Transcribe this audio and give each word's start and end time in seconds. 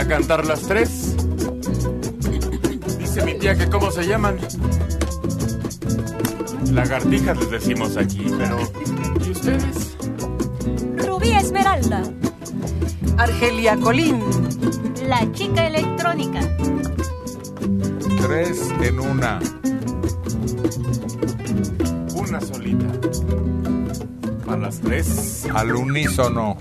a 0.00 0.08
cantar 0.08 0.46
las 0.46 0.62
tres. 0.62 1.14
Dice 2.98 3.22
mi 3.22 3.34
tía 3.34 3.54
que 3.54 3.68
cómo 3.68 3.90
se 3.90 4.06
llaman. 4.06 4.38
Lagartijas 6.72 7.36
les 7.38 7.50
decimos 7.50 7.98
aquí, 7.98 8.24
pero 8.38 8.58
¿y 9.26 9.30
ustedes? 9.30 9.96
Rubí 10.96 11.32
Esmeralda. 11.32 12.02
Argelia 13.18 13.76
Colín. 13.76 14.22
La 15.06 15.30
chica 15.32 15.66
electrónica. 15.66 16.40
Tres 18.22 18.70
en 18.82 19.00
una. 19.00 19.38
Una 22.14 22.40
solita. 22.40 22.86
A 24.48 24.56
las 24.56 24.80
tres. 24.80 25.46
Al 25.52 25.74
unísono. 25.74 26.56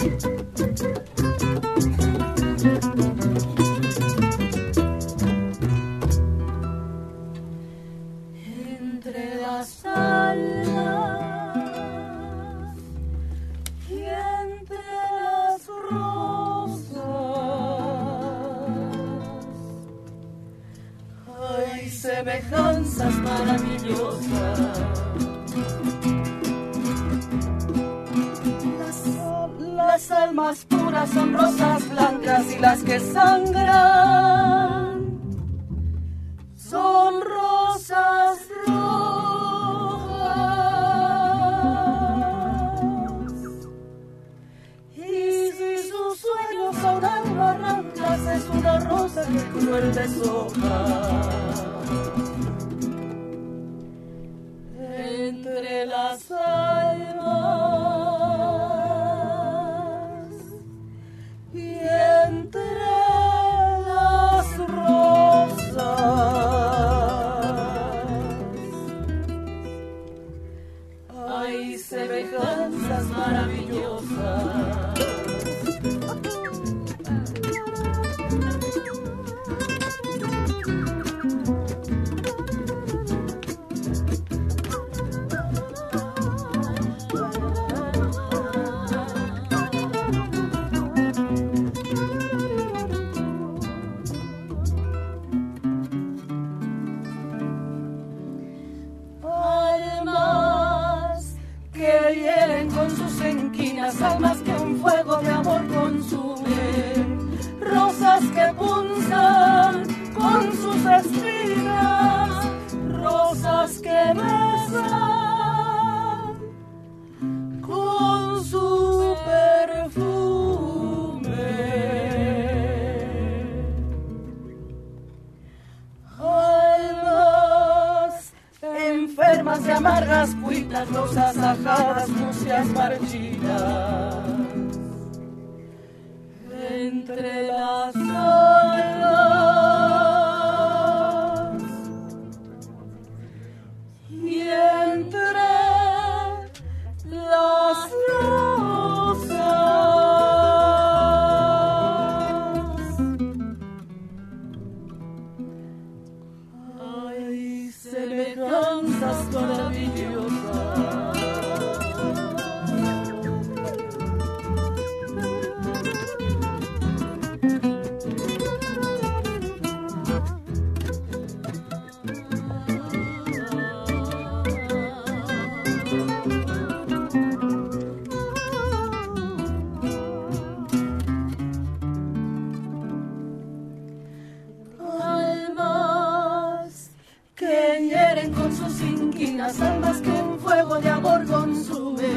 las 189.49 189.61
almas 189.61 189.99
que 190.01 190.11
un 190.11 190.37
fuego 190.37 190.75
de 190.79 190.89
amor 190.89 191.25
consume, 191.25 192.07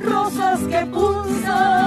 rosas 0.00 0.58
que 0.68 0.84
punzan. 0.86 1.85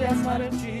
se 0.00 0.06
as 0.06 0.26
a. 0.26 0.79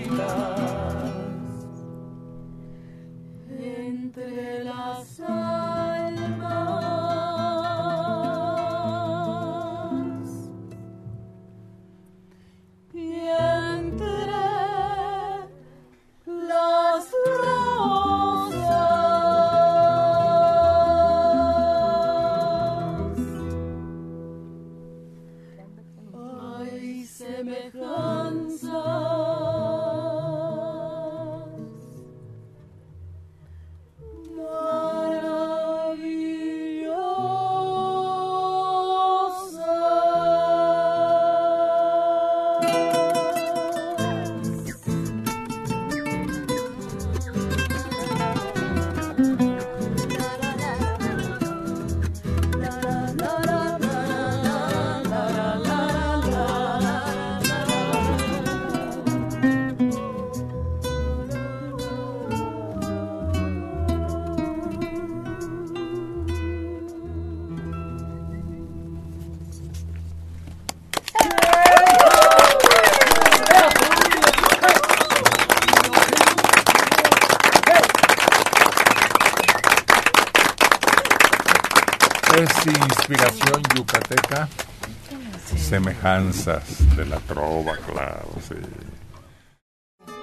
Semejanzas 86.00 86.96
de 86.96 87.04
la 87.04 87.18
trova, 87.20 87.76
claro, 87.76 88.30
sí. 88.48 88.54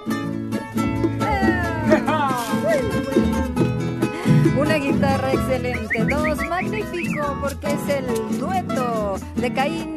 Una 4.58 4.74
guitarra 4.74 5.32
excelente, 5.32 6.04
dos 6.04 6.36
magnífico 6.48 7.38
porque 7.40 7.68
es 7.68 7.88
el 7.90 8.38
dueto 8.40 9.20
de 9.36 9.52
Caín, 9.52 9.96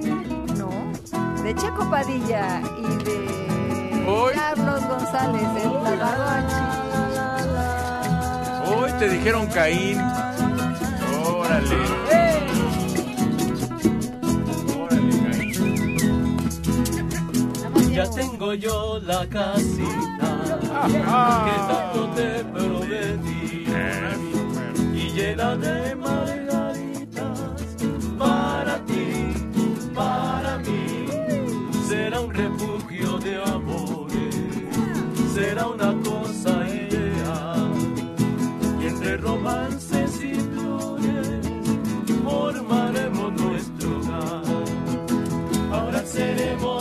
no, 0.55 0.69
de 1.41 1.55
Checo 1.55 1.89
Padilla 1.89 2.61
y 2.77 3.03
de 3.03 4.05
Hoy. 4.07 4.35
Carlos 4.35 4.87
González, 4.87 5.47
el 5.63 5.71
Tamagotchi. 5.83 6.61
Hoy 8.71 8.91
te 8.99 9.09
dijeron 9.09 9.47
Caín. 9.47 9.97
Órale. 11.25 11.25
Órale, 11.25 12.10
Ya 18.01 18.09
tengo 18.09 18.55
yo 18.55 18.99
la 19.05 19.29
casita 19.29 20.29
que 20.87 21.57
tanto 21.69 22.09
te 22.15 22.43
prometí 22.45 23.67
y 24.95 25.11
llena 25.11 25.55
de 25.55 25.95
margaritas 25.95 27.39
para 28.17 28.83
ti, 28.85 29.33
para 29.93 30.57
mí. 30.57 31.05
Será 31.87 32.21
un 32.21 32.33
refugio 32.33 33.19
de 33.19 33.43
amores, 33.43 34.35
será 35.35 35.67
una 35.67 35.93
cosa 36.01 36.67
ideal 36.67 37.71
y 38.81 38.87
entre 38.87 39.17
romances 39.17 40.23
y 40.23 40.33
flores 40.33 41.37
formaremos 42.23 43.31
nuestro 43.39 43.99
hogar. 43.99 44.41
Ahora 45.71 46.03
seremos 46.03 46.80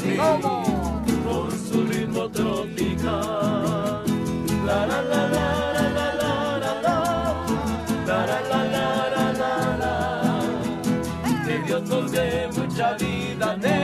así, 0.00 0.16
con 1.24 1.50
su 1.50 1.86
ritmo 1.86 2.28
tropical. 2.30 4.04
La 4.66 4.86
la 4.86 5.02
la 5.02 5.28
la 5.28 5.72
la 5.72 5.88
la 5.94 6.14
la 13.56 13.79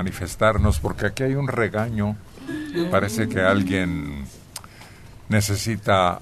manifestarnos, 0.00 0.78
porque 0.78 1.04
aquí 1.06 1.24
hay 1.24 1.34
un 1.34 1.46
regaño. 1.46 2.16
Parece 2.90 3.28
que 3.28 3.40
alguien 3.40 4.24
necesita 5.28 6.20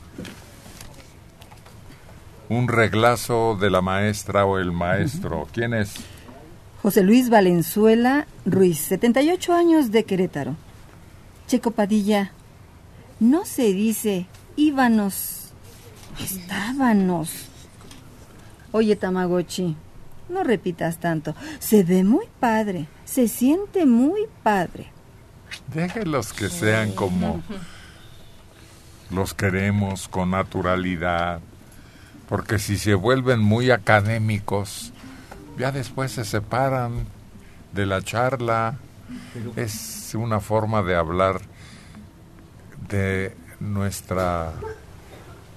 un 2.48 2.66
reglazo 2.66 3.56
de 3.60 3.70
la 3.70 3.80
maestra 3.80 4.44
o 4.44 4.58
el 4.58 4.72
maestro. 4.72 5.46
¿Quién 5.52 5.74
es? 5.74 5.94
José 6.82 7.02
Luis 7.02 7.30
Valenzuela 7.30 8.26
Ruiz, 8.44 8.78
78 8.78 9.54
años 9.54 9.92
de 9.92 10.04
Querétaro. 10.04 10.56
Checo 11.46 11.70
Padilla, 11.70 12.32
no 13.20 13.44
se 13.44 13.72
dice 13.72 14.26
íbamos, 14.56 15.52
estábamos. 16.20 17.30
Oye, 18.72 18.96
Tamagotchi, 18.96 19.76
no 20.28 20.44
repitas 20.44 20.98
tanto. 20.98 21.34
Se 21.58 21.82
ve 21.82 22.04
muy 22.04 22.26
padre, 22.40 22.86
se 23.04 23.28
siente 23.28 23.86
muy 23.86 24.22
padre. 24.42 24.92
Déjenlos 25.72 26.32
que 26.32 26.48
sean 26.48 26.92
como 26.92 27.42
los 29.10 29.34
queremos 29.34 30.08
con 30.08 30.30
naturalidad, 30.30 31.40
porque 32.28 32.58
si 32.58 32.76
se 32.76 32.94
vuelven 32.94 33.40
muy 33.40 33.70
académicos, 33.70 34.92
ya 35.58 35.72
después 35.72 36.12
se 36.12 36.24
separan 36.24 37.06
de 37.72 37.86
la 37.86 38.02
charla. 38.02 38.78
Es 39.56 40.14
una 40.14 40.40
forma 40.40 40.82
de 40.82 40.96
hablar 40.96 41.40
de 42.88 43.34
nuestra 43.60 44.52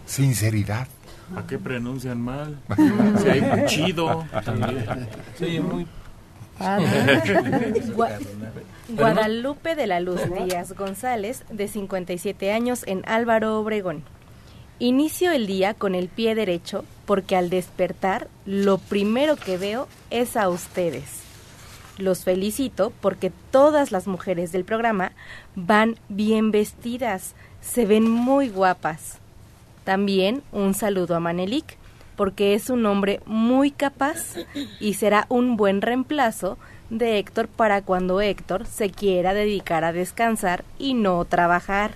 sinceridad. 0.05 0.87
¿A 1.35 1.47
qué 1.47 1.57
pronuncian 1.57 2.19
mal? 2.21 2.59
Si 3.21 3.29
hay 3.29 3.39
un 3.39 3.65
chido 3.65 4.25
también. 4.43 4.85
Sí, 5.37 5.59
muy 5.59 5.85
Gua- 7.95 8.19
Guadalupe 8.89 9.75
de 9.75 9.87
la 9.87 9.99
Luz 9.99 10.21
Díaz 10.45 10.73
González, 10.73 11.43
de 11.49 11.67
57 11.67 12.51
años, 12.51 12.83
en 12.85 13.01
Álvaro 13.07 13.59
Obregón. 13.59 14.03
Inicio 14.79 15.31
el 15.31 15.47
día 15.47 15.73
con 15.73 15.95
el 15.95 16.07
pie 16.07 16.35
derecho 16.35 16.85
porque 17.05 17.35
al 17.35 17.49
despertar 17.49 18.27
lo 18.45 18.77
primero 18.77 19.35
que 19.37 19.57
veo 19.57 19.87
es 20.09 20.35
a 20.37 20.49
ustedes. 20.49 21.21
Los 21.97 22.23
felicito 22.23 22.91
porque 23.01 23.31
todas 23.51 23.91
las 23.91 24.07
mujeres 24.07 24.51
del 24.51 24.63
programa 24.65 25.11
van 25.55 25.97
bien 26.09 26.51
vestidas, 26.51 27.35
se 27.61 27.85
ven 27.85 28.09
muy 28.09 28.49
guapas. 28.49 29.17
También 29.83 30.43
un 30.51 30.73
saludo 30.73 31.15
a 31.15 31.19
Manelik 31.19 31.77
porque 32.15 32.53
es 32.53 32.69
un 32.69 32.85
hombre 32.85 33.19
muy 33.25 33.71
capaz 33.71 34.35
y 34.79 34.93
será 34.93 35.25
un 35.29 35.57
buen 35.57 35.81
reemplazo 35.81 36.57
de 36.91 37.17
Héctor 37.17 37.47
para 37.47 37.81
cuando 37.81 38.21
Héctor 38.21 38.67
se 38.67 38.91
quiera 38.91 39.33
dedicar 39.33 39.83
a 39.83 39.93
descansar 39.93 40.63
y 40.77 40.93
no 40.93 41.25
trabajar. 41.25 41.95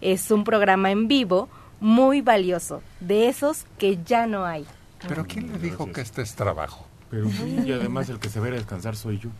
Es 0.00 0.30
un 0.30 0.44
programa 0.44 0.90
en 0.90 1.08
vivo 1.08 1.48
muy 1.80 2.20
valioso, 2.20 2.82
de 3.00 3.28
esos 3.28 3.64
que 3.78 3.98
ya 4.04 4.26
no 4.26 4.44
hay. 4.44 4.66
Pero 5.08 5.24
¿quién 5.26 5.50
le 5.52 5.58
dijo 5.58 5.90
que 5.90 6.00
este 6.00 6.22
es 6.22 6.34
trabajo? 6.34 6.86
Pero 7.10 7.28
sí, 7.28 7.62
y 7.66 7.72
además 7.72 8.08
el 8.08 8.18
que 8.18 8.28
se 8.28 8.40
va 8.40 8.48
ir 8.48 8.54
a 8.54 8.56
descansar 8.56 8.96
soy 8.96 9.18
yo. 9.18 9.30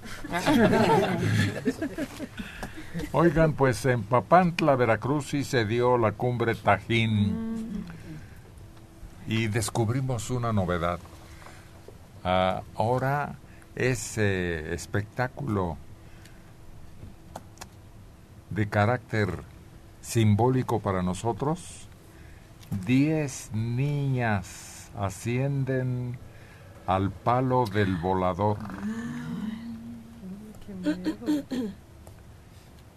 Oigan, 3.13 3.55
pues 3.55 3.87
en 3.87 4.03
Papantla, 4.03 4.77
Veracruz, 4.77 5.29
sí 5.29 5.45
se 5.45 5.65
dio 5.65 5.97
la 5.99 6.13
cumbre 6.13 6.55
Tajín. 6.55 7.82
Y 9.33 9.47
descubrimos 9.47 10.29
una 10.29 10.53
novedad. 10.53 10.99
Ah, 12.23 12.61
ahora 12.75 13.37
ese 13.75 14.75
espectáculo 14.75 15.79
de 18.51 18.69
carácter 18.69 19.31
simbólico 20.03 20.81
para 20.81 21.03
nosotros, 21.03 21.89
diez 22.85 23.51
niñas 23.55 24.91
ascienden 24.99 26.19
al 26.87 27.11
palo 27.11 27.65
del 27.65 27.97
volador. 27.97 28.59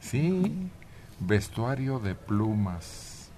Sí, 0.02 0.70
vestuario 1.22 2.00
de 2.00 2.14
plumas, 2.14 3.30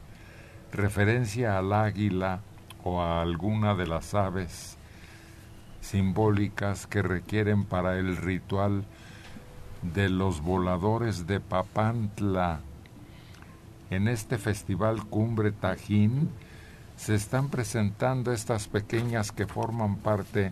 referencia 0.72 1.60
al 1.60 1.74
águila 1.74 2.42
o 2.88 3.02
a 3.02 3.22
alguna 3.22 3.76
de 3.76 3.86
las 3.86 4.14
aves 4.14 4.78
simbólicas 5.82 6.88
que 6.88 7.02
requieren 7.02 7.66
para 7.66 7.98
el 7.98 8.18
ritual 8.18 8.86
de 9.82 10.10
los 10.10 10.42
voladores 10.42 11.28
de 11.28 11.40
Papantla. 11.40 12.62
En 13.90 14.08
este 14.08 14.38
festival 14.38 15.06
Cumbre 15.06 15.52
Tajín 15.52 16.30
se 16.96 17.16
están 17.16 17.50
presentando 17.50 18.32
estas 18.32 18.68
pequeñas 18.68 19.32
que 19.32 19.48
forman 19.48 19.98
parte 19.98 20.52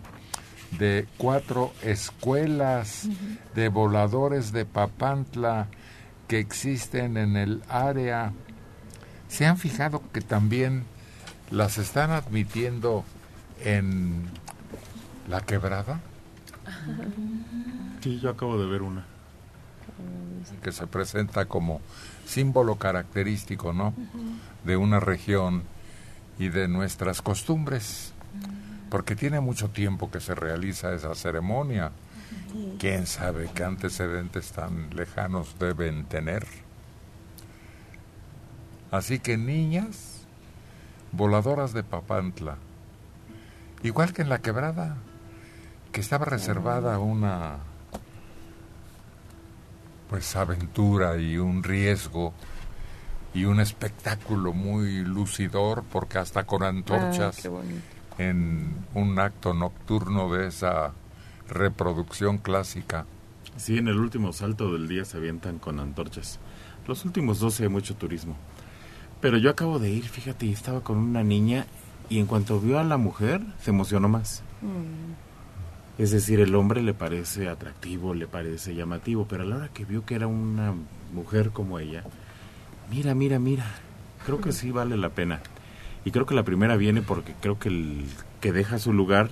de 0.78 1.06
cuatro 1.16 1.72
escuelas 1.82 3.08
de 3.54 3.68
voladores 3.68 4.52
de 4.52 4.64
Papantla 4.64 5.68
que 6.28 6.38
existen 6.38 7.16
en 7.16 7.36
el 7.36 7.62
área. 7.68 8.32
¿Se 9.28 9.46
han 9.46 9.58
fijado 9.58 10.02
que 10.12 10.20
también 10.20 10.84
las 11.50 11.78
están 11.78 12.10
admitiendo 12.10 13.04
en 13.64 14.26
la 15.28 15.40
quebrada? 15.40 16.00
Sí, 18.00 18.20
yo 18.20 18.30
acabo 18.30 18.58
de 18.58 18.66
ver 18.66 18.82
una. 18.82 19.04
Que 20.62 20.72
se 20.72 20.86
presenta 20.86 21.46
como 21.46 21.80
símbolo 22.26 22.76
característico, 22.76 23.72
¿no? 23.72 23.94
De 24.64 24.76
una 24.76 25.00
región 25.00 25.62
y 26.38 26.48
de 26.48 26.68
nuestras 26.68 27.22
costumbres. 27.22 28.12
Porque 28.90 29.16
tiene 29.16 29.40
mucho 29.40 29.70
tiempo 29.70 30.10
que 30.10 30.20
se 30.20 30.34
realiza 30.34 30.94
esa 30.94 31.14
ceremonia. 31.14 31.90
¿Quién 32.78 33.06
sabe 33.06 33.50
qué 33.54 33.64
antecedentes 33.64 34.52
tan 34.52 34.90
lejanos 34.94 35.58
deben 35.58 36.04
tener? 36.04 36.46
Así 38.90 39.18
que 39.18 39.36
niñas, 39.36 40.15
voladoras 41.16 41.72
de 41.72 41.82
Papantla, 41.82 42.56
igual 43.82 44.12
que 44.12 44.22
en 44.22 44.28
la 44.28 44.40
quebrada, 44.40 44.96
que 45.92 46.00
estaba 46.00 46.26
reservada 46.26 46.98
una 46.98 47.56
pues 50.08 50.36
aventura 50.36 51.16
y 51.16 51.38
un 51.38 51.62
riesgo 51.62 52.32
y 53.34 53.44
un 53.44 53.60
espectáculo 53.60 54.52
muy 54.52 55.04
lucidor 55.04 55.84
porque 55.90 56.18
hasta 56.18 56.44
con 56.44 56.62
antorchas 56.62 57.48
en 58.18 58.74
un 58.94 59.18
acto 59.18 59.52
nocturno 59.52 60.32
de 60.32 60.46
esa 60.48 60.92
reproducción 61.48 62.38
clásica. 62.38 63.04
Sí, 63.56 63.78
en 63.78 63.88
el 63.88 63.98
último 63.98 64.32
salto 64.32 64.72
del 64.72 64.88
día 64.88 65.04
se 65.04 65.16
avientan 65.16 65.58
con 65.58 65.80
antorchas. 65.80 66.38
Los 66.86 67.04
últimos 67.04 67.40
12 67.40 67.64
hay 67.64 67.68
mucho 67.68 67.94
turismo. 67.94 68.36
Pero 69.26 69.38
yo 69.38 69.50
acabo 69.50 69.80
de 69.80 69.90
ir, 69.90 70.04
fíjate, 70.04 70.46
y 70.46 70.52
estaba 70.52 70.82
con 70.82 70.98
una 70.98 71.24
niña 71.24 71.66
y 72.08 72.20
en 72.20 72.26
cuanto 72.26 72.60
vio 72.60 72.78
a 72.78 72.84
la 72.84 72.96
mujer 72.96 73.40
se 73.60 73.70
emocionó 73.70 74.08
más. 74.08 74.44
Es 75.98 76.12
decir, 76.12 76.38
el 76.38 76.54
hombre 76.54 76.80
le 76.80 76.94
parece 76.94 77.48
atractivo, 77.48 78.14
le 78.14 78.28
parece 78.28 78.76
llamativo, 78.76 79.26
pero 79.28 79.42
a 79.42 79.46
la 79.46 79.56
hora 79.56 79.68
que 79.74 79.84
vio 79.84 80.06
que 80.06 80.14
era 80.14 80.28
una 80.28 80.74
mujer 81.12 81.50
como 81.50 81.80
ella, 81.80 82.04
mira, 82.88 83.16
mira, 83.16 83.40
mira, 83.40 83.66
creo 84.24 84.40
que 84.40 84.52
sí 84.52 84.70
vale 84.70 84.96
la 84.96 85.08
pena. 85.08 85.40
Y 86.04 86.12
creo 86.12 86.24
que 86.24 86.36
la 86.36 86.44
primera 86.44 86.76
viene 86.76 87.02
porque 87.02 87.34
creo 87.40 87.58
que 87.58 87.68
el 87.68 88.04
que 88.40 88.52
deja 88.52 88.78
su 88.78 88.92
lugar 88.92 89.30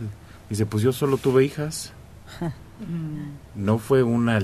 dice, 0.50 0.66
pues 0.66 0.82
yo 0.82 0.92
solo 0.92 1.18
tuve 1.18 1.44
hijas. 1.44 1.92
No 3.54 3.78
fue 3.78 4.02
una 4.02 4.40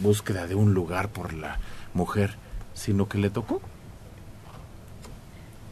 búsqueda 0.00 0.46
de 0.46 0.54
un 0.54 0.72
lugar 0.72 1.08
por 1.08 1.32
la 1.32 1.58
mujer, 1.94 2.36
sino 2.74 3.08
que 3.08 3.18
le 3.18 3.30
tocó. 3.30 3.60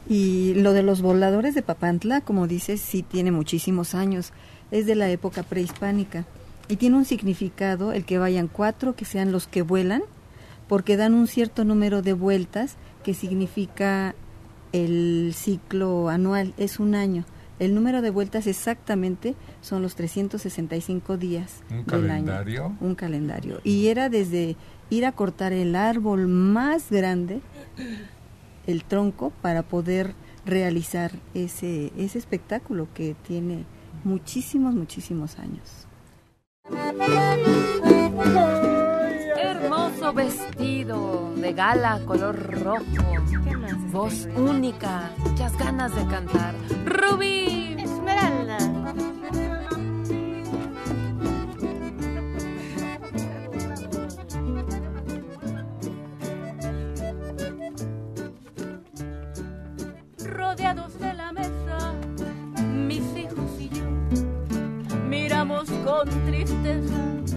Y 0.08 0.54
lo 0.54 0.72
de 0.72 0.82
los 0.82 1.02
voladores 1.02 1.54
de 1.54 1.62
Papantla, 1.62 2.22
como 2.22 2.46
dices, 2.46 2.80
sí 2.80 3.02
tiene 3.02 3.30
muchísimos 3.30 3.94
años. 3.94 4.32
Es 4.70 4.86
de 4.86 4.94
la 4.94 5.10
época 5.10 5.42
prehispánica. 5.42 6.24
Y 6.68 6.76
tiene 6.76 6.96
un 6.96 7.04
significado 7.04 7.92
el 7.92 8.04
que 8.04 8.18
vayan 8.18 8.48
cuatro, 8.48 8.94
que 8.94 9.04
sean 9.04 9.32
los 9.32 9.46
que 9.46 9.62
vuelan, 9.62 10.02
porque 10.66 10.96
dan 10.96 11.14
un 11.14 11.26
cierto 11.26 11.64
número 11.64 12.02
de 12.02 12.12
vueltas 12.12 12.76
que 13.04 13.14
significa 13.14 14.14
el 14.72 15.32
ciclo 15.34 16.08
anual, 16.08 16.54
es 16.58 16.78
un 16.78 16.94
año. 16.94 17.24
El 17.58 17.74
número 17.74 18.02
de 18.02 18.10
vueltas 18.10 18.46
exactamente 18.46 19.34
son 19.62 19.82
los 19.82 19.94
365 19.96 21.16
días 21.16 21.62
¿Un 21.70 21.84
del 21.86 22.10
año. 22.10 22.26
calendario? 22.26 22.76
Un 22.80 22.94
calendario. 22.94 23.60
Y 23.64 23.88
era 23.88 24.08
desde 24.08 24.56
ir 24.90 25.04
a 25.06 25.12
cortar 25.12 25.52
el 25.52 25.74
árbol 25.74 26.28
más 26.28 26.90
grande, 26.90 27.40
el 28.68 28.84
tronco, 28.84 29.32
para 29.42 29.62
poder 29.62 30.14
realizar 30.44 31.10
ese, 31.32 31.90
ese 31.96 32.18
espectáculo 32.18 32.86
que 32.94 33.16
tiene 33.26 33.64
muchísimos, 34.04 34.74
muchísimos 34.74 35.38
años. 35.38 35.86
Hermoso 39.38 40.12
vestido 40.12 41.32
de 41.34 41.52
gala 41.54 42.00
color 42.04 42.36
rojo. 42.62 42.84
Voz 43.90 44.28
única, 44.36 45.12
muchas 45.18 45.56
ganas 45.56 45.94
de 45.96 46.06
cantar. 46.06 46.54
Rubí. 46.84 47.74
Esmeralda. 47.78 48.77
Rodeados 60.58 60.98
de 60.98 61.14
la 61.14 61.32
mesa, 61.32 61.94
mis 62.66 63.04
hijos 63.16 63.60
y 63.60 63.68
yo, 63.68 63.84
miramos 65.08 65.70
con 65.84 66.08
tristeza 66.26 67.27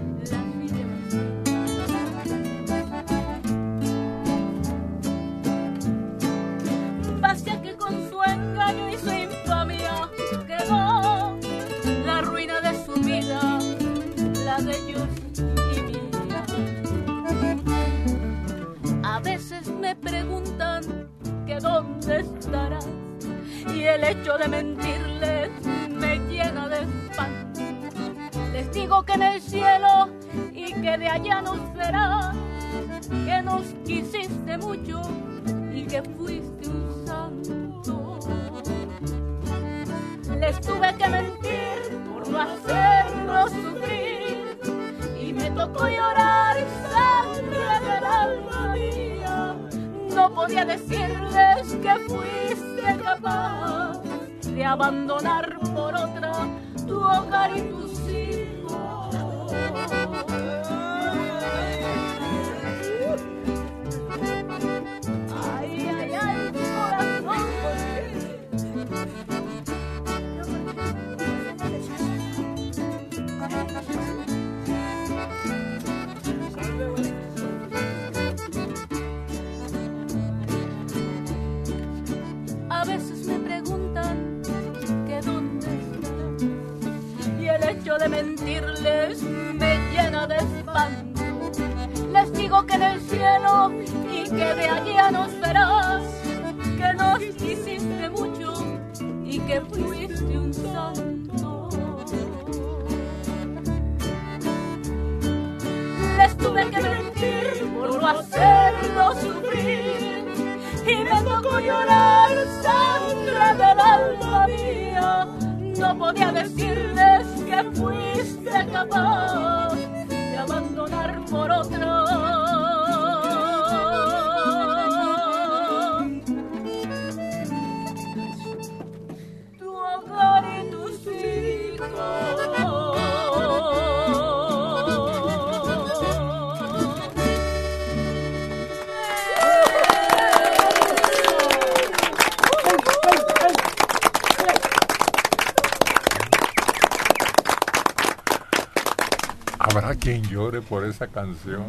por 150.71 150.85
esa 150.85 151.07
canción? 151.07 151.65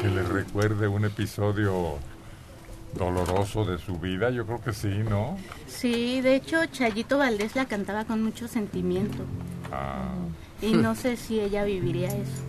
Que 0.00 0.06
le 0.06 0.22
recuerde 0.22 0.86
un 0.86 1.04
episodio 1.04 1.98
doloroso 2.96 3.64
de 3.64 3.78
su 3.78 3.98
vida. 3.98 4.30
Yo 4.30 4.46
creo 4.46 4.62
que 4.62 4.72
sí, 4.72 5.02
¿no? 5.10 5.36
Sí, 5.66 6.20
de 6.20 6.36
hecho 6.36 6.64
Chayito 6.66 7.18
Valdés 7.18 7.56
la 7.56 7.64
cantaba 7.66 8.04
con 8.04 8.22
mucho 8.22 8.46
sentimiento 8.46 9.24
Ah. 9.72 10.04
y 10.62 10.74
no 10.74 10.94
sé 10.94 11.16
si 11.16 11.40
ella 11.40 11.64
viviría 11.64 12.06
eso. 12.06 12.42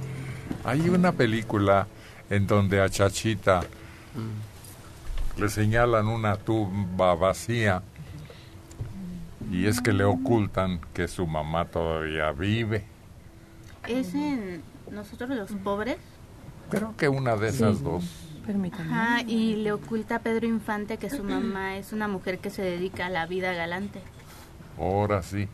Hay 0.63 0.87
una 0.89 1.11
película 1.11 1.87
en 2.29 2.45
donde 2.45 2.79
a 2.79 2.87
Chachita 2.87 3.61
le 5.39 5.49
señalan 5.49 6.07
una 6.07 6.35
tumba 6.35 7.15
vacía 7.15 7.81
y 9.51 9.65
es 9.65 9.81
que 9.81 9.91
le 9.91 10.03
ocultan 10.03 10.79
que 10.93 11.07
su 11.07 11.25
mamá 11.25 11.65
todavía 11.65 12.31
vive. 12.31 12.83
Es 13.87 14.13
en 14.13 14.61
Nosotros 14.91 15.29
los 15.29 15.51
Pobres. 15.63 15.97
Creo 16.69 16.95
que 16.97 17.07
una 17.09 17.35
de 17.35 17.49
esas 17.49 17.81
dos. 17.81 18.03
Permítame. 18.45 18.93
Ajá, 18.93 19.21
y 19.23 19.55
le 19.57 19.71
oculta 19.73 20.15
a 20.15 20.19
Pedro 20.19 20.47
Infante 20.47 20.97
que 20.97 21.09
su 21.09 21.23
mamá 21.23 21.77
es 21.77 21.91
una 21.91 22.07
mujer 22.07 22.39
que 22.39 22.49
se 22.49 22.61
dedica 22.61 23.07
a 23.07 23.09
la 23.09 23.25
vida 23.25 23.53
galante. 23.53 24.01
Ahora 24.79 25.21
sí. 25.21 25.47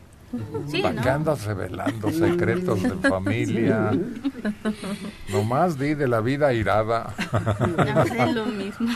Sí, 0.68 0.82
¿Para 0.82 0.94
¿no? 0.94 1.02
qué 1.02 1.10
andas 1.10 1.44
revelando 1.44 2.10
secretos 2.10 2.82
de 2.82 3.08
familia? 3.08 3.92
Nomás 5.30 5.78
di 5.78 5.94
de 5.94 6.08
la 6.08 6.20
vida 6.20 6.52
irada. 6.52 7.14
No, 7.76 8.02
es 8.02 8.34
lo 8.34 8.46
mismo. 8.46 8.88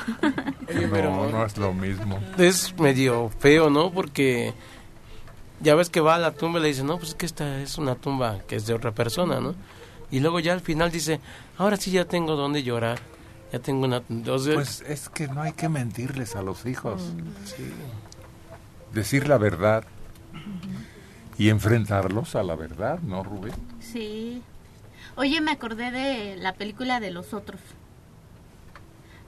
No, 1.03 1.31
no 1.31 1.45
es 1.45 1.57
lo 1.57 1.73
mismo. 1.73 2.19
Es 2.39 2.77
medio 2.79 3.31
feo, 3.39 3.71
¿no? 3.71 3.93
Porque 3.93 4.53
ya 5.61 5.75
ves 5.75 5.91
que 5.91 6.01
va 6.01 6.17
a 6.17 6.19
la 6.19 6.33
tumba 6.33 6.59
y 6.59 6.63
le 6.63 6.69
dice, 6.69 6.85
no, 6.85 6.99
pues 6.99 7.11
es 7.11 7.15
que 7.15 7.27
esta 7.27 7.61
es 7.61 7.79
una 7.79 7.95
tumba 7.95 8.41
que 8.47 8.57
es 8.57 8.67
de 8.67 8.75
otra 8.75 8.93
persona, 8.93 9.41
¿no? 9.41 9.55
Y 10.11 10.21
luego 10.21 10.41
ya 10.41 10.53
al 10.55 10.61
final 10.61 10.91
dice, 10.91 11.21
ahora 11.59 11.77
sí 11.77 11.91
ya 11.91 12.05
tengo 12.07 12.35
donde 12.37 12.63
llorar. 12.63 12.99
Ya 13.53 13.59
tengo 13.59 13.85
una... 13.87 14.03
Entonces, 14.09 14.55
Pues 14.55 14.81
es 14.87 15.09
que 15.09 15.29
no 15.29 15.43
hay 15.43 15.53
que 15.53 15.69
mentirles 15.69 16.37
a 16.37 16.43
los 16.43 16.67
hijos. 16.67 17.03
Decir 18.93 19.29
la 19.29 19.39
verdad 19.39 19.85
y 21.37 21.51
enfrentarlos 21.51 22.35
a 22.37 22.43
la 22.43 22.57
verdad, 22.57 22.99
¿no, 23.01 23.23
Rubén? 23.23 23.53
Sí. 23.81 24.43
Oye, 25.17 25.41
me 25.41 25.51
acordé 25.53 25.91
de 25.91 26.37
la 26.37 26.55
película 26.55 27.01
de 27.01 27.11
los 27.11 27.33
otros. 27.35 27.61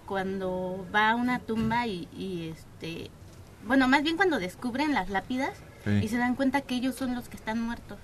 Cuando 0.06 0.86
va 0.94 1.10
a 1.10 1.14
una 1.14 1.38
tumba 1.38 1.86
y, 1.86 2.08
y, 2.16 2.48
este... 2.48 3.10
Bueno, 3.66 3.86
más 3.88 4.02
bien 4.02 4.16
cuando 4.16 4.38
descubren 4.38 4.94
las 4.94 5.10
lápidas 5.10 5.52
Sí. 5.84 5.90
y 6.02 6.08
se 6.08 6.18
dan 6.18 6.34
cuenta 6.34 6.60
que 6.60 6.74
ellos 6.74 6.94
son 6.94 7.14
los 7.14 7.28
que 7.30 7.36
están 7.38 7.62
muertos. 7.62 7.96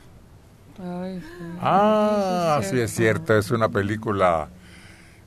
Ah, 1.60 2.60
sí 2.62 2.78
es 2.78 2.94
cierto, 2.94 3.36
es 3.36 3.50
una 3.50 3.68
película 3.68 4.48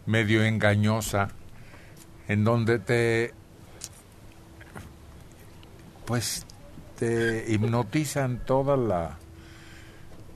medio 0.05 0.43
engañosa 0.43 1.29
en 2.27 2.43
donde 2.43 2.79
te 2.79 3.33
pues 6.05 6.45
te 6.97 7.45
hipnotizan 7.47 8.39
toda 8.45 8.77
la 8.77 9.17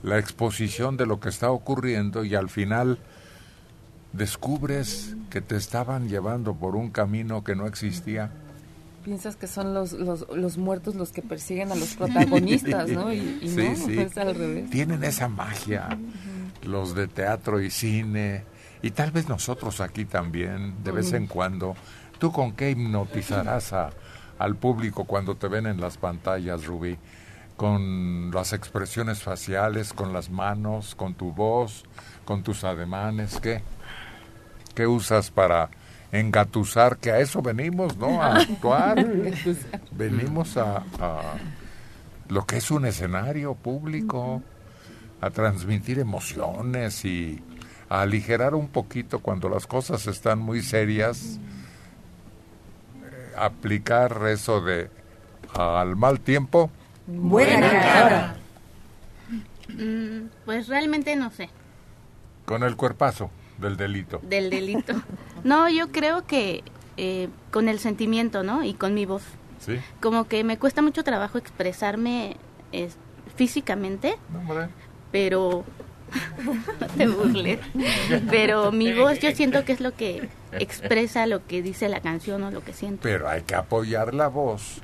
la 0.04 0.18
exposición 0.18 0.96
de 0.96 1.06
lo 1.06 1.18
que 1.18 1.30
está 1.30 1.50
ocurriendo 1.50 2.24
y 2.24 2.34
al 2.34 2.50
final 2.50 2.98
descubres 4.12 5.16
que 5.30 5.40
te 5.40 5.56
estaban 5.56 6.08
llevando 6.08 6.54
por 6.54 6.76
un 6.76 6.90
camino 6.90 7.42
que 7.42 7.56
no 7.56 7.66
existía. 7.66 8.30
Piensas 9.04 9.36
que 9.36 9.46
son 9.46 9.74
los, 9.74 9.92
los, 9.92 10.26
los 10.34 10.56
muertos 10.56 10.94
los 10.94 11.12
que 11.12 11.20
persiguen 11.22 11.70
a 11.70 11.74
los 11.74 11.94
protagonistas, 11.94 12.88
¿no? 12.88 13.12
Y, 13.12 13.38
y 13.42 13.48
Sí, 13.48 13.68
no, 13.68 13.76
sí. 13.76 13.98
es 13.98 14.16
al 14.16 14.34
revés. 14.34 14.70
Tienen 14.70 15.04
esa 15.04 15.28
magia, 15.28 15.88
los 16.62 16.94
de 16.94 17.06
teatro 17.06 17.60
y 17.60 17.70
cine, 17.70 18.44
y 18.82 18.90
tal 18.92 19.10
vez 19.10 19.28
nosotros 19.28 19.80
aquí 19.80 20.04
también, 20.06 20.82
de 20.82 20.90
vez 20.92 21.12
en 21.12 21.26
cuando. 21.26 21.74
¿Tú 22.18 22.32
con 22.32 22.52
qué 22.52 22.70
hipnotizarás 22.70 23.72
a, 23.74 23.90
al 24.38 24.56
público 24.56 25.04
cuando 25.04 25.34
te 25.36 25.48
ven 25.48 25.66
en 25.66 25.80
las 25.80 25.98
pantallas, 25.98 26.64
Rubí? 26.64 26.96
¿Con 27.56 28.30
las 28.32 28.52
expresiones 28.52 29.22
faciales, 29.22 29.92
con 29.92 30.12
las 30.12 30.30
manos, 30.30 30.94
con 30.94 31.14
tu 31.14 31.32
voz, 31.32 31.84
con 32.24 32.42
tus 32.42 32.64
ademanes? 32.64 33.38
¿Qué? 33.40 33.62
¿Qué 34.74 34.86
usas 34.86 35.30
para 35.30 35.70
engatusar? 36.14 36.98
Que 36.98 37.10
a 37.10 37.18
eso 37.18 37.42
venimos, 37.42 37.96
¿no? 37.96 38.22
A 38.22 38.36
actuar. 38.40 39.04
venimos 39.92 40.56
a, 40.56 40.82
a 41.00 41.34
lo 42.28 42.46
que 42.46 42.56
es 42.56 42.70
un 42.70 42.86
escenario 42.86 43.54
público, 43.54 44.42
a 45.20 45.30
transmitir 45.30 45.98
emociones 45.98 47.04
y 47.04 47.42
a 47.88 48.02
aligerar 48.02 48.54
un 48.54 48.68
poquito 48.68 49.18
cuando 49.18 49.48
las 49.48 49.66
cosas 49.66 50.06
están 50.06 50.38
muy 50.38 50.62
serias, 50.62 51.38
eh, 53.04 53.32
aplicar 53.36 54.26
eso 54.28 54.60
de 54.60 54.90
al 55.52 55.96
mal 55.96 56.20
tiempo. 56.20 56.70
Buena 57.06 57.70
cara. 57.70 58.36
Mm, 59.68 60.28
pues 60.44 60.68
realmente 60.68 61.16
no 61.16 61.30
sé 61.30 61.48
Con 62.44 62.62
el 62.62 62.76
cuerpazo 62.76 63.30
del 63.58 63.76
delito. 63.76 64.20
del 64.22 64.50
delito. 64.50 64.94
No, 65.44 65.68
yo 65.68 65.92
creo 65.92 66.24
que 66.26 66.62
eh, 66.96 67.28
con 67.50 67.68
el 67.68 67.78
sentimiento, 67.78 68.42
¿no? 68.42 68.64
Y 68.64 68.72
con 68.72 68.94
mi 68.94 69.04
voz. 69.04 69.22
¿Sí? 69.58 69.78
Como 70.00 70.24
que 70.26 70.42
me 70.42 70.58
cuesta 70.58 70.80
mucho 70.80 71.04
trabajo 71.04 71.36
expresarme 71.36 72.36
es- 72.72 72.96
físicamente, 73.36 74.16
No, 74.32 74.38
hombre. 74.40 74.68
pero 75.12 75.64
no 76.44 76.86
te 76.96 77.06
burles. 77.08 77.58
Pero 78.30 78.72
mi 78.72 78.92
voz 78.94 79.18
yo 79.20 79.32
siento 79.32 79.64
que 79.66 79.72
es 79.72 79.80
lo 79.80 79.92
que 79.92 80.28
expresa 80.52 81.26
lo 81.26 81.46
que 81.46 81.60
dice 81.62 81.88
la 81.90 82.00
canción 82.00 82.42
o 82.42 82.50
lo 82.50 82.62
que 82.64 82.72
siento. 82.72 83.00
Pero 83.02 83.28
hay 83.28 83.42
que 83.42 83.54
apoyar 83.54 84.14
la 84.14 84.28
voz 84.28 84.78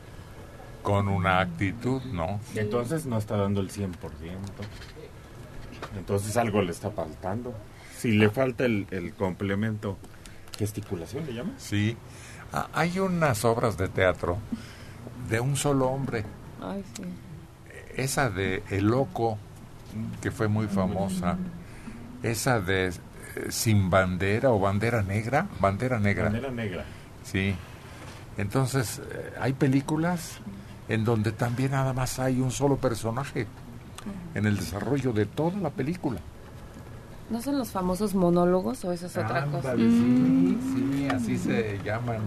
con 0.82 1.08
una 1.08 1.40
actitud, 1.40 2.02
¿no? 2.04 2.38
Entonces 2.54 3.06
no 3.06 3.16
está 3.16 3.36
dando 3.36 3.60
el 3.62 3.70
100%. 3.70 3.88
Entonces 5.96 6.36
algo 6.36 6.60
le 6.62 6.70
está 6.72 6.90
faltando. 6.90 7.54
Si 8.00 8.12
le 8.12 8.30
falta 8.30 8.64
el, 8.64 8.86
el 8.90 9.12
complemento, 9.12 9.98
gesticulación 10.58 11.26
le 11.26 11.34
llamas. 11.34 11.54
Sí. 11.58 11.98
Ah, 12.50 12.68
hay 12.72 12.98
unas 12.98 13.44
obras 13.44 13.76
de 13.76 13.88
teatro 13.88 14.38
de 15.28 15.38
un 15.38 15.54
solo 15.54 15.88
hombre. 15.88 16.24
Ay, 16.62 16.82
sí. 16.96 17.02
Esa 17.94 18.30
de 18.30 18.62
El 18.70 18.86
Loco, 18.86 19.36
que 20.22 20.30
fue 20.30 20.48
muy 20.48 20.66
famosa. 20.66 21.36
Esa 22.22 22.60
de 22.60 22.86
eh, 22.86 22.92
Sin 23.50 23.90
Bandera 23.90 24.50
o 24.50 24.58
Bandera 24.58 25.02
Negra. 25.02 25.46
Bandera 25.60 25.98
Negra. 25.98 26.24
Bandera 26.24 26.50
negra. 26.50 26.84
Sí. 27.22 27.54
Entonces, 28.38 29.02
eh, 29.10 29.34
hay 29.38 29.52
películas 29.52 30.38
en 30.88 31.04
donde 31.04 31.32
también 31.32 31.72
nada 31.72 31.92
más 31.92 32.18
hay 32.18 32.40
un 32.40 32.50
solo 32.50 32.78
personaje 32.78 33.46
en 34.34 34.46
el 34.46 34.56
desarrollo 34.56 35.12
de 35.12 35.26
toda 35.26 35.58
la 35.58 35.68
película. 35.68 36.18
¿No 37.30 37.40
son 37.40 37.58
los 37.58 37.70
famosos 37.70 38.14
monólogos 38.14 38.84
o 38.84 38.92
eso 38.92 39.06
es 39.06 39.16
otra 39.16 39.46
cosa? 39.46 39.74
Sí, 39.76 40.58
sí, 40.74 41.08
así 41.08 41.38
se 41.38 41.78
llaman. 41.84 42.18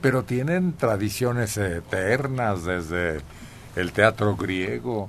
Pero 0.00 0.22
tienen 0.22 0.74
tradiciones 0.74 1.56
eternas 1.56 2.64
desde 2.64 3.20
el 3.76 3.92
teatro 3.92 4.36
griego. 4.36 5.08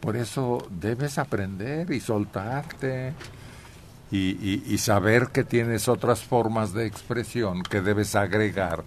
por 0.00 0.16
eso 0.16 0.58
debes 0.70 1.16
aprender 1.18 1.90
y 1.90 1.98
soltarte 1.98 3.14
y, 4.10 4.18
y- 4.32 4.62
y 4.66 4.76
saber 4.78 5.28
que 5.28 5.44
tienes 5.44 5.88
otras 5.88 6.22
formas 6.22 6.74
de 6.74 6.84
expresión 6.86 7.62
que 7.62 7.80
debes 7.80 8.14
agregar 8.14 8.84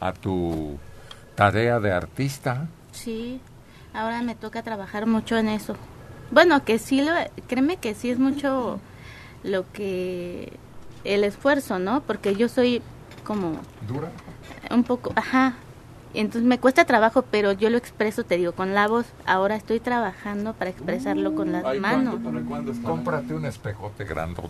a 0.00 0.12
tu 0.14 0.78
tarea 1.34 1.80
de 1.80 1.92
artista. 1.92 2.66
Sí, 2.92 3.40
ahora 3.92 4.22
me 4.22 4.34
toca 4.34 4.62
trabajar 4.62 5.04
mucho 5.06 5.36
en 5.36 5.48
eso. 5.50 5.76
Bueno, 6.30 6.64
que 6.64 6.78
sí, 6.78 7.02
lo, 7.02 7.12
créeme 7.46 7.76
que 7.76 7.94
sí 7.94 8.08
es 8.10 8.18
mucho 8.18 8.80
lo 9.44 9.70
que 9.72 10.52
el 11.04 11.22
esfuerzo, 11.22 11.78
¿no? 11.78 12.00
Porque 12.02 12.34
yo 12.34 12.48
soy 12.48 12.82
como 13.24 13.52
¿Dura? 13.86 14.10
un 14.70 14.82
poco, 14.84 15.12
ajá. 15.14 15.54
Entonces 16.14 16.46
me 16.48 16.58
cuesta 16.58 16.84
trabajo, 16.84 17.22
pero 17.22 17.52
yo 17.52 17.70
lo 17.70 17.76
expreso, 17.76 18.24
te 18.24 18.36
digo, 18.36 18.52
con 18.52 18.72
la 18.72 18.86
voz. 18.88 19.06
Ahora 19.26 19.56
estoy 19.56 19.80
trabajando 19.80 20.52
para 20.54 20.70
expresarlo 20.70 21.34
con 21.34 21.50
las 21.52 21.64
Ay, 21.64 21.80
manos. 21.80 22.14
¿cuándo, 22.14 22.30
para 22.30 22.44
cuándo 22.46 22.72
está? 22.72 22.88
Cómprate 22.88 23.34
un 23.34 23.44
espejote 23.46 24.04
grandote. 24.04 24.48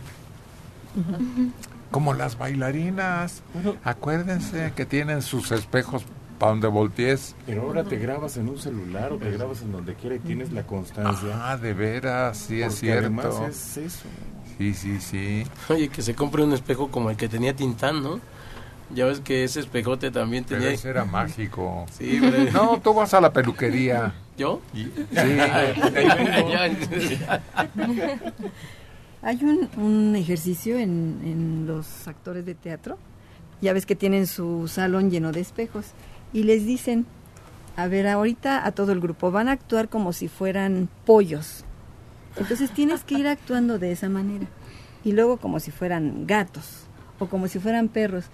Como 1.91 2.13
las 2.15 2.37
bailarinas. 2.39 3.43
Acuérdense 3.83 4.73
que 4.77 4.85
tienen 4.85 5.23
sus 5.23 5.53
espejos 5.53 6.05
para 6.39 6.53
donde 6.53 6.69
voltees. 6.69 7.35
Pero 7.47 7.63
ahora 7.63 7.85
te 7.85 7.97
grabas 7.97 8.37
en 8.37 8.49
un 8.49 8.59
celular 8.59 9.13
o 9.13 9.17
te 9.17 9.31
grabas 9.31 9.63
en 9.63 9.73
donde 9.73 9.95
quiera 9.95 10.17
y 10.17 10.19
tienes 10.19 10.53
la 10.53 10.65
constancia. 10.67 11.51
Ah, 11.51 11.57
de 11.57 11.73
veras, 11.73 12.37
sí 12.37 12.61
es 12.61 12.75
cierto. 12.75 13.07
además 13.07 13.35
es 13.49 13.77
eso. 13.79 14.05
Sí, 14.59 14.75
sí, 14.75 15.01
sí. 15.01 15.45
Oye, 15.69 15.89
que 15.89 16.03
se 16.03 16.15
compre 16.15 16.43
un 16.45 16.53
espejo 16.53 16.89
como 16.91 17.11
el 17.11 17.17
que 17.17 17.29
tenía 17.29 17.55
Tintán, 17.57 18.03
¿no? 18.03 18.21
Ya 18.95 19.07
ves 19.07 19.21
que 19.21 19.45
ese 19.45 19.61
espejote 19.61 20.11
también 20.11 20.45
Pero 20.45 20.61
tenía... 20.61 20.75
ese 20.75 20.91
era 20.91 21.05
mágico. 21.19 21.87
Sí, 21.99 22.19
pero- 22.21 22.53
No, 22.53 22.81
tú 22.81 22.95
vas 22.95 23.15
a 23.15 23.21
la 23.21 23.33
peluquería. 23.33 24.15
¿Yo? 24.37 24.61
Sí. 24.75 24.91
Hay 29.23 29.39
un, 29.43 29.69
un 29.83 30.17
ejercicio 30.17 30.77
en, 30.79 31.21
en 31.25 31.67
los 31.67 32.07
actores 32.07 32.45
de 32.45 32.55
teatro, 32.55 32.99
ya 33.63 33.73
ves 33.73 33.87
que 33.87 33.97
tienen 33.97 34.27
su 34.27 34.69
salón 34.69 35.11
lleno 35.11 35.33
de 35.33 35.41
espejos, 35.41 35.87
y 36.35 36.43
les 36.43 36.67
dicen, 36.67 37.07
a 37.77 37.87
ver, 37.87 38.07
ahorita 38.07 38.67
a 38.67 38.73
todo 38.73 38.93
el 38.93 39.01
grupo, 39.01 39.31
van 39.31 39.49
a 39.49 39.53
actuar 39.53 39.89
como 39.89 40.13
si 40.13 40.29
fueran 40.29 40.91
pollos. 41.07 41.65
Entonces 42.37 42.71
tienes 42.71 43.05
que 43.05 43.17
ir 43.19 43.27
actuando 43.29 43.79
de 43.79 43.93
esa 43.93 44.09
manera. 44.09 44.47
Y 45.05 45.13
luego 45.13 45.37
como 45.37 45.61
si 45.61 45.71
fueran 45.71 46.27
gatos 46.27 46.85
o 47.19 47.27
como 47.27 47.49
si 47.49 47.59
fueran 47.59 47.89
perros. 47.89 48.25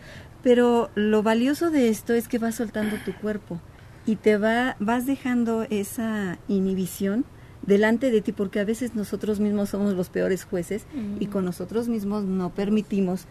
Pero 0.43 0.91
lo 0.95 1.23
valioso 1.23 1.71
de 1.71 1.89
esto 1.91 2.15
es 2.15 2.29
que 2.29 2.39
vas 2.39 2.55
soltando 2.55 2.97
tu 3.05 3.15
cuerpo 3.15 3.61
y 4.07 4.17
te 4.17 4.39
va, 4.39 4.77
vas 4.79 5.05
dejando 5.07 5.67
esa 5.69 6.39
inhibición 6.49 7.25
delante 7.63 8.11
de 8.11 8.23
ti, 8.23 8.33
porque 8.33 8.59
a 8.59 8.65
veces 8.65 8.95
nosotros 8.95 9.39
mismos 9.39 9.69
somos 9.69 9.93
los 9.95 10.09
peores 10.09 10.45
jueces 10.45 10.87
y 11.19 11.27
con 11.27 11.45
nosotros 11.45 11.89
mismos 11.89 12.25
no 12.25 12.49
permitimos 12.51 13.27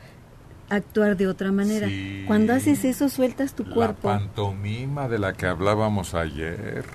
actuar 0.70 1.18
de 1.18 1.26
otra 1.28 1.52
manera. 1.52 1.88
Sí. 1.88 2.26
Cuando 2.28 2.54
haces 2.54 2.86
eso, 2.86 3.10
sueltas 3.10 3.56
tu 3.56 3.64
La 3.64 3.74
cuerpo. 3.74 4.10
pantomima 4.10 5.08
de 5.10 5.18
la 5.18 5.34
que 5.34 5.48
hablábamos 5.48 6.14
ayer. 6.14 6.86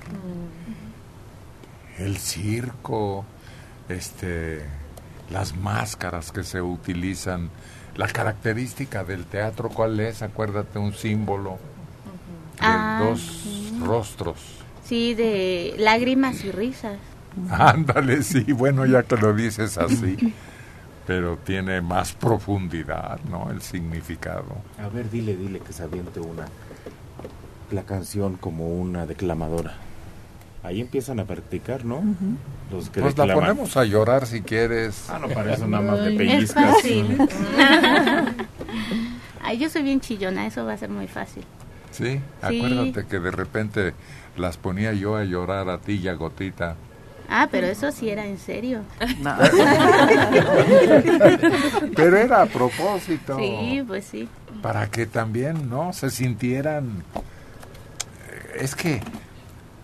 El 1.99 2.17
circo, 2.19 3.25
este, 3.89 4.63
las 5.31 5.57
máscaras 5.57 6.33
que 6.33 6.43
se 6.43 6.61
utilizan. 6.63 7.51
La 7.97 8.09
característica 8.09 9.05
del 9.05 9.25
teatro, 9.25 9.69
¿cuál 9.69 10.01
es? 10.01 10.23
Acuérdate, 10.23 10.79
un 10.81 10.93
símbolo 10.95 11.59
de 12.61 12.67
Ah, 12.67 12.97
dos 12.99 13.21
sí. 13.21 13.79
rostros. 13.85 14.39
Sí, 14.85 15.15
de 15.15 15.77
lágrimas 15.79 16.45
y 16.45 16.51
risas. 16.51 16.99
Ándale, 17.51 18.23
sí, 18.23 18.45
bueno, 18.53 18.85
ya 18.87 19.03
que 19.05 19.17
lo 19.17 19.33
dices 19.33 19.79
así. 19.79 20.35
Pero 21.07 21.37
tiene 21.37 21.81
más 21.83 22.13
profundidad, 22.15 23.21
¿no? 23.31 23.51
El 23.51 23.61
significado. 23.63 24.57
A 24.83 24.89
ver, 24.89 25.09
dile, 25.11 25.37
dile 25.37 25.61
que 25.61 25.73
se 25.73 25.83
aviente 25.85 26.19
una. 26.21 26.47
La 27.71 27.83
canción 27.83 28.37
como 28.37 28.69
una 28.69 29.07
declamadora. 29.07 29.75
Ahí 30.65 30.81
empiezan 30.81 31.21
a 31.21 31.25
practicar, 31.27 31.85
¿no? 31.85 32.03
Los 32.73 32.89
que 32.91 33.01
Pues 33.03 33.17
la 33.19 33.33
ponemos 33.35 33.77
a 33.77 33.85
llorar 33.85 34.27
si 34.27 34.41
quieres. 34.41 35.09
Ah, 35.11 35.19
no, 35.21 35.29
para 35.29 35.53
eso 35.55 35.67
nada 35.69 35.93
más 35.93 36.01
Es 36.01 36.17
pellizcas. 36.17 36.75
fácil. 36.77 37.17
Ay, 39.43 39.59
yo 39.59 39.69
soy 39.69 39.83
bien 39.83 40.01
chillona, 40.01 40.47
eso 40.47 40.65
va 40.65 40.73
a 40.73 40.79
ser 40.79 40.89
muy 40.89 41.07
fácil. 41.07 41.45
Sí, 41.91 42.05
Sí. 42.15 42.21
acuérdate 42.41 43.07
que 43.07 43.19
de 43.21 43.31
repente 43.31 43.93
las 44.39 44.57
ponía 44.57 44.95
yo 44.95 45.17
a 45.17 45.25
llorar 45.25 45.69
a 45.69 45.77
ti 45.79 46.01
y 46.03 46.09
a 46.09 46.15
Gotita. 46.15 46.77
Ah, 47.29 47.49
pero 47.51 47.67
eso 47.67 47.91
sí 47.93 48.09
era 48.11 48.25
en 48.27 48.39
serio. 48.39 48.81
Pero 51.97 52.17
era 52.17 52.43
a 52.43 52.47
propósito. 52.47 53.37
Sí, 53.39 53.83
pues 53.87 54.05
sí. 54.05 54.29
Para 54.63 54.91
que 54.91 55.07
también, 55.07 55.69
¿no? 55.71 55.93
Se 55.93 56.11
sintieran... 56.11 57.03
Eh, 58.31 58.59
Es 58.61 58.75
que 58.75 59.01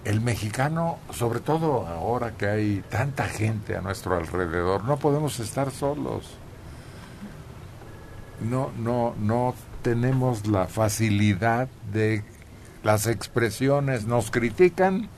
el 0.05 0.21
mexicano, 0.21 0.99
sobre 1.13 1.41
todo 1.41 1.87
ahora 1.87 2.33
que 2.33 2.47
hay 2.47 2.85
tanta 2.89 3.25
gente 3.25 3.77
a 3.77 3.81
nuestro 3.81 4.17
alrededor, 4.17 4.85
no 4.85 4.97
podemos 4.97 5.39
estar 5.41 5.71
solos. 5.71 6.37
No, 8.41 8.71
no, 8.79 9.15
no 9.19 9.55
tenemos 9.83 10.47
la 10.47 10.67
facilidad 10.67 11.69
de 11.93 12.25
las 12.83 13.07
expresiones. 13.07 14.07
Nos 14.07 14.31
critican 14.31 15.09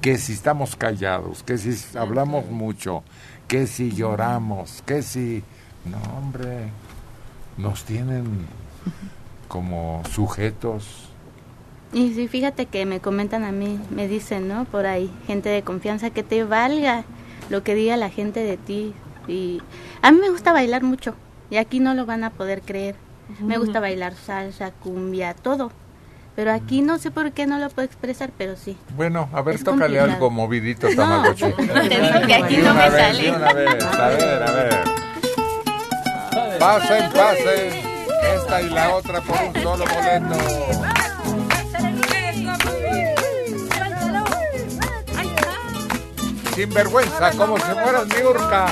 que 0.00 0.18
si 0.18 0.32
estamos 0.34 0.76
callados, 0.76 1.42
que 1.42 1.58
si 1.58 1.96
hablamos 1.96 2.46
mucho, 2.50 3.02
que 3.48 3.66
si 3.66 3.90
lloramos, 3.90 4.82
que 4.86 5.02
si... 5.02 5.42
No, 5.84 5.98
hombre, 6.16 6.70
nos 7.56 7.84
tienen 7.84 8.46
como 9.48 10.02
sujetos. 10.10 11.10
Y 11.94 12.12
sí, 12.12 12.26
fíjate 12.28 12.66
que 12.66 12.84
me 12.86 12.98
comentan 13.00 13.44
a 13.44 13.52
mí, 13.52 13.78
me 13.90 14.08
dicen, 14.08 14.48
¿no? 14.48 14.64
Por 14.64 14.84
ahí, 14.84 15.10
gente 15.26 15.48
de 15.48 15.62
confianza, 15.62 16.10
que 16.10 16.22
te 16.24 16.42
valga 16.44 17.04
lo 17.50 17.62
que 17.62 17.74
diga 17.76 17.96
la 17.96 18.10
gente 18.10 18.40
de 18.40 18.56
ti. 18.56 18.92
Y 19.28 19.62
a 20.02 20.10
mí 20.10 20.18
me 20.20 20.28
gusta 20.28 20.52
bailar 20.52 20.82
mucho, 20.82 21.14
y 21.50 21.56
aquí 21.56 21.78
no 21.80 21.94
lo 21.94 22.04
van 22.04 22.24
a 22.24 22.30
poder 22.30 22.62
creer. 22.62 22.96
Me 23.40 23.56
gusta 23.58 23.78
bailar 23.80 24.14
salsa, 24.14 24.70
cumbia, 24.72 25.32
todo. 25.34 25.70
Pero 26.36 26.52
aquí 26.52 26.82
no 26.82 26.98
sé 26.98 27.12
por 27.12 27.30
qué 27.30 27.46
no 27.46 27.58
lo 27.58 27.70
puedo 27.70 27.86
expresar, 27.86 28.30
pero 28.36 28.56
sí. 28.56 28.76
Bueno, 28.96 29.28
a 29.32 29.40
ver, 29.40 29.54
Es 29.54 29.62
tócale 29.64 29.82
complicado. 29.98 30.12
algo 30.14 30.30
movidito, 30.30 30.88
No, 30.90 30.96
Tamagotchi. 30.96 31.44
eso 31.46 32.26
que 32.26 32.34
aquí 32.34 32.56
no 32.56 32.74
me 32.74 32.90
vez, 32.90 32.92
sale. 32.92 33.30
una 33.30 33.52
vez, 33.52 33.84
a 33.84 34.08
ver, 34.08 34.42
a 34.42 34.50
ver. 34.50 34.74
Pasen, 36.58 37.12
pasen. 37.12 37.94
Esta 38.36 38.62
y 38.62 38.68
la 38.70 38.94
otra 38.96 39.20
por 39.20 39.36
un 39.40 39.54
solo 39.62 39.84
boleto. 39.84 41.13
Sin 46.54 46.72
vergüenza, 46.72 47.32
como 47.32 47.56
si 47.56 47.62
fueras 47.64 48.06
mi 48.06 48.22
urca. 48.22 48.66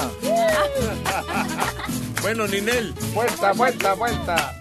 Bueno, 2.23 2.47
Ninel. 2.47 2.95
Vuelta, 3.13 3.53
vuelta, 3.53 3.95
vuelta. 3.95 4.55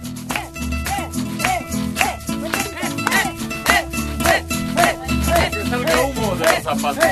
Que 5.52 5.70
salga 5.70 6.02
humo 6.02 6.36
de 6.36 6.46
los 6.46 6.64
zapatos. 6.64 7.06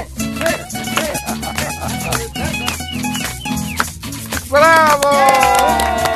¡Bravo! 4.49 6.08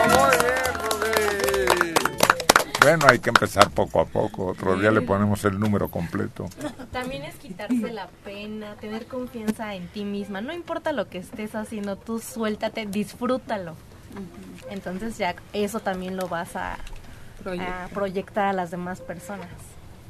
Bueno, 2.83 3.05
hay 3.09 3.19
que 3.19 3.29
empezar 3.29 3.69
poco 3.69 4.01
a 4.01 4.05
poco. 4.05 4.47
Otro 4.47 4.77
día 4.77 4.91
le 4.91 5.01
ponemos 5.01 5.45
el 5.45 5.57
número 5.57 5.87
completo. 5.87 6.49
También 6.91 7.23
es 7.23 7.35
quitarse 7.35 7.91
la 7.93 8.07
pena, 8.25 8.75
tener 8.75 9.07
confianza 9.07 9.73
en 9.73 9.87
ti 9.87 10.03
misma. 10.03 10.41
No 10.41 10.51
importa 10.51 10.91
lo 10.91 11.07
que 11.07 11.19
estés 11.19 11.55
haciendo, 11.55 11.95
tú 11.95 12.19
suéltate, 12.19 12.85
disfrútalo. 12.85 13.75
Entonces 14.69 15.17
ya 15.17 15.35
eso 15.53 15.79
también 15.79 16.17
lo 16.17 16.27
vas 16.27 16.57
a, 16.57 16.73
a 16.73 17.87
proyectar 17.93 18.47
a 18.47 18.53
las 18.53 18.69
demás 18.69 18.99
personas. 18.99 19.47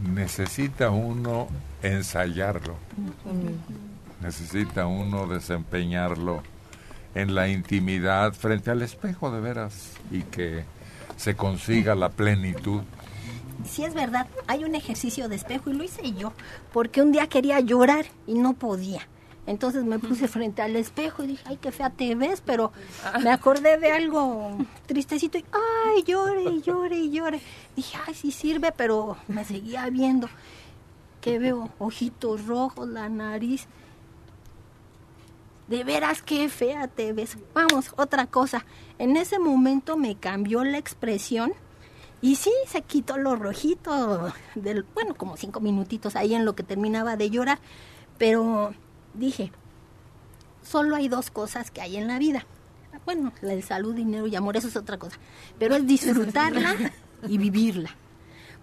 Necesita 0.01 0.89
uno 0.89 1.47
ensayarlo. 1.83 2.75
Necesita 4.21 4.87
uno 4.87 5.27
desempeñarlo 5.27 6.41
en 7.13 7.35
la 7.35 7.47
intimidad 7.49 8.33
frente 8.33 8.71
al 8.71 8.81
espejo 8.81 9.29
de 9.31 9.41
veras 9.41 9.91
y 10.09 10.23
que 10.23 10.65
se 11.17 11.35
consiga 11.35 11.95
la 11.95 12.09
plenitud. 12.09 12.81
Sí 13.65 13.83
es 13.83 13.93
verdad, 13.93 14.27
hay 14.47 14.63
un 14.65 14.75
ejercicio 14.75 15.29
de 15.29 15.35
espejo 15.35 15.69
y 15.69 15.73
lo 15.73 15.83
hice 15.83 16.11
yo, 16.13 16.33
porque 16.73 17.01
un 17.01 17.11
día 17.11 17.27
quería 17.27 17.59
llorar 17.59 18.05
y 18.27 18.33
no 18.33 18.53
podía. 18.53 19.07
Entonces 19.45 19.83
me 19.83 19.99
puse 19.99 20.27
frente 20.29 20.61
al 20.61 20.75
espejo 20.75 21.23
y 21.23 21.27
dije, 21.27 21.43
ay, 21.45 21.57
qué 21.61 21.71
fea 21.71 21.89
te 21.89 22.15
ves, 22.15 22.41
pero 22.45 22.71
me 23.23 23.29
acordé 23.29 23.77
de 23.77 23.91
algo 23.91 24.57
tristecito 24.85 25.37
y, 25.37 25.45
ay, 25.51 26.03
llore 26.03 26.43
y 26.43 26.61
llore 26.61 26.97
y 26.97 27.11
llore. 27.11 27.41
Dije, 27.75 27.97
ay, 28.07 28.13
sí 28.13 28.31
sirve, 28.31 28.71
pero 28.75 29.17
me 29.27 29.43
seguía 29.45 29.89
viendo. 29.89 30.29
que 31.21 31.39
veo? 31.39 31.69
Ojitos 31.79 32.45
rojos, 32.45 32.87
la 32.87 33.07
nariz. 33.09 33.67
De 35.67 35.83
veras 35.83 36.21
qué 36.21 36.49
fea 36.49 36.87
te 36.87 37.13
ves. 37.13 37.37
Vamos, 37.53 37.93
otra 37.97 38.27
cosa. 38.27 38.65
En 38.99 39.17
ese 39.17 39.39
momento 39.39 39.97
me 39.97 40.15
cambió 40.15 40.63
la 40.63 40.77
expresión 40.77 41.53
y 42.21 42.37
sí, 42.37 42.51
se 42.67 42.81
quitó 42.81 43.17
lo 43.17 43.35
rojito, 43.35 44.33
del, 44.55 44.85
bueno, 44.93 45.13
como 45.15 45.35
cinco 45.35 45.59
minutitos 45.59 46.15
ahí 46.15 46.33
en 46.33 46.45
lo 46.45 46.55
que 46.55 46.63
terminaba 46.63 47.17
de 47.17 47.29
llorar. 47.29 47.59
Pero 48.17 48.73
dije, 49.13 49.51
solo 50.61 50.95
hay 50.95 51.09
dos 51.09 51.29
cosas 51.31 51.69
que 51.69 51.81
hay 51.81 51.97
en 51.97 52.07
la 52.07 52.19
vida. 52.19 52.45
Bueno, 53.05 53.33
la 53.41 53.55
de 53.55 53.61
salud, 53.61 53.93
dinero 53.93 54.27
y 54.27 54.35
amor, 54.35 54.55
eso 54.55 54.67
es 54.69 54.77
otra 54.77 54.97
cosa. 54.97 55.17
Pero 55.59 55.75
es 55.75 55.85
disfrutarla 55.85 56.75
y 57.27 57.37
vivirla. 57.37 57.89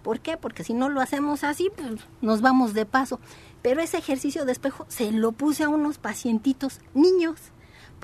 ¿Por 0.01 0.19
qué? 0.19 0.37
Porque 0.37 0.63
si 0.63 0.73
no 0.73 0.89
lo 0.89 0.99
hacemos 0.99 1.43
así, 1.43 1.69
pues 1.75 2.01
nos 2.21 2.41
vamos 2.41 2.73
de 2.73 2.85
paso. 2.87 3.19
Pero 3.61 3.81
ese 3.81 3.97
ejercicio 3.97 4.45
de 4.45 4.51
espejo 4.51 4.85
se 4.89 5.11
lo 5.11 5.31
puse 5.33 5.63
a 5.63 5.69
unos 5.69 5.97
pacientitos 5.97 6.79
niños 6.93 7.39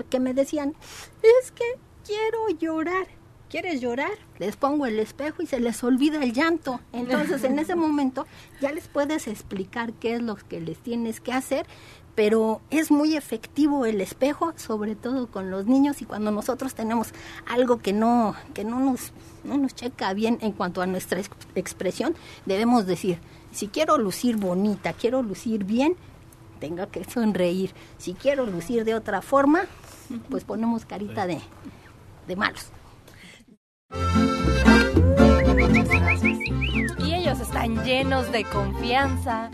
que 0.09 0.19
me 0.19 0.33
decían, 0.33 0.75
es 1.41 1.51
que 1.51 1.65
quiero 2.05 2.49
llorar. 2.59 3.07
¿Quieres 3.49 3.79
llorar? 3.79 4.11
Les 4.39 4.57
pongo 4.57 4.85
el 4.85 4.99
espejo 4.99 5.41
y 5.41 5.47
se 5.47 5.59
les 5.61 5.81
olvida 5.83 6.21
el 6.21 6.33
llanto. 6.33 6.81
Entonces, 6.91 7.43
en 7.45 7.57
ese 7.59 7.75
momento 7.75 8.27
ya 8.59 8.71
les 8.73 8.89
puedes 8.89 9.27
explicar 9.27 9.93
qué 9.93 10.15
es 10.15 10.21
lo 10.21 10.35
que 10.35 10.59
les 10.59 10.77
tienes 10.79 11.21
que 11.21 11.31
hacer, 11.31 11.65
pero 12.13 12.61
es 12.71 12.91
muy 12.91 13.15
efectivo 13.15 13.85
el 13.85 14.01
espejo, 14.01 14.51
sobre 14.57 14.95
todo 14.95 15.27
con 15.31 15.49
los 15.49 15.65
niños 15.65 16.01
y 16.01 16.05
cuando 16.05 16.29
nosotros 16.31 16.75
tenemos 16.75 17.09
algo 17.47 17.77
que 17.79 17.93
no 17.93 18.35
que 18.53 18.65
no 18.65 18.79
nos 18.79 19.13
no 19.45 19.57
nos 19.57 19.73
checa 19.73 20.13
bien 20.13 20.37
en 20.41 20.51
cuanto 20.51 20.81
a 20.81 20.85
nuestra 20.85 21.19
ex- 21.21 21.29
expresión, 21.55 22.15
debemos 22.45 22.85
decir, 22.85 23.19
si 23.57 23.69
quiero 23.69 23.97
lucir 23.97 24.37
bonita, 24.37 24.93
quiero 24.93 25.23
lucir 25.23 25.63
bien, 25.63 25.95
tengo 26.59 26.87
que 26.91 27.03
sonreír. 27.09 27.73
Si 27.97 28.13
quiero 28.13 28.45
lucir 28.45 28.85
de 28.85 28.93
otra 28.93 29.23
forma, 29.23 29.65
pues 30.29 30.43
ponemos 30.43 30.85
carita 30.85 31.25
de, 31.25 31.41
de 32.27 32.35
malos. 32.35 32.67
Y 36.99 37.15
ellos 37.15 37.39
están 37.39 37.83
llenos 37.83 38.31
de 38.31 38.43
confianza, 38.43 39.49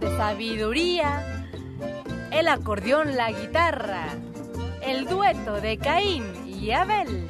de 0.00 0.16
sabiduría. 0.18 1.46
El 2.32 2.48
acordeón, 2.48 3.16
la 3.16 3.32
guitarra. 3.32 4.08
El 4.82 5.06
dueto 5.06 5.62
de 5.62 5.78
Caín 5.78 6.24
y 6.46 6.72
Abel. 6.72 7.26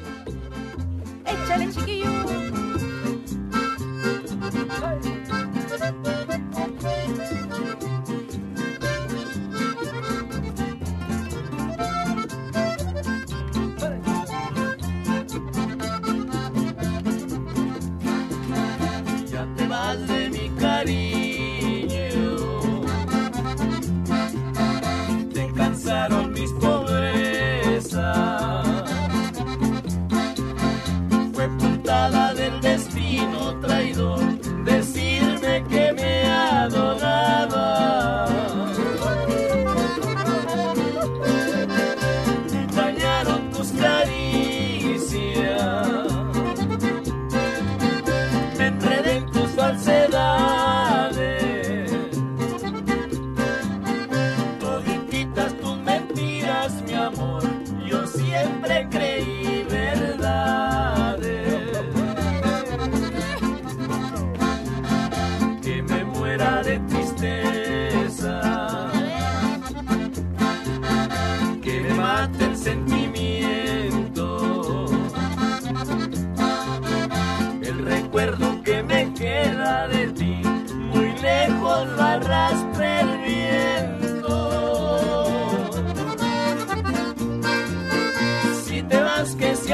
Échale, 1.25 1.71
chiquillo. 1.71 2.57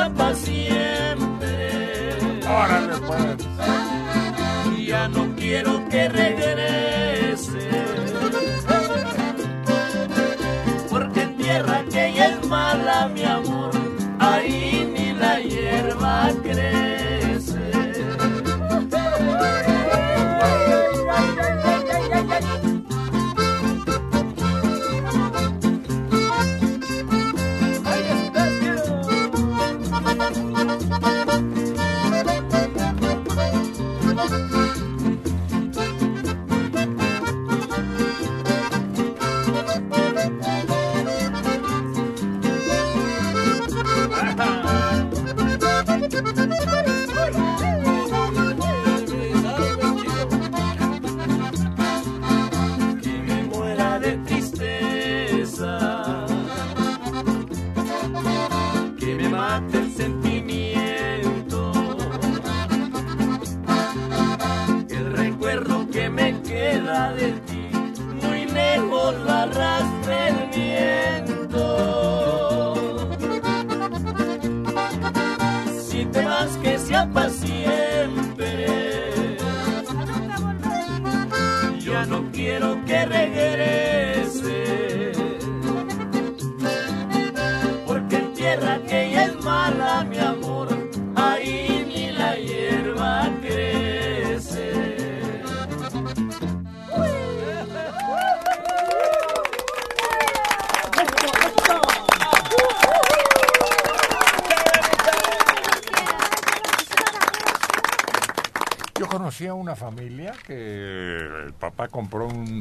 Vas 0.10 0.48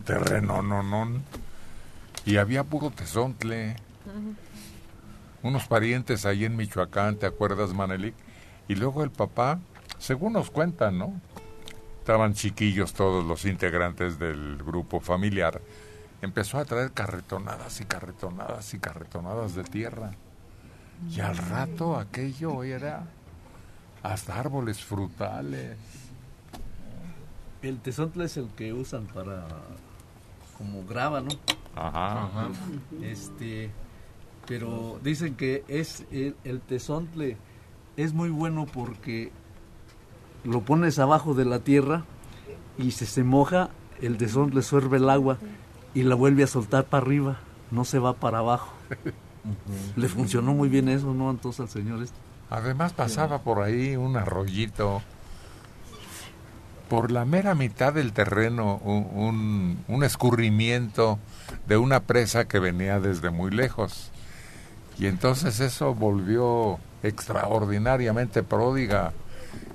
un 0.02 0.04
terreno 0.04 0.62
nonón 0.62 1.22
y 2.26 2.36
había 2.36 2.64
puro 2.64 2.90
tesontle. 2.90 3.76
Unos 5.42 5.66
parientes 5.66 6.26
ahí 6.26 6.44
en 6.44 6.56
Michoacán, 6.56 7.16
¿te 7.16 7.26
acuerdas, 7.26 7.72
Manelik? 7.72 8.14
Y 8.68 8.74
luego 8.74 9.04
el 9.04 9.10
papá, 9.10 9.60
según 9.98 10.32
nos 10.32 10.50
cuentan, 10.50 10.98
¿no? 10.98 11.20
Estaban 12.00 12.34
chiquillos 12.34 12.94
todos 12.94 13.24
los 13.24 13.44
integrantes 13.44 14.18
del 14.18 14.58
grupo 14.58 15.00
familiar 15.00 15.60
empezó 16.20 16.58
a 16.58 16.64
traer 16.64 16.92
carretonadas 16.92 17.80
y 17.80 17.84
carretonadas 17.84 18.72
y 18.74 18.78
carretonadas 18.78 19.56
de 19.56 19.64
tierra. 19.64 20.12
Y 21.10 21.20
al 21.20 21.36
rato 21.36 21.98
aquello 21.98 22.62
era 22.62 23.06
hasta 24.04 24.38
árboles 24.38 24.84
frutales. 24.84 25.76
El 27.60 27.80
tesontle 27.80 28.24
es 28.26 28.36
el 28.36 28.48
que 28.50 28.72
usan 28.72 29.06
para 29.06 29.46
como 30.62 30.86
grava, 30.86 31.20
¿no? 31.20 31.30
Ajá. 31.74 32.28
Este, 33.02 33.70
pero 34.46 35.00
dicen 35.02 35.34
que 35.34 35.64
es 35.68 36.04
el, 36.12 36.36
el 36.44 36.60
tesontle 36.60 37.36
es 37.96 38.12
muy 38.12 38.30
bueno 38.30 38.66
porque 38.72 39.32
lo 40.44 40.62
pones 40.62 40.98
abajo 40.98 41.34
de 41.34 41.44
la 41.44 41.58
tierra 41.60 42.04
y 42.78 42.92
si 42.92 43.06
se 43.06 43.24
moja, 43.24 43.70
el 44.00 44.16
tesontle 44.16 44.62
suerve 44.62 44.98
el 44.98 45.10
agua 45.10 45.38
y 45.94 46.02
la 46.04 46.14
vuelve 46.14 46.44
a 46.44 46.46
soltar 46.46 46.84
para 46.84 47.04
arriba, 47.04 47.38
no 47.70 47.84
se 47.84 47.98
va 47.98 48.14
para 48.14 48.38
abajo. 48.38 48.72
Le 49.96 50.08
funcionó 50.08 50.54
muy 50.54 50.68
bien 50.68 50.88
eso, 50.88 51.12
¿no? 51.12 51.30
Entonces 51.30 51.60
al 51.60 51.68
señor 51.68 52.02
este. 52.02 52.16
Además 52.50 52.92
pasaba 52.92 53.42
por 53.42 53.62
ahí 53.62 53.96
un 53.96 54.16
arroyito. 54.16 55.02
Por 56.92 57.10
la 57.10 57.24
mera 57.24 57.54
mitad 57.54 57.94
del 57.94 58.12
terreno, 58.12 58.76
un, 58.84 59.06
un- 59.14 59.78
un 59.88 60.04
escurrimiento 60.04 61.18
de 61.66 61.78
una 61.78 62.00
presa 62.00 62.46
que 62.46 62.58
venía 62.58 63.00
desde 63.00 63.30
muy 63.30 63.50
lejos. 63.50 64.10
Y 64.98 65.06
entonces 65.06 65.58
eso 65.60 65.94
volvió 65.94 66.78
extraordinariamente 67.02 68.42
pródiga 68.42 69.12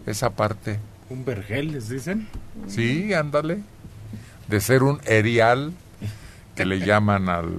esa 0.06 0.30
parte. 0.30 0.80
¿Un 1.10 1.26
vergel, 1.26 1.72
les 1.72 1.90
dicen? 1.90 2.28
Sí, 2.68 3.12
ándale. 3.16 3.62
De 4.48 4.62
ser 4.62 4.84
un 4.84 5.00
erial 5.08 5.74
que 6.56 6.66
le 6.66 6.82
llaman 6.82 7.30
al 7.30 7.50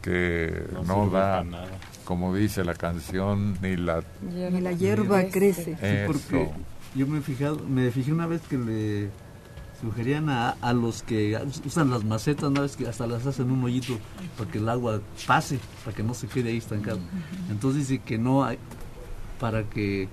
que 0.00 0.62
No 0.86 1.10
da, 1.10 1.44
como 2.04 2.36
dice 2.36 2.62
la 2.64 2.74
canción, 2.74 3.58
ni 3.62 3.74
la... 3.76 4.04
Ni 4.22 4.60
la 4.60 4.70
hierba 4.70 5.24
crece. 5.24 5.74
Sí, 5.74 5.96
porque 6.06 6.42
Eso. 6.44 6.52
Yo 6.94 7.06
me 7.06 7.18
he 7.18 7.20
fijado, 7.20 7.58
me 7.68 7.90
fijé 7.90 8.12
una 8.12 8.26
vez 8.26 8.42
que 8.42 8.58
le 8.58 9.10
sugerían 9.80 10.28
a, 10.28 10.50
a 10.60 10.72
los 10.72 11.02
que 11.02 11.38
usan 11.64 11.90
las 11.90 12.04
macetas, 12.04 12.50
una 12.50 12.62
vez 12.62 12.76
que 12.76 12.88
hasta 12.88 13.06
las 13.06 13.26
hacen 13.26 13.50
un 13.50 13.62
hoyito 13.62 13.98
para 14.36 14.50
que 14.50 14.58
el 14.58 14.68
agua 14.68 15.00
pase, 15.26 15.60
para 15.84 15.96
que 15.96 16.02
no 16.02 16.14
se 16.14 16.26
quede 16.26 16.50
ahí 16.50 16.56
estancado. 16.56 16.98
Entonces 17.50 17.88
dice 17.88 18.02
que 18.02 18.18
no 18.18 18.44
hay, 18.44 18.58
para 19.38 19.64
que 19.64 20.08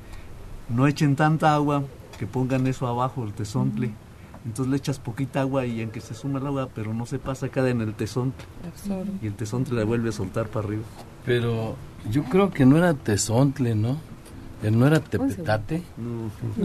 no 0.70 0.88
echen 0.88 1.16
tanta 1.16 1.56
agua, 1.56 1.84
que 2.20 2.28
pongan 2.28 2.68
eso 2.68 2.88
abajo, 2.88 3.24
el 3.24 3.34
tesontle. 3.34 3.92
Entonces 4.46 4.70
le 4.70 4.78
echas 4.78 5.00
poquita 5.00 5.42
agua 5.42 5.66
y 5.66 5.82
aunque 5.82 6.00
se 6.02 6.14
suma 6.14 6.38
el 6.40 6.46
agua, 6.46 6.70
pero 6.74 6.94
no 6.94 7.08
se 7.08 7.18
pasa, 7.18 7.50
queda 7.50 7.70
en 7.70 7.82
el 7.82 7.96
tesontle. 7.96 8.46
Y 9.24 9.28
el 9.28 9.34
tesontle 9.34 9.76
la 9.80 9.86
vuelve 9.86 10.10
a 10.10 10.12
soltar 10.12 10.48
para 10.48 10.68
arriba. 10.68 10.84
Pero 11.26 11.76
yo 12.12 12.24
creo 12.26 12.52
que 12.52 12.68
no 12.68 12.78
era 12.78 12.94
tesontle, 12.94 13.74
¿no? 13.74 13.98
No 14.64 14.88
era 14.88 15.00
tepetate. 15.00 15.84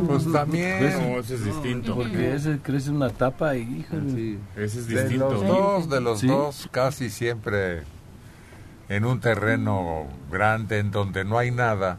Pues 0.06 0.30
también. 0.32 0.80
No, 1.12 1.18
ese 1.18 1.34
es 1.34 1.44
distinto. 1.44 1.94
Porque 1.96 2.34
ese 2.34 2.58
crece 2.62 2.90
una 2.90 3.10
tapa 3.10 3.56
y 3.56 3.62
híjole. 3.80 4.38
Ese 4.56 4.78
es 4.80 4.86
De 4.86 5.02
distinto. 5.02 5.30
los 5.30 5.46
dos, 5.46 5.90
de 5.90 6.00
los 6.00 6.20
Sí. 6.20 6.26
dos, 6.28 6.68
casi 6.70 7.10
siempre 7.10 7.82
en 8.88 9.04
un 9.04 9.20
terreno 9.20 10.06
grande 10.30 10.78
en 10.78 10.90
donde 10.90 11.24
no 11.24 11.36
hay 11.38 11.50
nada, 11.50 11.98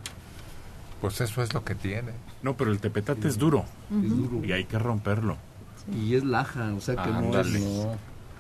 pues 1.01 1.21
eso 1.21 1.43
es 1.43 1.53
lo 1.53 1.63
que 1.63 1.75
tiene. 1.75 2.11
No, 2.41 2.57
pero 2.57 2.71
el 2.71 2.79
tepetate 2.79 3.27
es 3.27 3.37
duro. 3.37 3.65
Es 4.03 4.09
duro. 4.09 4.43
Y 4.45 4.51
hay 4.51 4.63
que 4.65 4.79
romperlo. 4.79 5.37
Y 5.93 6.15
es 6.15 6.23
laja, 6.23 6.73
o 6.73 6.81
sea 6.81 6.95
que 6.95 7.09
no 7.11 7.39
es... 7.39 7.47
No, 7.59 7.95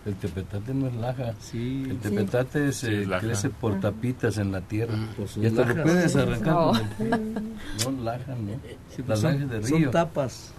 el 0.05 0.15
tepetate 0.15 0.73
no 0.73 0.87
es 0.87 0.95
laja. 0.95 1.33
Sí, 1.39 1.85
El 1.89 1.97
tepetate 1.99 2.71
se 2.73 2.87
Sí, 2.87 2.93
es 2.95 3.07
laja. 3.07 3.25
crece 3.27 3.49
por 3.49 3.79
tapitas 3.79 4.37
en 4.37 4.51
la 4.51 4.61
tierra. 4.61 4.95
Pues 5.15 5.37
y 5.37 5.45
hasta 5.45 5.65
lo 5.65 5.83
puedes 5.83 6.15
arrancar 6.15 6.53
No. 6.53 6.73
No, 7.91 8.03
laja, 8.03 8.33
¿no? 8.35 8.53
Sí, 8.95 9.03
Las 9.05 9.05
pues 9.07 9.19
son, 9.19 9.33
lajas 9.33 9.49
de 9.49 9.67
son 9.67 9.77
río. 9.79 9.91
tapas. 9.91 10.53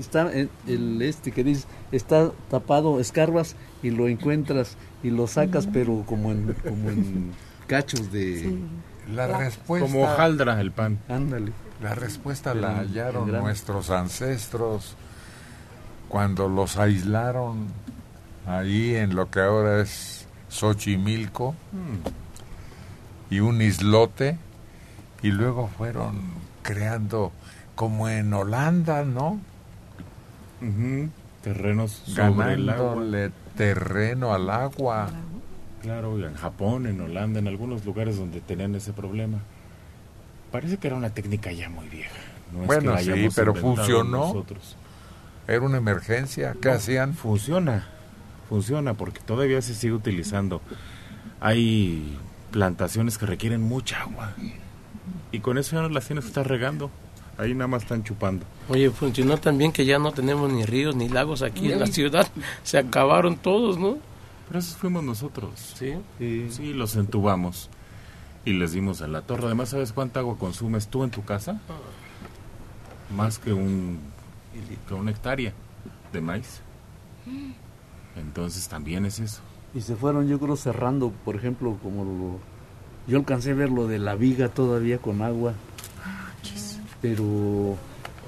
Está 0.00 0.32
el, 0.32 0.50
el 0.66 1.00
este 1.02 1.30
que 1.30 1.44
dices, 1.44 1.68
está 1.92 2.32
tapado, 2.50 2.98
escarbas 2.98 3.54
y 3.84 3.90
lo 3.90 4.08
encuentras 4.08 4.76
y 5.04 5.10
lo 5.10 5.28
sacas, 5.28 5.68
pero 5.72 6.02
como 6.04 6.32
en, 6.32 6.54
como 6.66 6.90
en 6.90 7.30
cachos 7.68 8.10
de... 8.10 8.58
La 9.14 9.28
respuesta, 9.38 9.86
Como 9.86 10.02
hojaldra 10.02 10.60
el 10.60 10.72
pan. 10.72 10.98
Ándale. 11.08 11.52
la 11.80 11.94
respuesta 11.94 12.52
la 12.54 12.78
hallaron 12.78 13.30
nuestros 13.30 13.90
ancestros 13.90 14.96
cuando 16.08 16.48
los 16.48 16.76
aislaron 16.76 17.68
ahí 18.46 18.94
en 18.94 19.14
lo 19.14 19.30
que 19.30 19.40
ahora 19.40 19.80
es 19.82 20.26
Xochimilco 20.48 21.54
y 23.30 23.40
un 23.40 23.60
islote 23.60 24.38
y 25.22 25.30
luego 25.30 25.68
fueron 25.76 26.20
creando 26.62 27.32
como 27.74 28.08
en 28.08 28.32
Holanda, 28.32 29.04
¿no? 29.04 29.40
Terrenos 31.42 32.02
sobre 32.06 32.54
el 32.54 32.68
agua. 32.68 32.90
Ganándole 32.94 33.30
terreno 33.56 34.32
al 34.34 34.50
agua. 34.50 35.08
Claro, 35.82 36.18
y 36.18 36.24
en 36.24 36.34
Japón, 36.34 36.86
en 36.86 37.00
Holanda, 37.00 37.38
en 37.38 37.46
algunos 37.48 37.84
lugares 37.84 38.16
donde 38.16 38.40
tenían 38.40 38.74
ese 38.74 38.92
problema. 38.92 39.38
Parece 40.50 40.78
que 40.78 40.88
era 40.88 40.96
una 40.96 41.10
técnica 41.10 41.52
ya 41.52 41.68
muy 41.68 41.88
vieja. 41.88 42.16
No 42.52 42.62
es 42.62 42.66
Bueno, 42.66 42.96
que 42.96 43.04
la 43.04 43.14
sí, 43.16 43.28
pero 43.34 43.54
funcionó. 43.54 44.26
nosotros. 44.26 44.76
Era 45.46 45.60
una 45.60 45.76
emergencia. 45.78 46.56
¿Qué 46.60 46.68
No, 46.70 46.74
hacían? 46.74 47.14
Funciona, 47.14 47.86
funciona 48.48 48.94
porque 48.94 49.20
todavía 49.20 49.60
se 49.62 49.74
sigue 49.74 49.94
utilizando. 49.94 50.60
Hay 51.40 52.16
plantaciones 52.50 53.18
que 53.18 53.26
requieren 53.26 53.60
mucha 53.60 54.02
agua 54.02 54.32
y 55.32 55.40
con 55.40 55.58
eso 55.58 55.76
ya 55.76 55.82
no 55.82 55.88
las 55.88 56.06
tienes 56.06 56.24
que 56.24 56.28
estar 56.28 56.48
regando. 56.48 56.90
Ahí 57.38 57.52
nada 57.52 57.68
más 57.68 57.82
están 57.82 58.02
chupando. 58.02 58.46
Oye, 58.70 58.90
funcionó 58.90 59.36
también 59.36 59.70
que 59.70 59.84
ya 59.84 59.98
no 59.98 60.12
tenemos 60.12 60.50
ni 60.50 60.64
ríos 60.64 60.96
ni 60.96 61.08
lagos 61.08 61.42
aquí 61.42 61.70
en 61.70 61.80
la 61.80 61.86
ciudad. 61.86 62.26
Se 62.62 62.78
acabaron 62.78 63.36
todos, 63.36 63.78
¿no? 63.78 63.98
Pero 64.48 64.58
esos 64.58 64.76
fuimos 64.76 65.04
nosotros. 65.04 65.74
Sí. 65.76 65.94
Sí, 66.18 66.72
los 66.72 66.96
entubamos 66.96 67.68
y 68.46 68.54
les 68.54 68.72
dimos 68.72 69.02
a 69.02 69.08
la 69.08 69.20
torre. 69.20 69.46
Además, 69.46 69.68
¿sabes 69.70 69.92
cuánta 69.92 70.20
agua 70.20 70.38
consumes 70.38 70.88
tú 70.88 71.04
en 71.04 71.10
tu 71.10 71.24
casa? 71.24 71.60
Más 73.14 73.38
que 73.38 73.52
un 73.52 73.98
que 74.88 74.94
una 74.94 75.10
hectárea 75.10 75.52
de 76.12 76.20
maíz. 76.22 76.62
Entonces 78.16 78.66
también 78.68 79.04
es 79.06 79.18
eso. 79.20 79.40
Y 79.74 79.80
se 79.82 79.94
fueron, 79.96 80.26
yo 80.26 80.38
creo, 80.38 80.56
cerrando, 80.56 81.12
por 81.24 81.36
ejemplo, 81.36 81.76
como 81.82 82.04
lo... 82.04 82.38
Yo 83.10 83.18
alcancé 83.18 83.50
a 83.52 83.54
ver 83.54 83.70
lo 83.70 83.86
de 83.86 83.98
la 83.98 84.14
viga 84.14 84.48
todavía 84.48 84.98
con 84.98 85.22
agua. 85.22 85.52
Pero 87.02 87.76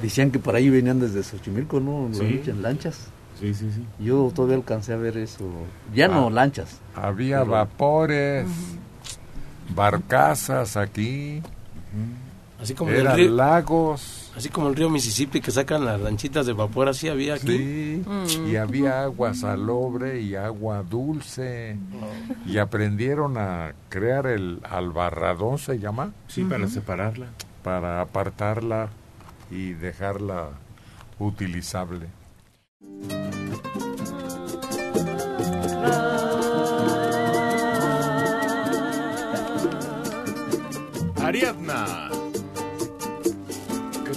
decían 0.02 0.30
que 0.30 0.38
por 0.38 0.54
ahí 0.54 0.68
venían 0.70 1.00
desde 1.00 1.22
Xochimilco, 1.22 1.80
¿no? 1.80 2.08
Sí. 2.12 2.22
Lanchas, 2.22 2.56
lanchas. 2.58 3.06
Sí, 3.40 3.54
sí, 3.54 3.70
sí. 3.74 3.84
Yo 4.04 4.30
todavía 4.34 4.56
alcancé 4.56 4.92
a 4.92 4.96
ver 4.96 5.16
eso. 5.16 5.44
Ya 5.94 6.08
no 6.08 6.26
Ah. 6.26 6.30
lanchas. 6.30 6.78
Había 6.94 7.38
Pero- 7.40 7.52
vapores, 7.52 8.46
barcazas 9.74 10.76
aquí, 10.76 11.42
Así 12.60 12.74
como 12.74 12.90
el 12.90 12.98
eran 13.00 13.16
río, 13.16 13.30
lagos, 13.32 14.27
así 14.38 14.48
como 14.48 14.68
el 14.68 14.76
río 14.76 14.88
Mississippi 14.88 15.40
que 15.40 15.50
sacan 15.50 15.84
las 15.84 16.00
lanchitas 16.00 16.46
de 16.46 16.52
vapor, 16.52 16.88
así 16.88 17.08
había 17.08 17.34
aquí. 17.34 17.58
sí, 17.58 18.02
y 18.50 18.56
había 18.56 19.02
agua 19.02 19.34
salobre 19.34 20.20
y 20.20 20.34
agua 20.34 20.82
dulce. 20.82 21.76
Y 22.46 22.58
aprendieron 22.58 23.36
a 23.36 23.74
crear 23.88 24.26
el 24.26 24.60
albarradón, 24.62 25.58
se 25.58 25.78
llama, 25.78 26.12
Sí, 26.28 26.44
para 26.44 26.68
separarla. 26.68 27.26
para 27.62 28.00
apartarla 28.00 28.88
y 29.50 29.72
dejarla 29.72 30.50
utilizable. 31.18 32.06
Ariadna. 41.16 42.08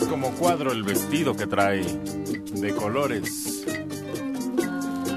Como 0.09 0.31
cuadro 0.31 0.71
el 0.71 0.83
vestido 0.83 1.35
que 1.35 1.47
trae 1.47 1.83
de 1.83 2.75
colores. 2.75 3.65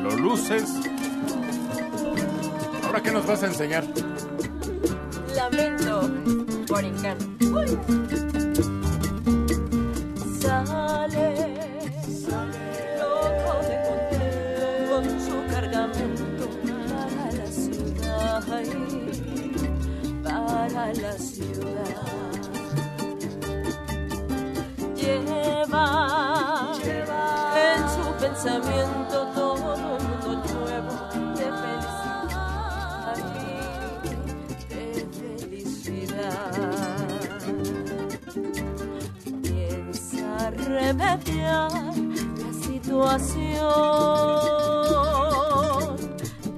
¿Lo 0.03 0.11
luces? 0.17 0.65
¿Ahora 2.85 3.03
qué 3.03 3.11
nos 3.11 3.27
vas 3.27 3.43
a 3.43 3.47
enseñar? 3.47 3.85
Lamento 5.35 6.11
por. 6.69 6.85
Sale, 10.41 11.29
loco 12.99 13.53
de 13.69 13.77
contento 13.89 14.67
con 14.91 15.05
su 15.21 15.37
cargamento 15.53 16.45
para 16.63 17.33
la 17.33 17.47
ciudad, 17.47 18.43
para 20.23 20.93
la 20.95 21.13
ciudad. 21.13 22.04
lleva, 25.67 26.73
en 27.57 27.89
su 27.89 28.05
pensamiento 28.21 29.17
todo 29.35 29.77
mundo 29.77 30.29
nuevo 30.53 30.95
de 31.35 31.47
felicidad, 31.63 33.17
de 34.69 34.85
felicidad. 35.41 36.55
Piensa 39.43 40.51
remediar 40.51 41.71
la 41.73 42.51
situación 42.63 43.65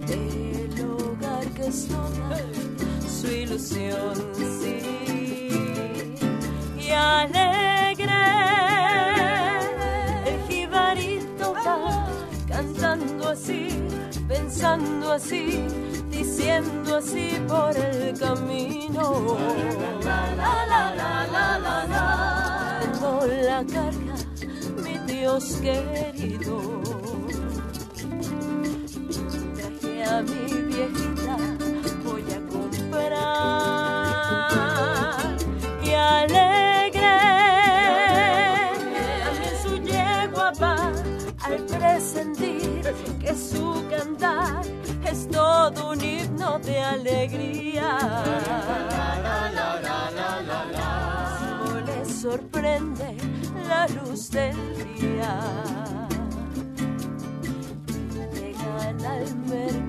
del 0.07 0.75
hogar 0.85 1.47
que 1.55 1.69
sola 1.73 2.39
su 3.09 3.27
ilusión 3.29 4.15
sí 4.61 4.77
y 6.79 6.91
alegría 6.91 7.46
pensando 14.29 15.13
así, 15.13 15.65
diciendo 16.11 16.97
así 16.97 17.39
por 17.49 17.77
el 17.77 18.19
camino. 18.19 19.37
La, 20.05 20.35
la, 20.35 20.67
la, 20.67 20.95
la, 20.95 21.27
la, 21.27 21.59
la, 21.59 21.87
la. 21.87 22.27
La 23.47 23.65
carga, 23.65 24.15
mi 24.83 24.99
Dios 25.11 25.59
querido. 25.63 26.83
Traje 29.57 30.05
a 30.05 30.23
mi 30.23 30.56
es 45.05 45.29
todo 45.29 45.91
un 45.93 46.01
himno 46.03 46.59
de 46.59 46.81
alegría. 46.81 47.99
No 51.59 51.81
le 51.81 52.05
sorprende 52.05 53.17
la 53.69 53.87
luz 53.89 54.31
del 54.31 54.57
día. 54.99 55.39
Llegan 58.35 59.05
al 59.05 59.37
mercado 59.47 59.86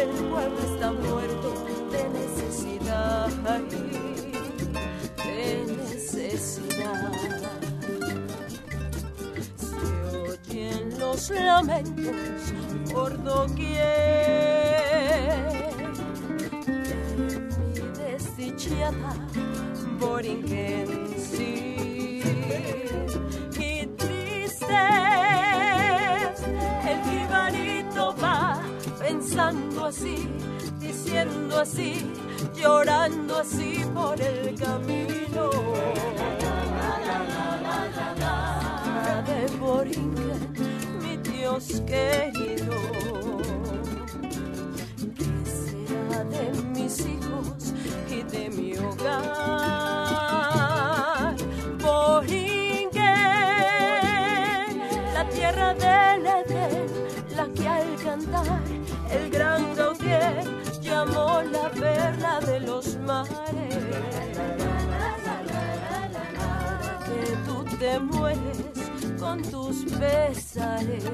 el 0.00 0.10
pueblo 0.30 0.58
está 0.72 0.92
muerto 0.92 1.54
de 1.90 2.08
necesidad, 2.10 3.28
de 5.16 5.64
necesidad. 5.76 7.12
Se 9.56 9.76
oyen 10.16 10.98
los 10.98 11.30
lamentos 11.30 12.52
por 12.92 13.22
doquier 13.22 13.88
mi 17.58 17.80
desdichada 17.98 19.12
borinquense 19.98 21.48
y 23.58 23.86
triste 23.96 24.97
pensando 29.38 29.84
así 29.84 30.28
diciendo 30.80 31.60
así 31.60 32.04
llorando 32.56 33.38
así 33.38 33.84
por 33.94 34.20
el 34.20 34.58
camino 34.58 35.50
de 39.26 39.46
Borinquen, 39.58 40.40
mi 41.02 41.16
Dios 41.18 41.82
querido. 41.86 42.74
¿Qué 45.16 45.30
será 45.44 46.24
de 46.24 46.44
mis 46.74 47.00
hijos 47.00 47.74
y 48.10 48.22
de 48.24 48.50
mi 48.50 48.76
hogar? 48.76 50.16
Borinquen, 51.80 53.02
la 55.14 55.24
tierra 55.30 55.74
del 55.74 56.26
Edén, 56.26 56.88
la 57.36 57.46
que 57.54 57.68
al 57.68 57.96
cantar 58.02 58.78
el 59.10 59.30
gran 59.30 59.74
Gautier 59.74 60.44
llamó 60.80 61.42
la 61.42 61.70
perla 61.70 62.40
de 62.40 62.60
los 62.60 62.96
mares. 62.98 63.74
Que 67.06 67.36
tú 67.46 67.64
te 67.78 67.98
mueres 67.98 69.18
con 69.18 69.42
tus 69.42 69.84
pesares. 69.92 71.04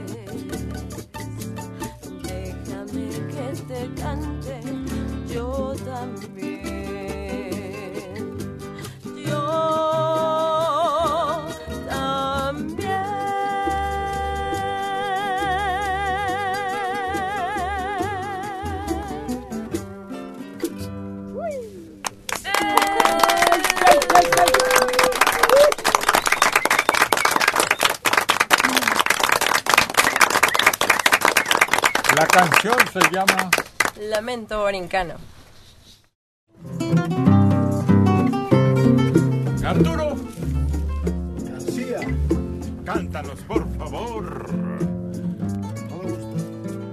Déjame 2.22 3.08
que 3.32 3.62
te 3.68 4.00
cante 4.00 4.60
yo 5.32 5.74
también. 5.84 6.73
La 32.24 32.28
canción 32.28 32.74
se 32.90 33.00
llama 33.10 33.50
Lamento 34.00 34.60
Borincano. 34.60 35.16
Arturo. 39.62 40.16
García. 41.50 42.00
Cántanos, 42.82 43.38
por 43.40 43.70
favor. 43.76 44.46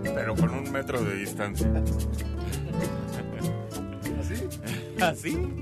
Pero 0.04 0.36
con 0.36 0.50
un 0.50 0.70
metro 0.70 1.02
de 1.02 1.16
distancia. 1.16 1.72
¿Así? 4.20 4.50
¿Así? 5.00 5.62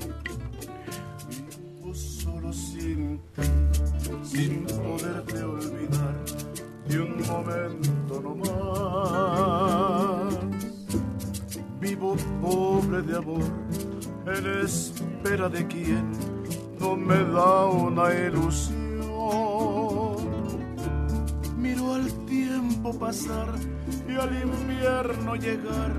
De 15.48 15.66
quien 15.68 16.12
no 16.82 16.98
me 16.98 17.16
da 17.16 17.66
una 17.68 18.14
ilusión. 18.14 18.76
Miro 21.58 21.94
al 21.94 22.12
tiempo 22.26 22.94
pasar 23.00 23.48
y 24.06 24.16
al 24.16 24.36
invierno 24.36 25.36
llegar, 25.36 25.94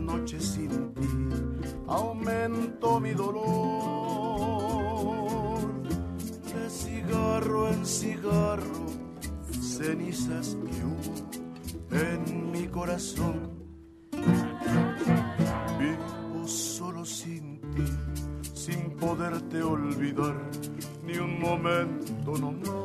noche 0.00 0.40
sin 0.40 0.92
ti, 0.94 1.08
aumento 1.86 3.00
mi 3.00 3.12
dolor. 3.12 4.46
De 6.52 6.70
cigarro 6.70 7.68
en 7.68 7.84
cigarro, 7.86 8.86
cenizas 9.60 10.56
que 10.56 10.84
hubo 10.84 11.14
en 11.90 12.50
mi 12.50 12.66
corazón. 12.68 13.50
Vivo 15.78 16.46
solo 16.46 17.04
sin 17.04 17.60
ti, 17.74 17.86
sin 18.54 18.90
poderte 18.96 19.62
olvidar 19.62 20.36
ni 21.04 21.18
un 21.18 21.40
momento 21.40 22.36
no 22.38 22.52
más. 22.52 22.76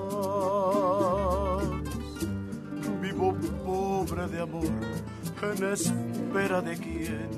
pobre 4.11 4.27
de 4.27 4.41
amor, 4.41 4.65
en 5.41 5.63
espera 6.31 6.61
de 6.61 6.77
quien 6.77 7.29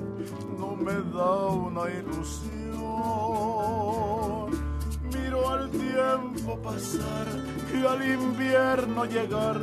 no 0.56 0.76
me 0.76 0.92
da 0.92 1.46
una 1.48 1.90
ilusión. 1.90 2.52
Miro 5.12 5.50
al 5.50 5.68
tiempo 5.70 6.56
pasar 6.62 7.26
y 7.74 7.84
al 7.84 8.08
invierno 8.08 9.04
llegar, 9.04 9.60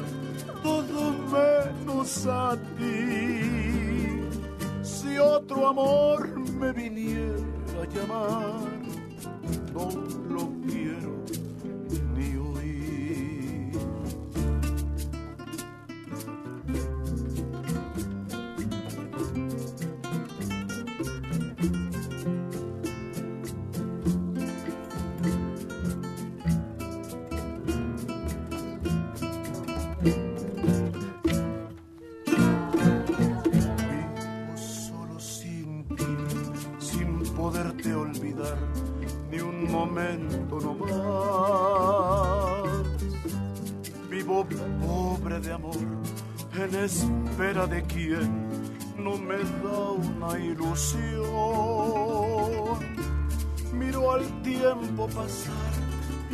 todo 0.61 1.13
menos 1.31 2.27
a 2.27 2.57
ti. 2.77 4.19
Si 4.83 5.17
otro 5.17 5.69
amor 5.69 6.27
me 6.59 6.73
viniera 6.73 7.37
a 7.81 7.85
llamar, 7.85 8.67
no 9.73 9.89
lo 10.29 10.51
quiero 10.67 11.23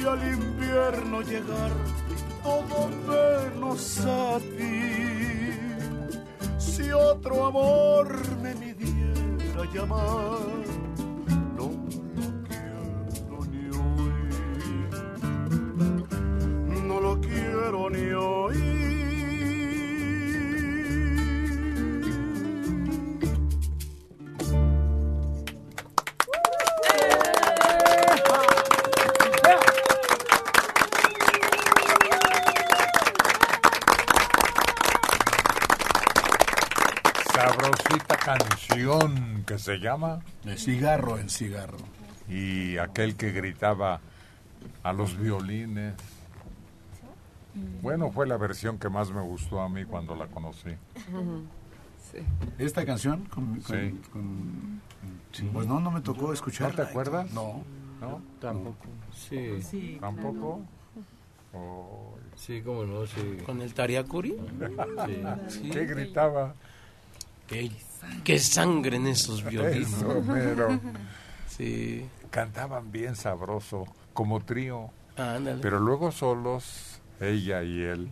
al 0.08 0.24
invierno 0.24 1.22
llegar, 1.22 1.72
todo 2.44 2.90
menos 3.08 4.00
a 4.06 4.40
ti. 4.40 5.54
Si 6.58 6.92
otro 6.92 7.46
amor 7.46 8.08
me 8.42 8.56
midiera 8.56 9.64
llamar, 9.74 10.47
que 39.58 39.64
se 39.64 39.78
llama 39.80 40.20
De 40.44 40.58
cigarro 40.58 41.18
en 41.18 41.30
cigarro. 41.30 41.78
y 42.30 42.78
aquel 42.78 43.16
que 43.16 43.32
gritaba 43.32 44.00
a 44.84 44.94
los 44.94 45.18
violines. 45.18 45.94
Bueno, 47.82 48.12
fue 48.12 48.28
la 48.28 48.38
versión 48.38 48.78
que 48.78 48.90
más 48.90 49.12
me 49.12 49.22
gustó 49.22 49.62
a 49.62 49.70
mí 49.70 49.84
cuando 49.86 50.16
la 50.16 50.28
conocí. 50.28 50.70
Esta 52.58 52.86
canción, 52.86 53.26
con, 53.26 53.60
con- 53.60 53.62
Sí. 53.64 54.00
con- 54.12 54.82
pues 55.54 55.68
no, 55.68 55.80
no 55.80 55.92
me 55.92 56.02
tocó 56.02 56.34
escucharla. 56.34 56.76
¿No 56.78 56.84
te 56.84 56.90
acuerdas? 56.90 57.32
No. 57.32 57.64
¿No? 58.00 58.22
Tampoco. 58.40 58.86
Sí. 59.14 59.62
Sí. 59.62 59.98
¿Tampoco? 60.00 60.62
Oh. 61.54 62.16
Sí, 62.36 62.62
cómo 62.64 62.84
no, 62.84 63.06
sí. 63.08 63.38
¿Con 63.46 63.62
el 63.62 63.74
Tariacuri? 63.74 64.36
Sí. 65.50 65.70
¿Qué 65.72 65.86
gritaba? 65.86 66.54
¿Qué, 67.48 67.72
qué 68.24 68.40
sangre 68.40 68.98
en 68.98 69.08
esos 69.08 69.44
violines. 69.44 69.94
Eso, 69.94 70.22
mero. 70.22 70.80
Sí. 71.50 72.06
Cantaban 72.30 72.92
bien 72.92 73.16
sabroso, 73.16 73.86
como 74.14 74.42
trío. 74.42 74.92
Ándale. 75.16 75.60
Pero 75.62 75.80
luego 75.80 76.12
solos, 76.12 77.00
ella 77.20 77.64
y 77.64 77.82
él. 77.82 78.12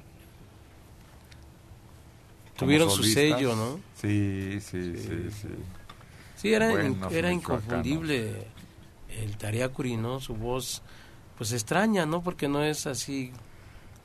Tuvieron 2.57 2.89
su 2.89 2.97
solistas. 2.97 3.23
sello, 3.23 3.55
¿no? 3.55 3.79
Sí, 3.95 4.59
sí, 4.61 4.95
sí, 4.97 5.29
sí. 5.41 5.47
Sí, 6.37 6.53
era, 6.53 6.69
Buenos 6.71 7.11
era 7.11 7.29
michoacanos. 7.29 7.33
inconfundible 7.33 8.47
el 9.09 9.37
Tariacuri, 9.37 9.97
¿no? 9.97 10.19
Su 10.21 10.35
voz, 10.35 10.81
pues 11.37 11.51
extraña, 11.51 12.05
¿no? 12.05 12.21
Porque 12.23 12.47
no 12.47 12.63
es 12.63 12.87
así, 12.87 13.31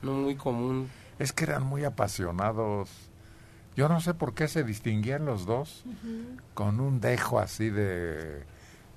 no 0.01 0.13
muy 0.13 0.35
común. 0.35 0.89
Es 1.17 1.31
que 1.31 1.45
eran 1.45 1.63
muy 1.63 1.83
apasionados. 1.85 2.89
Yo 3.75 3.87
no 3.89 4.01
sé 4.01 4.13
por 4.13 4.33
qué 4.33 4.47
se 4.47 4.63
distinguían 4.63 5.25
los 5.25 5.45
dos 5.45 5.83
con 6.53 6.79
un 6.79 6.99
dejo 6.99 7.39
así 7.39 7.69
de, 7.69 8.43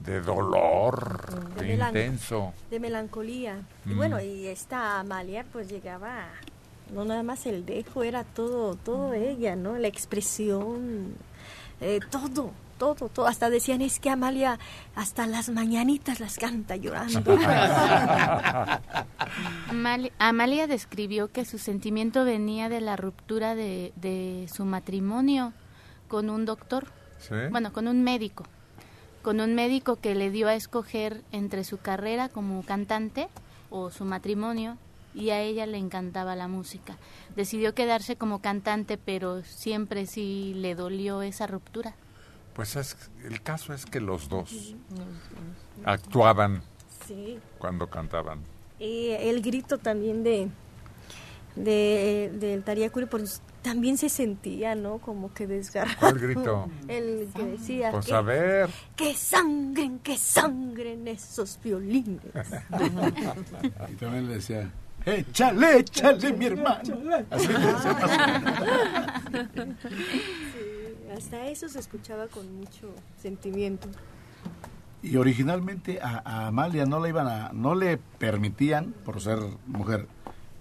de 0.01 0.21
dolor 0.21 1.55
De 1.57 1.75
intenso. 1.75 2.53
de 2.71 2.81
melancolía. 2.81 3.59
Y 3.87 3.91
Mm. 3.91 3.97
bueno, 3.97 4.21
y 4.21 4.47
esta 4.49 4.99
Amalia 5.01 5.45
pues 5.53 5.69
llegaba, 5.69 6.27
no 6.93 7.05
nada 7.05 7.23
más 7.23 7.47
el 7.47 7.65
dejo, 7.65 8.03
era 8.03 8.25
todo, 8.25 8.75
todo 8.75 9.13
ella, 9.15 9.55
¿no? 9.57 9.77
La 9.79 9.89
expresión, 9.89 11.15
eh, 11.81 12.01
todo, 12.11 12.51
todo, 12.93 13.09
todo. 13.09 13.27
Hasta 13.27 13.49
decían, 13.49 13.81
es 13.81 13.99
que 14.01 14.11
Amalia 14.11 14.59
hasta 14.95 15.27
las 15.27 15.49
mañanitas 15.49 16.21
las 16.21 16.37
canta 16.37 16.77
llorando. 16.77 17.21
Amali- 19.71 20.13
Amalia 20.19 20.67
describió 20.67 21.29
que 21.33 21.45
su 21.45 21.59
sentimiento 21.59 22.25
venía 22.25 22.69
de 22.69 22.81
la 22.81 22.97
ruptura 22.97 23.55
de, 23.55 23.93
de 23.97 24.49
su 24.53 24.65
matrimonio 24.65 25.53
con 26.09 26.29
un 26.31 26.45
doctor, 26.45 26.87
¿Sí? 27.19 27.35
bueno, 27.51 27.73
con 27.73 27.89
un 27.89 28.03
médico, 28.05 28.45
con 29.23 29.41
un 29.41 29.55
médico 29.55 29.97
que 29.97 30.15
le 30.15 30.31
dio 30.31 30.49
a 30.49 30.55
escoger 30.55 31.23
entre 31.33 31.65
su 31.65 31.79
carrera 31.79 32.29
como 32.29 32.63
cantante 32.63 33.29
o 33.71 33.91
su 33.91 34.05
matrimonio 34.05 34.77
y 35.15 35.31
a 35.31 35.41
ella 35.41 35.65
le 35.67 35.79
encantaba 35.79 36.37
la 36.37 36.49
música. 36.49 36.97
Decidió 37.37 37.75
quedarse 37.75 38.17
como 38.17 38.41
cantante, 38.41 38.99
pero 38.99 39.43
siempre 39.45 40.07
sí 40.07 40.53
le 40.57 40.75
dolió 40.75 41.23
esa 41.23 41.47
ruptura. 41.47 41.95
Pues 42.55 42.77
es, 42.77 42.97
el 43.25 43.43
caso 43.43 43.73
es 43.75 43.85
que 43.87 44.01
los 44.01 44.29
dos 44.29 44.75
actuaban 45.85 46.63
Sí. 47.07 47.39
cuando 47.59 47.89
cantaban. 47.89 48.41
Y 48.79 49.09
el 49.11 49.43
grito 49.43 49.79
también 49.79 50.23
de 50.25 50.49
de 51.57 52.33
del 52.41 52.63
Tariacuri 52.65 53.07
pues 53.07 53.41
también 53.63 53.97
se 53.97 54.09
sentía, 54.09 54.75
¿no? 54.75 54.99
Como 54.99 55.33
que 55.33 55.47
desgarrado. 55.47 55.97
¿Cuál 56.01 56.19
grito? 56.19 56.69
El 56.89 57.29
que 57.35 57.45
decía 57.45 57.91
Pues 57.93 58.07
que, 58.07 58.13
a 58.15 58.21
ver. 58.21 58.69
que 58.97 59.15
sangren, 59.15 60.01
que 60.01 60.19
sangren 60.19 61.09
esos 61.09 61.59
violines. 61.63 62.21
Y 63.91 63.95
también 63.95 64.29
le 64.29 64.35
decía, 64.35 64.71
échale, 65.07 65.79
échale, 65.79 66.33
mi 66.35 66.47
hermano. 66.47 66.99
Así 67.31 67.49
le 67.49 67.59
decía. 67.59 67.97
Hasta 71.17 71.47
eso 71.47 71.69
se 71.69 71.79
escuchaba 71.79 72.27
con 72.27 72.57
mucho 72.57 72.93
sentimiento. 73.17 73.89
Y 75.03 75.17
originalmente 75.17 76.01
a, 76.03 76.47
Amalia 76.49 76.87
no 76.87 76.99
le 76.99 77.11
iban 77.11 77.29
a, 77.29 77.51
no 77.53 77.75
le 77.75 77.99
permitían, 77.99 78.95
por 79.05 79.21
ser 79.21 79.39
mujer, 79.67 80.09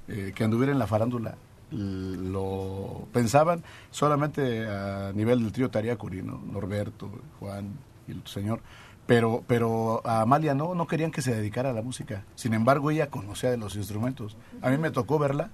eh, 0.07 0.33
que 0.35 0.43
anduviera 0.43 0.71
en 0.71 0.79
la 0.79 0.87
farándula. 0.87 1.35
Lo 1.71 3.07
pensaban 3.13 3.63
solamente 3.89 4.67
a 4.67 5.11
nivel 5.15 5.41
del 5.41 5.51
trío 5.51 5.71
Tariacuri, 5.71 6.21
¿no? 6.21 6.39
Norberto, 6.51 7.09
Juan 7.39 7.71
y 8.07 8.11
el 8.11 8.27
señor. 8.27 8.61
Pero, 9.07 9.43
pero 9.47 10.05
a 10.05 10.21
Amalia 10.21 10.53
no, 10.53 10.75
no 10.75 10.87
querían 10.87 11.11
que 11.11 11.21
se 11.21 11.33
dedicara 11.33 11.71
a 11.71 11.73
la 11.73 11.81
música. 11.81 12.25
Sin 12.35 12.53
embargo, 12.53 12.91
ella 12.91 13.09
conocía 13.09 13.49
de 13.49 13.57
los 13.57 13.75
instrumentos. 13.75 14.37
A 14.61 14.69
mí 14.69 14.77
me 14.77 14.91
tocó 14.91 15.17
verla 15.17 15.49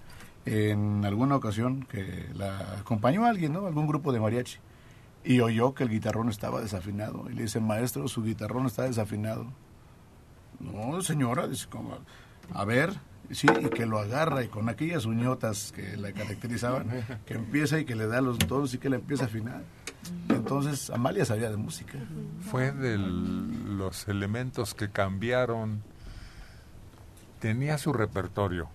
en 0.45 1.05
alguna 1.05 1.35
ocasión 1.35 1.83
que 1.83 2.25
la 2.35 2.79
acompañó 2.79 3.25
alguien, 3.25 3.53
¿no? 3.53 3.65
Algún 3.65 3.87
grupo 3.87 4.11
de 4.11 4.19
mariachi. 4.19 4.59
Y 5.23 5.41
oyó 5.41 5.73
que 5.73 5.83
el 5.83 5.89
guitarrón 5.89 6.29
estaba 6.29 6.61
desafinado. 6.61 7.25
Y 7.29 7.33
le 7.33 7.43
dice, 7.43 7.59
maestro, 7.59 8.07
su 8.07 8.23
guitarrón 8.23 8.65
está 8.65 8.83
desafinado. 8.83 9.47
No, 10.59 11.01
señora, 11.01 11.47
dice, 11.47 11.67
como, 11.69 11.97
a 12.53 12.65
ver, 12.65 12.93
sí, 13.31 13.47
y 13.61 13.69
que 13.69 13.85
lo 13.85 13.99
agarra 13.99 14.43
y 14.43 14.47
con 14.47 14.69
aquellas 14.69 15.05
uñotas 15.05 15.71
que 15.71 15.97
la 15.97 16.11
caracterizaban, 16.11 16.87
que 17.25 17.35
empieza 17.35 17.79
y 17.79 17.85
que 17.85 17.95
le 17.95 18.07
da 18.07 18.21
los 18.21 18.37
tonos 18.39 18.73
y 18.73 18.77
que 18.77 18.89
le 18.89 18.97
empieza 18.97 19.23
a 19.23 19.27
afinar. 19.27 19.63
Entonces, 20.29 20.89
Amalia 20.89 21.25
sabía 21.25 21.49
de 21.49 21.57
música. 21.57 21.97
Fue 22.49 22.71
de 22.71 22.97
los 22.97 24.07
elementos 24.07 24.73
que 24.73 24.89
cambiaron. 24.89 25.81
Tenía 27.39 27.77
su 27.77 27.93
repertorio. 27.93 28.69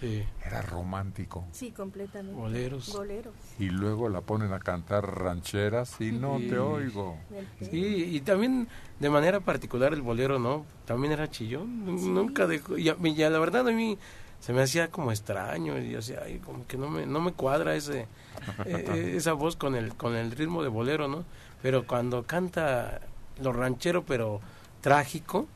Sí. 0.00 0.24
Era 0.44 0.62
romántico. 0.62 1.44
Sí, 1.52 1.70
completamente. 1.72 2.34
Boleros. 2.40 2.92
Boleros. 2.92 3.34
Y 3.58 3.68
luego 3.68 4.08
la 4.08 4.22
ponen 4.22 4.52
a 4.52 4.58
cantar 4.60 5.20
rancheras 5.22 6.00
y 6.00 6.10
no 6.12 6.38
Sí. 6.38 6.48
te 6.48 6.58
oigo. 6.58 7.18
Sí, 7.60 8.08
y 8.16 8.20
también 8.22 8.66
de 8.98 9.10
manera 9.10 9.40
particular 9.40 9.92
el 9.92 10.00
bolero, 10.02 10.38
¿no? 10.38 10.64
También 10.86 11.12
era 11.12 11.30
chillón, 11.30 11.84
nunca 12.14 12.46
dejó, 12.46 12.78
y, 12.78 12.88
a 12.88 12.94
mí, 12.94 13.14
ya 13.14 13.28
la 13.30 13.38
verdad 13.38 13.68
a 13.68 13.72
mí 13.72 13.98
se 14.40 14.54
me 14.54 14.62
hacía 14.62 14.90
como 14.90 15.12
extraño, 15.12 15.76
y 15.78 15.90
decía, 15.90 16.22
ay, 16.24 16.38
como 16.38 16.66
que 16.66 16.78
no 16.78 16.88
me, 16.88 17.04
no 17.04 17.20
me 17.20 17.32
cuadra 17.32 17.74
ese, 17.76 18.06
eh, 18.64 19.12
esa 19.16 19.34
voz 19.34 19.56
con 19.56 19.74
el, 19.74 19.94
con 19.96 20.16
el 20.16 20.30
ritmo 20.30 20.62
de 20.62 20.70
bolero, 20.70 21.08
¿no? 21.08 21.24
Pero 21.62 21.86
cuando 21.86 22.22
canta 22.22 23.02
lo 23.38 23.52
ranchero, 23.52 24.02
pero 24.06 24.40
trágico, 24.80 25.46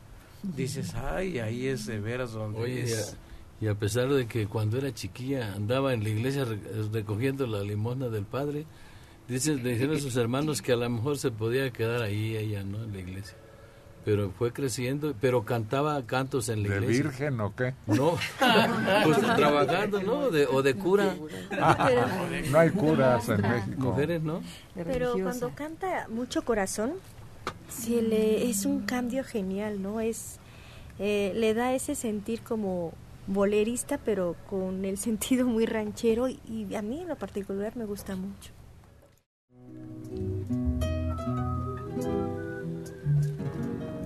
dices, 0.42 0.94
ay, 0.94 1.38
ahí 1.38 1.66
es 1.66 1.86
de 1.86 1.98
veras 1.98 2.32
donde 2.32 2.60
Oye, 2.60 2.82
es... 2.82 3.16
y 3.60 3.68
a, 3.68 3.74
pesar 3.74 4.08
de 4.12 4.26
que 4.26 4.46
cuando 4.46 4.78
era 4.78 4.92
chiquilla 4.92 5.54
andaba 5.54 5.94
en 5.94 6.02
la 6.02 6.08
iglesia 6.10 6.44
re- 6.44 6.58
recogiendo 6.92 7.46
la 7.46 7.62
limosna 7.62 8.08
del 8.08 8.24
padre, 8.24 8.66
dicen, 9.28 9.62
le 9.62 9.70
dijeron 9.72 9.96
a 9.96 10.00
sus 10.00 10.16
hermanos 10.16 10.60
que 10.60 10.72
a 10.72 10.76
lo 10.76 10.88
mejor 10.90 11.18
se 11.18 11.30
podía 11.30 11.70
quedar 11.70 12.02
ahí 12.02 12.36
ella, 12.36 12.62
¿no? 12.64 12.82
En 12.84 12.92
la 12.92 12.98
iglesia. 12.98 13.36
Pero 14.04 14.30
fue 14.32 14.52
creciendo, 14.52 15.14
pero 15.18 15.44
cantaba 15.46 16.02
cantos 16.04 16.50
en 16.50 16.62
la 16.62 16.68
¿De 16.68 16.74
iglesia. 16.82 17.04
virgen 17.04 17.40
o 17.40 17.56
qué? 17.56 17.72
No, 17.86 18.18
pues 19.04 19.18
trabajando, 19.36 20.02
¿no? 20.02 20.30
De- 20.30 20.46
o 20.46 20.62
de 20.62 20.74
cura. 20.74 21.14
no 22.50 22.58
hay 22.58 22.70
curas 22.70 23.28
en 23.30 23.40
México. 23.40 23.76
Mujeres, 23.78 24.22
¿no? 24.22 24.42
Pero 24.74 25.14
cuando 25.22 25.50
canta 25.54 26.06
mucho 26.10 26.42
corazón, 26.44 26.92
sí 27.70 28.00
le, 28.02 28.50
es 28.50 28.66
un 28.66 28.80
cambio 28.82 29.24
genial, 29.24 29.80
¿no? 29.80 30.00
Es 30.00 30.38
eh, 30.98 31.32
le 31.34 31.54
da 31.54 31.72
ese 31.74 31.94
sentir 31.94 32.42
como 32.42 32.92
bolerista, 33.26 33.98
pero 33.98 34.36
con 34.48 34.84
el 34.84 34.98
sentido 35.06 35.46
muy 35.46 35.66
ranchero 35.66 36.28
y, 36.28 36.40
y 36.46 36.74
a 36.74 36.82
mí 36.82 37.00
en 37.00 37.08
lo 37.08 37.16
particular 37.16 37.76
me 37.76 37.84
gusta 37.84 38.16
mucho. 38.16 38.52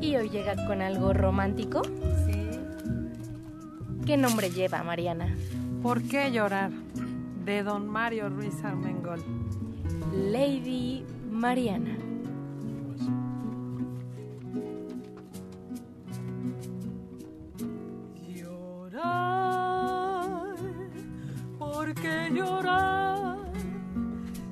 Y 0.01 0.17
hoy 0.17 0.31
llega 0.31 0.55
con 0.67 0.81
algo 0.81 1.13
romántico. 1.13 1.83
Sí. 1.85 2.49
¿Qué 4.07 4.17
nombre 4.17 4.51
lleva, 4.51 4.83
Mariana? 4.83 5.37
¿Por 5.83 6.03
qué 6.03 6.31
llorar? 6.33 6.71
De 7.45 7.63
don 7.63 7.87
Mario 7.87 8.31
Ruiz 8.31 8.65
Armengol. 8.65 9.23
Lady 10.15 11.05
Mariana. 11.31 12.08
¿Por 21.89 22.03
qué 22.03 22.29
llorar 22.31 23.51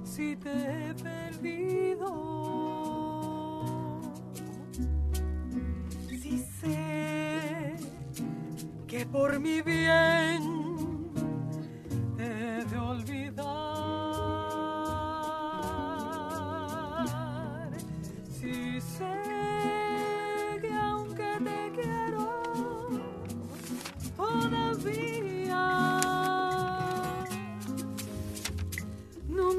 si 0.05 0.37
te 0.37 0.51
he 0.51 0.95
perdido? 0.95 2.09
Si 6.09 6.39
sé 6.39 7.77
que 8.87 9.05
por 9.05 9.39
mi 9.39 9.61
bien 9.61 11.13
he 12.19 12.65
de 12.65 12.79
olvidar. 12.79 13.45
Si 18.31 18.81
sé 18.81 19.36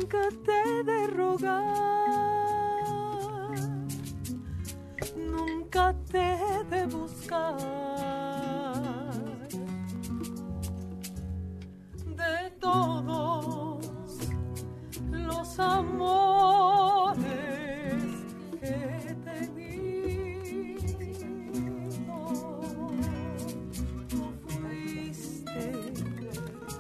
te 0.08 0.52
he 0.52 0.84
de 0.84 1.08
rogar, 1.08 1.66
nunca 5.16 5.96
te 6.10 6.38
de 6.70 6.86
buscar. 6.88 7.58
De 12.16 12.50
todos 12.60 13.86
los 15.12 15.60
amores 15.60 17.26
que 18.62 18.68
he 18.68 19.16
tenido, 19.26 20.78
tú 24.10 24.32
fuiste 24.48 25.94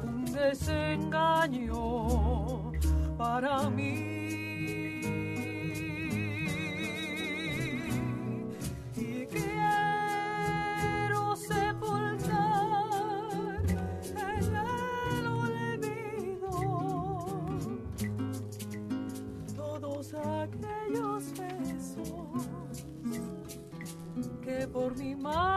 un 0.03 0.25
desengaño 0.25 2.26
para 3.39 3.69
mí. 3.69 3.93
Y 8.95 9.27
quiero 9.27 11.35
sepultar 11.35 12.87
en 14.33 14.55
el 14.55 15.27
olvido 15.27 16.51
todos 19.55 20.15
aquellos 20.15 21.31
besos 21.37 22.49
que 24.41 24.67
por 24.67 24.97
mi 24.97 25.15
mal 25.15 25.56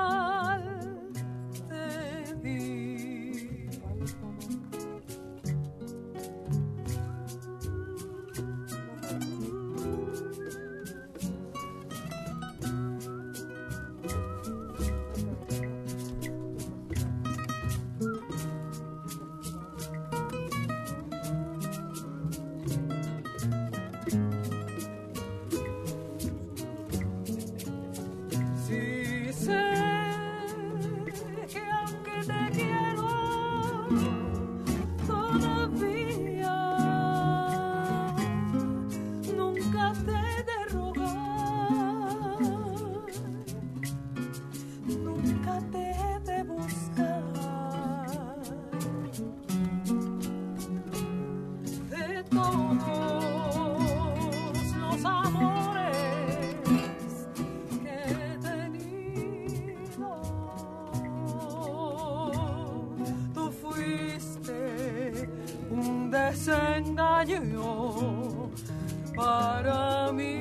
para 70.13 70.40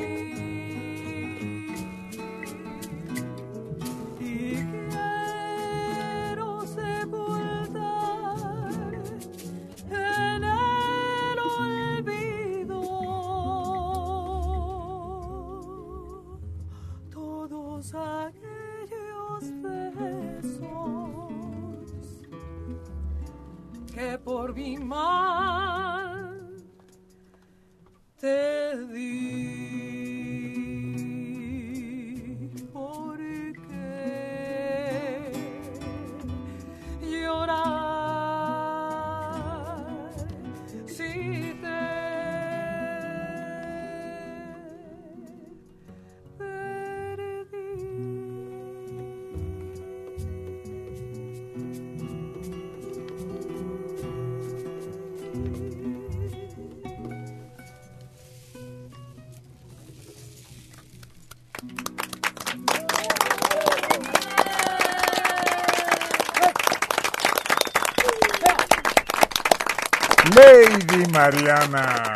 Lady 70.40 71.06
Mariana. 71.12 72.16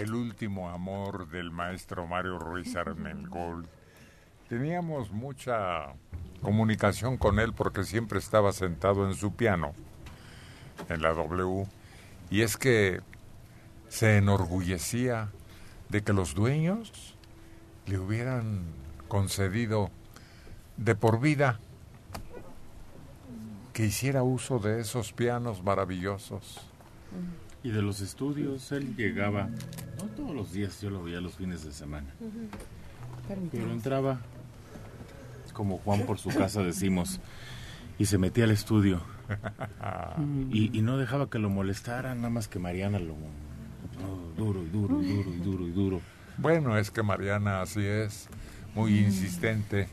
El 0.00 0.14
último 0.14 0.70
amor 0.70 1.28
del 1.28 1.50
maestro 1.50 2.06
Mario 2.06 2.38
Ruiz 2.38 2.76
Armengol. 2.76 3.66
Teníamos 4.48 5.10
mucha 5.10 5.86
comunicación 6.42 7.16
con 7.16 7.40
él 7.40 7.52
porque 7.54 7.82
siempre 7.82 8.20
estaba 8.20 8.52
sentado 8.52 9.04
en 9.08 9.14
su 9.14 9.34
piano, 9.34 9.74
en 10.88 11.02
la 11.02 11.12
W, 11.12 11.66
y 12.30 12.42
es 12.42 12.56
que 12.56 13.00
se 13.88 14.16
enorgullecía 14.16 15.30
de 15.88 16.02
que 16.02 16.12
los 16.12 16.36
dueños 16.36 17.16
le 17.86 17.98
hubieran 17.98 18.62
concedido 19.08 19.90
de 20.76 20.94
por 20.94 21.18
vida 21.18 21.58
que 23.76 23.84
hiciera 23.84 24.22
uso 24.22 24.58
de 24.58 24.80
esos 24.80 25.12
pianos 25.12 25.62
maravillosos. 25.62 26.62
Y 27.62 27.68
de 27.68 27.82
los 27.82 28.00
estudios, 28.00 28.72
él 28.72 28.96
llegaba, 28.96 29.50
no 29.98 30.04
todos 30.16 30.34
los 30.34 30.50
días, 30.50 30.80
yo 30.80 30.88
lo 30.88 31.02
veía 31.02 31.20
los 31.20 31.34
fines 31.34 31.62
de 31.62 31.72
semana. 31.72 32.06
Pero 33.52 33.70
entraba, 33.70 34.20
como 35.52 35.76
Juan 35.76 36.06
por 36.06 36.16
su 36.16 36.30
casa 36.30 36.62
decimos, 36.62 37.20
y 37.98 38.06
se 38.06 38.16
metía 38.16 38.44
al 38.44 38.50
estudio. 38.50 39.02
Y, 40.50 40.78
y 40.78 40.80
no 40.80 40.96
dejaba 40.96 41.28
que 41.28 41.38
lo 41.38 41.50
molestaran, 41.50 42.16
nada 42.16 42.30
más 42.30 42.48
que 42.48 42.58
Mariana 42.58 42.98
lo... 42.98 43.14
duro 44.38 44.62
y 44.62 44.70
duro 44.70 45.02
y 45.02 45.12
duro 45.12 45.30
y 45.34 45.38
duro 45.38 45.66
y 45.66 45.70
duro. 45.72 46.00
Bueno, 46.38 46.78
es 46.78 46.90
que 46.90 47.02
Mariana 47.02 47.60
así 47.60 47.84
es, 47.84 48.30
muy 48.74 49.00
insistente, 49.00 49.86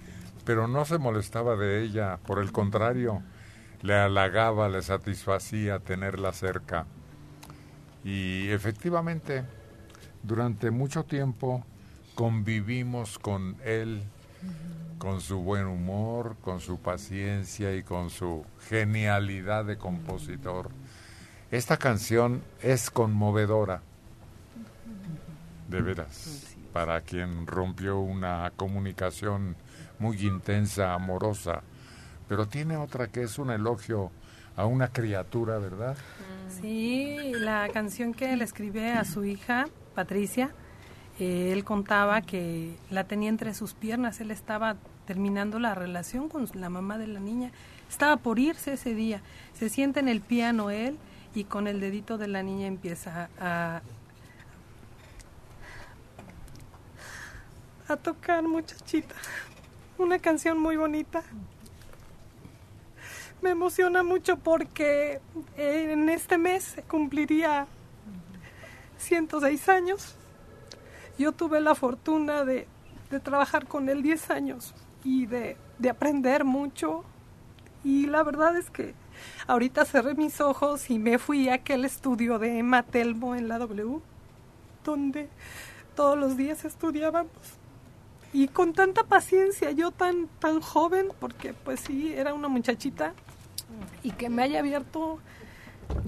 pero 0.45 0.69
no 0.69 0.85
se 0.85 0.99
molestaba 0.99 1.57
de 1.57 1.83
ella, 1.83 2.17
por 2.25 2.39
el 2.39 2.53
contrario, 2.53 3.21
le 3.83 3.95
halagaba, 3.95 4.69
le 4.69 4.81
satisfacía 4.81 5.79
tenerla 5.79 6.31
cerca. 6.31 6.85
Y 8.03 8.49
efectivamente, 8.49 9.43
durante 10.23 10.71
mucho 10.71 11.03
tiempo 11.03 11.63
convivimos 12.15 13.19
con 13.19 13.57
él, 13.63 14.01
con 14.97 15.19
su 15.19 15.39
buen 15.39 15.67
humor, 15.67 16.37
con 16.41 16.61
su 16.61 16.79
paciencia 16.79 17.75
y 17.75 17.83
con 17.83 18.09
su 18.09 18.45
genialidad 18.69 19.65
de 19.65 19.77
compositor. 19.77 20.69
Esta 21.51 21.77
canción 21.77 22.41
es 22.61 22.89
conmovedora, 22.89 23.81
de 25.69 25.81
veras, 25.81 26.55
para 26.71 27.01
quien 27.01 27.45
rompió 27.47 27.99
una 27.99 28.51
comunicación 28.55 29.55
muy 29.99 30.25
intensa, 30.25 30.93
amorosa, 30.93 31.63
pero 32.27 32.47
tiene 32.47 32.77
otra 32.77 33.07
que 33.07 33.23
es 33.23 33.37
un 33.39 33.51
elogio 33.51 34.11
a 34.55 34.65
una 34.65 34.87
criatura, 34.87 35.57
¿verdad? 35.57 35.97
Sí, 36.61 37.33
la 37.35 37.69
canción 37.69 38.13
que 38.13 38.35
le 38.35 38.43
escribe 38.43 38.91
a 38.91 39.03
su 39.05 39.23
hija, 39.23 39.67
Patricia, 39.95 40.51
eh, 41.19 41.51
él 41.51 41.63
contaba 41.63 42.21
que 42.21 42.75
la 42.89 43.05
tenía 43.05 43.29
entre 43.29 43.53
sus 43.53 43.73
piernas, 43.73 44.19
él 44.21 44.31
estaba 44.31 44.75
terminando 45.05 45.59
la 45.59 45.75
relación 45.75 46.29
con 46.29 46.47
la 46.53 46.69
mamá 46.69 46.97
de 46.97 47.07
la 47.07 47.19
niña, 47.19 47.51
estaba 47.89 48.17
por 48.17 48.39
irse 48.39 48.73
ese 48.73 48.93
día, 48.93 49.21
se 49.53 49.69
sienta 49.69 49.99
en 49.99 50.07
el 50.07 50.21
piano 50.21 50.69
él 50.69 50.97
y 51.35 51.43
con 51.45 51.67
el 51.67 51.79
dedito 51.79 52.17
de 52.17 52.27
la 52.27 52.43
niña 52.43 52.67
empieza 52.67 53.29
a, 53.39 53.81
a 57.87 57.95
tocar 57.97 58.43
muchachita, 58.43 59.15
una 59.97 60.19
canción 60.19 60.59
muy 60.59 60.77
bonita 60.77 61.23
me 63.43 63.49
emociona 63.49 64.03
mucho 64.03 64.37
porque 64.37 65.19
eh, 65.57 65.89
en 65.91 66.07
este 66.07 66.37
mes 66.37 66.77
cumpliría 66.87 67.67
106 68.97 69.69
años. 69.69 70.15
Yo 71.19 71.33
tuve 71.33 71.59
la 71.59 71.75
fortuna 71.75 72.45
de, 72.45 72.67
de 73.11 73.19
trabajar 73.19 73.67
con 73.67 73.89
él 73.89 74.01
10 74.01 74.29
años 74.29 74.73
y 75.03 75.25
de, 75.25 75.57
de, 75.77 75.89
aprender 75.89 76.45
mucho. 76.45 77.03
Y 77.83 78.05
la 78.05 78.23
verdad 78.23 78.55
es 78.55 78.69
que 78.69 78.95
ahorita 79.45 79.83
cerré 79.83 80.15
mis 80.15 80.39
ojos 80.39 80.89
y 80.89 80.97
me 80.97 81.19
fui 81.19 81.49
a 81.49 81.55
aquel 81.55 81.83
estudio 81.83 82.39
de 82.39 82.59
Emma 82.59 82.81
Telmo 82.83 83.35
en 83.35 83.49
la 83.49 83.59
W, 83.59 83.99
donde 84.85 85.27
todos 85.97 86.17
los 86.17 86.37
días 86.37 86.63
estudiábamos. 86.63 87.29
Y 88.31 88.47
con 88.47 88.73
tanta 88.73 89.03
paciencia, 89.03 89.69
yo 89.71 89.91
tan, 89.91 90.27
tan 90.39 90.61
joven, 90.61 91.09
porque 91.19 91.53
pues 91.53 91.81
sí, 91.81 92.13
era 92.13 92.33
una 92.33 92.47
muchachita, 92.47 93.13
y 94.03 94.11
que 94.11 94.29
me 94.29 94.43
haya 94.43 94.59
abierto 94.59 95.19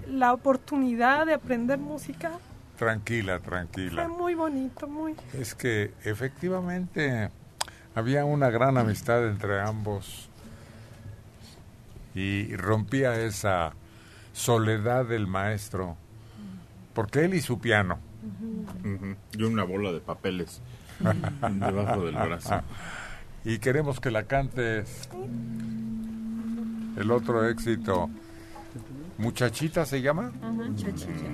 la 0.08 0.34
oportunidad 0.34 1.26
de 1.26 1.34
aprender 1.34 1.80
música. 1.80 2.32
Tranquila, 2.78 3.40
tranquila. 3.40 4.06
Fue 4.06 4.18
muy 4.18 4.36
bonito, 4.36 4.88
muy. 4.88 5.16
Es 5.34 5.56
que 5.56 5.94
efectivamente 6.04 7.30
había 7.94 8.26
una 8.26 8.50
gran 8.50 8.78
amistad 8.78 9.28
entre 9.28 9.62
ambos 9.62 10.30
y 12.14 12.56
rompía 12.56 13.20
esa 13.22 13.74
soledad 14.34 15.06
del 15.06 15.28
maestro, 15.28 15.96
porque 16.94 17.26
él 17.26 17.34
y 17.34 17.42
su 17.42 17.60
piano. 17.60 18.00
Uh 18.84 18.88
-huh. 18.88 19.16
Y 19.38 19.44
una 19.44 19.64
bola 19.64 19.92
de 19.92 20.00
papeles 20.00 20.62
debajo 21.52 22.06
del 22.06 22.16
brazo. 22.16 22.62
Y 23.44 23.60
queremos 23.60 24.00
que 24.00 24.12
la 24.12 24.24
cantes 24.24 25.10
el 26.96 27.12
otro 27.12 27.48
éxito. 27.48 28.10
Muchachita 29.18 29.86
se 29.86 30.02
llama. 30.02 30.32
Muchachita. 30.42 31.26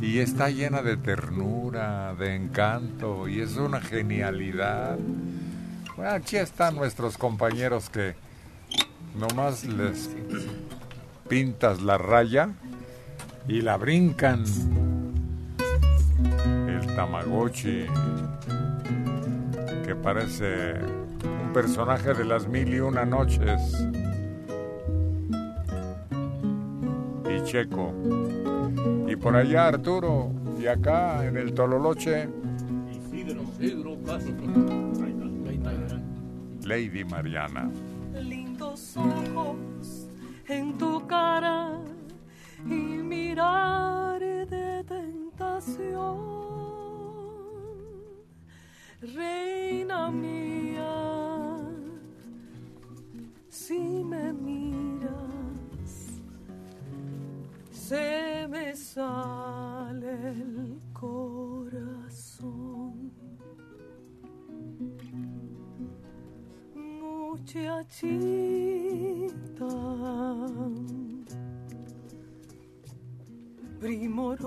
Y 0.00 0.18
está 0.18 0.50
llena 0.50 0.82
de 0.82 0.96
ternura, 0.96 2.14
de 2.14 2.34
encanto, 2.34 3.28
y 3.28 3.40
es 3.40 3.56
una 3.56 3.80
genialidad. 3.80 4.98
Bueno, 5.96 6.12
aquí 6.12 6.36
están 6.36 6.74
nuestros 6.74 7.16
compañeros 7.16 7.88
que 7.88 8.14
nomás 9.18 9.64
les 9.64 10.10
pintas 11.28 11.80
la 11.80 11.96
raya 11.96 12.50
y 13.48 13.62
la 13.62 13.78
brincan. 13.78 14.44
El 16.68 16.94
Tamagotchi, 16.94 17.86
que 19.86 19.94
parece 19.94 20.74
un 21.42 21.52
personaje 21.54 22.12
de 22.12 22.24
las 22.24 22.46
mil 22.46 22.74
y 22.74 22.80
una 22.80 23.06
noches. 23.06 23.86
Checo. 27.44 27.92
Y 29.08 29.16
por 29.16 29.36
allá 29.36 29.68
Arturo, 29.68 30.32
y 30.58 30.66
acá 30.66 31.24
en 31.26 31.36
el 31.36 31.52
Tololoche. 31.54 32.28
Isidro, 32.90 33.42
Isidro 33.60 33.96
Lady 36.66 37.04
Mariana. 37.04 37.70
Lindos 38.20 38.96
ojos 38.96 40.08
en 40.48 40.76
tu 40.78 41.06
cara 41.06 41.78
y 42.64 42.74
mirar 42.74 44.20
de 44.20 44.84
tentación. 44.84 46.18
Reina 49.00 50.10
mía, 50.10 51.58
si 53.48 53.78
me 53.78 54.32
miras 54.32 54.85
se 57.88 58.48
me 58.48 58.74
sale 58.74 60.10
el 60.30 60.80
corazón. 60.92 62.32
Muchachita, 66.74 67.76
primorosa, 73.78 74.42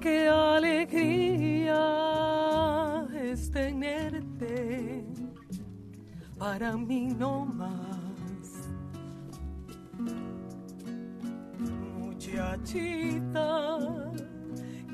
qué 0.00 0.28
alegría 0.28 1.78
es 3.14 3.48
tenerte 3.52 5.04
para 6.36 6.76
mí 6.76 7.14
no 7.16 7.46
más. 7.46 8.03
muchachita 12.14 13.68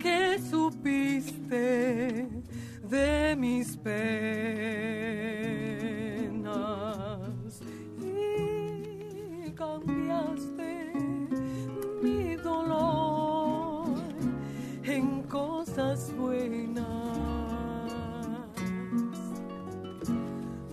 que 0.00 0.38
supiste 0.38 2.26
de 2.88 3.36
mis 3.36 3.76
penas 3.76 4.00
y 8.00 9.50
cambiaste 9.52 10.92
mi 12.02 12.36
dolor 12.36 13.88
en 14.84 15.22
cosas 15.24 16.10
buenas. 16.16 16.86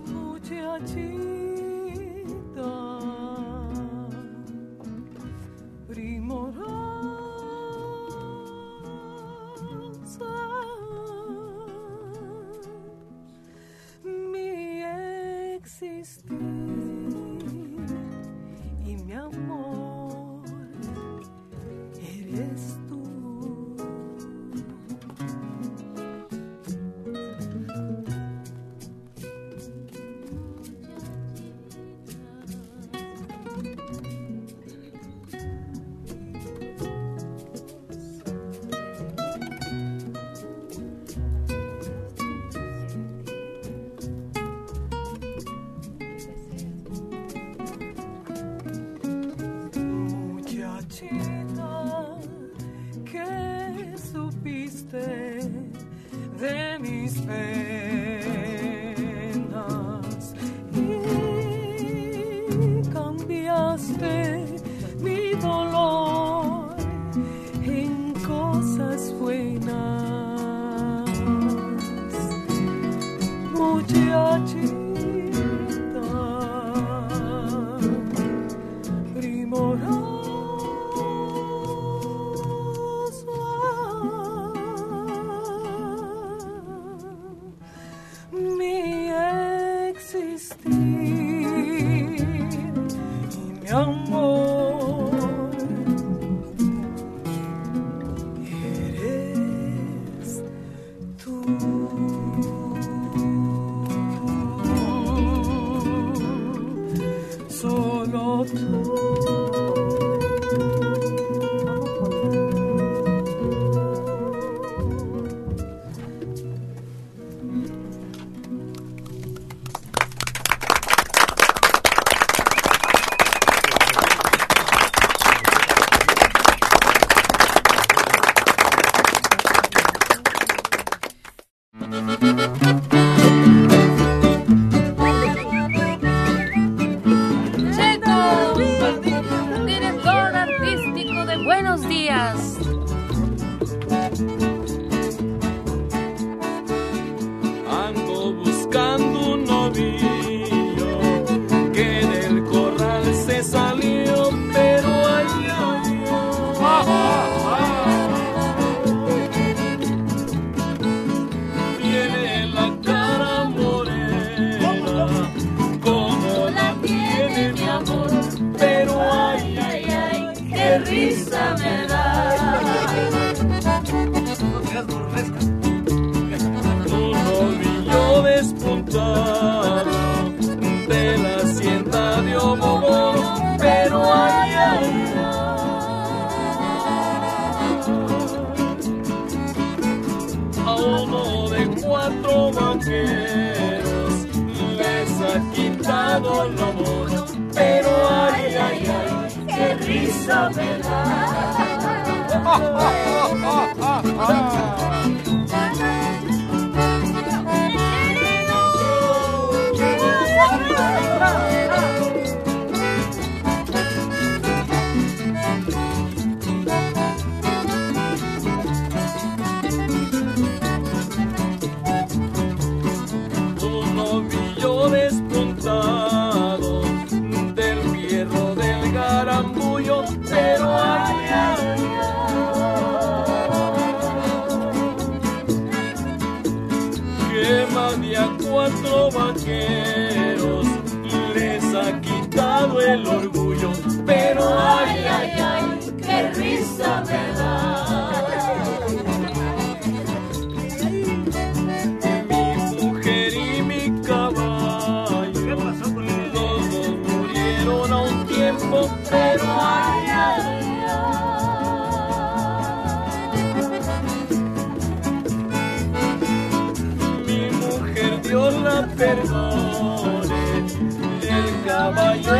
Muchachita. 0.05 1.27
existir 15.86 16.34
e 18.86 18.95
me 19.03 19.13
amor. 19.13 19.86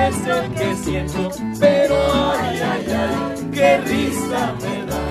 es 0.08 0.16
que 0.58 0.76
siento, 0.76 1.30
pero 1.60 1.96
ay, 2.34 2.60
ay, 2.60 2.86
ay, 2.92 3.50
qué 3.54 3.78
risa 3.80 4.54
me 4.62 4.86
da. 4.86 5.08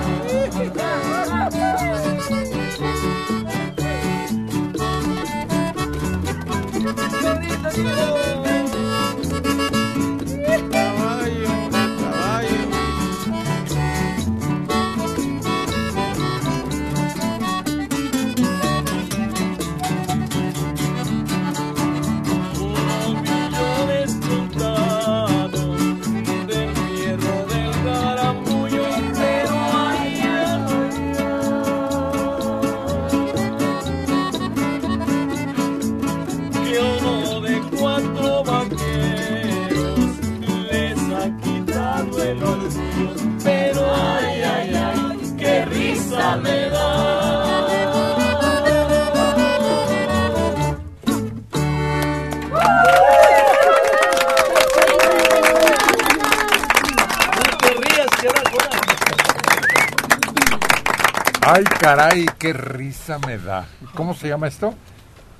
Caray, 61.87 62.25
qué 62.37 62.51
risa 62.51 63.17
me 63.19 63.37
da. 63.37 63.65
¿Cómo 63.95 64.13
se 64.13 64.27
llama 64.27 64.49
esto? 64.49 64.73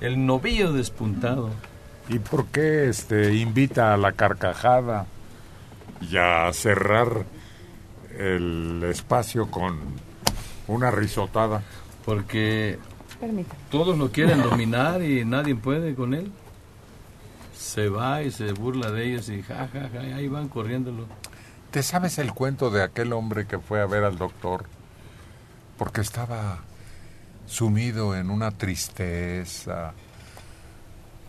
El 0.00 0.24
novillo 0.24 0.72
despuntado. 0.72 1.50
¿Y 2.08 2.20
por 2.20 2.46
qué 2.46 2.88
este 2.88 3.34
invita 3.34 3.92
a 3.92 3.98
la 3.98 4.12
carcajada 4.12 5.04
y 6.00 6.16
a 6.16 6.50
cerrar 6.54 7.26
el 8.18 8.82
espacio 8.88 9.50
con 9.50 9.78
una 10.68 10.90
risotada? 10.90 11.60
Porque 12.06 12.78
Permítame. 13.20 13.60
todos 13.70 13.98
lo 13.98 14.10
quieren 14.10 14.42
dominar 14.42 15.02
y 15.02 15.26
nadie 15.26 15.54
puede 15.54 15.94
con 15.94 16.14
él. 16.14 16.32
Se 17.54 17.90
va 17.90 18.22
y 18.22 18.30
se 18.30 18.52
burla 18.52 18.90
de 18.90 19.04
ellos 19.04 19.28
y 19.28 19.42
ja, 19.42 19.68
ja, 19.70 19.90
ja, 19.92 20.00
ahí 20.16 20.28
van 20.28 20.48
corriéndolo. 20.48 21.04
¿Te 21.72 21.82
sabes 21.82 22.18
el 22.18 22.32
cuento 22.32 22.70
de 22.70 22.82
aquel 22.82 23.12
hombre 23.12 23.46
que 23.46 23.58
fue 23.58 23.82
a 23.82 23.86
ver 23.86 24.04
al 24.04 24.16
doctor 24.16 24.64
porque 25.78 26.00
estaba 26.02 26.58
sumido 27.46 28.14
en 28.14 28.30
una 28.30 28.50
tristeza 28.50 29.92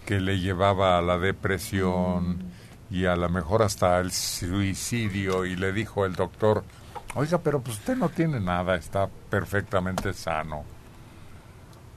que 0.06 0.20
le 0.20 0.40
llevaba 0.40 0.98
a 0.98 1.02
la 1.02 1.18
depresión 1.18 2.40
y 2.90 3.06
a 3.06 3.16
lo 3.16 3.30
mejor 3.30 3.62
hasta 3.62 4.00
el 4.00 4.12
suicidio 4.12 5.46
y 5.46 5.56
le 5.56 5.72
dijo 5.72 6.06
el 6.06 6.16
doctor, 6.16 6.64
oiga, 7.16 7.38
pero 7.38 7.62
pues 7.62 7.78
usted 7.78 7.96
no 7.96 8.10
tiene 8.10 8.40
nada, 8.40 8.76
está 8.76 9.08
perfectamente 9.30 10.14
sano. 10.14 10.64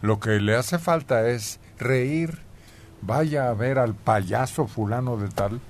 Lo 0.02 0.20
que 0.20 0.40
le 0.40 0.56
hace 0.56 0.78
falta 0.78 1.28
es 1.28 1.58
reír. 1.78 2.38
Vaya 3.04 3.48
a 3.48 3.54
ver 3.54 3.78
al 3.80 3.94
payaso 3.94 4.66
fulano 4.68 5.16
de 5.16 5.28
tal. 5.28 5.60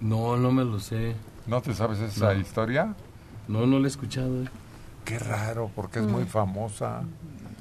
No, 0.00 0.36
no 0.36 0.50
me 0.50 0.64
lo 0.64 0.80
sé. 0.80 1.14
¿No 1.46 1.60
te 1.60 1.72
sabes 1.74 2.00
esa 2.00 2.32
No. 2.34 2.40
historia? 2.40 2.94
No, 3.46 3.66
no 3.66 3.78
lo 3.78 3.84
he 3.84 3.88
escuchado. 3.88 4.44
Qué 5.04 5.18
raro, 5.18 5.70
porque 5.74 5.98
es 6.00 6.06
muy 6.06 6.24
Mm. 6.24 6.28
famosa, 6.28 7.02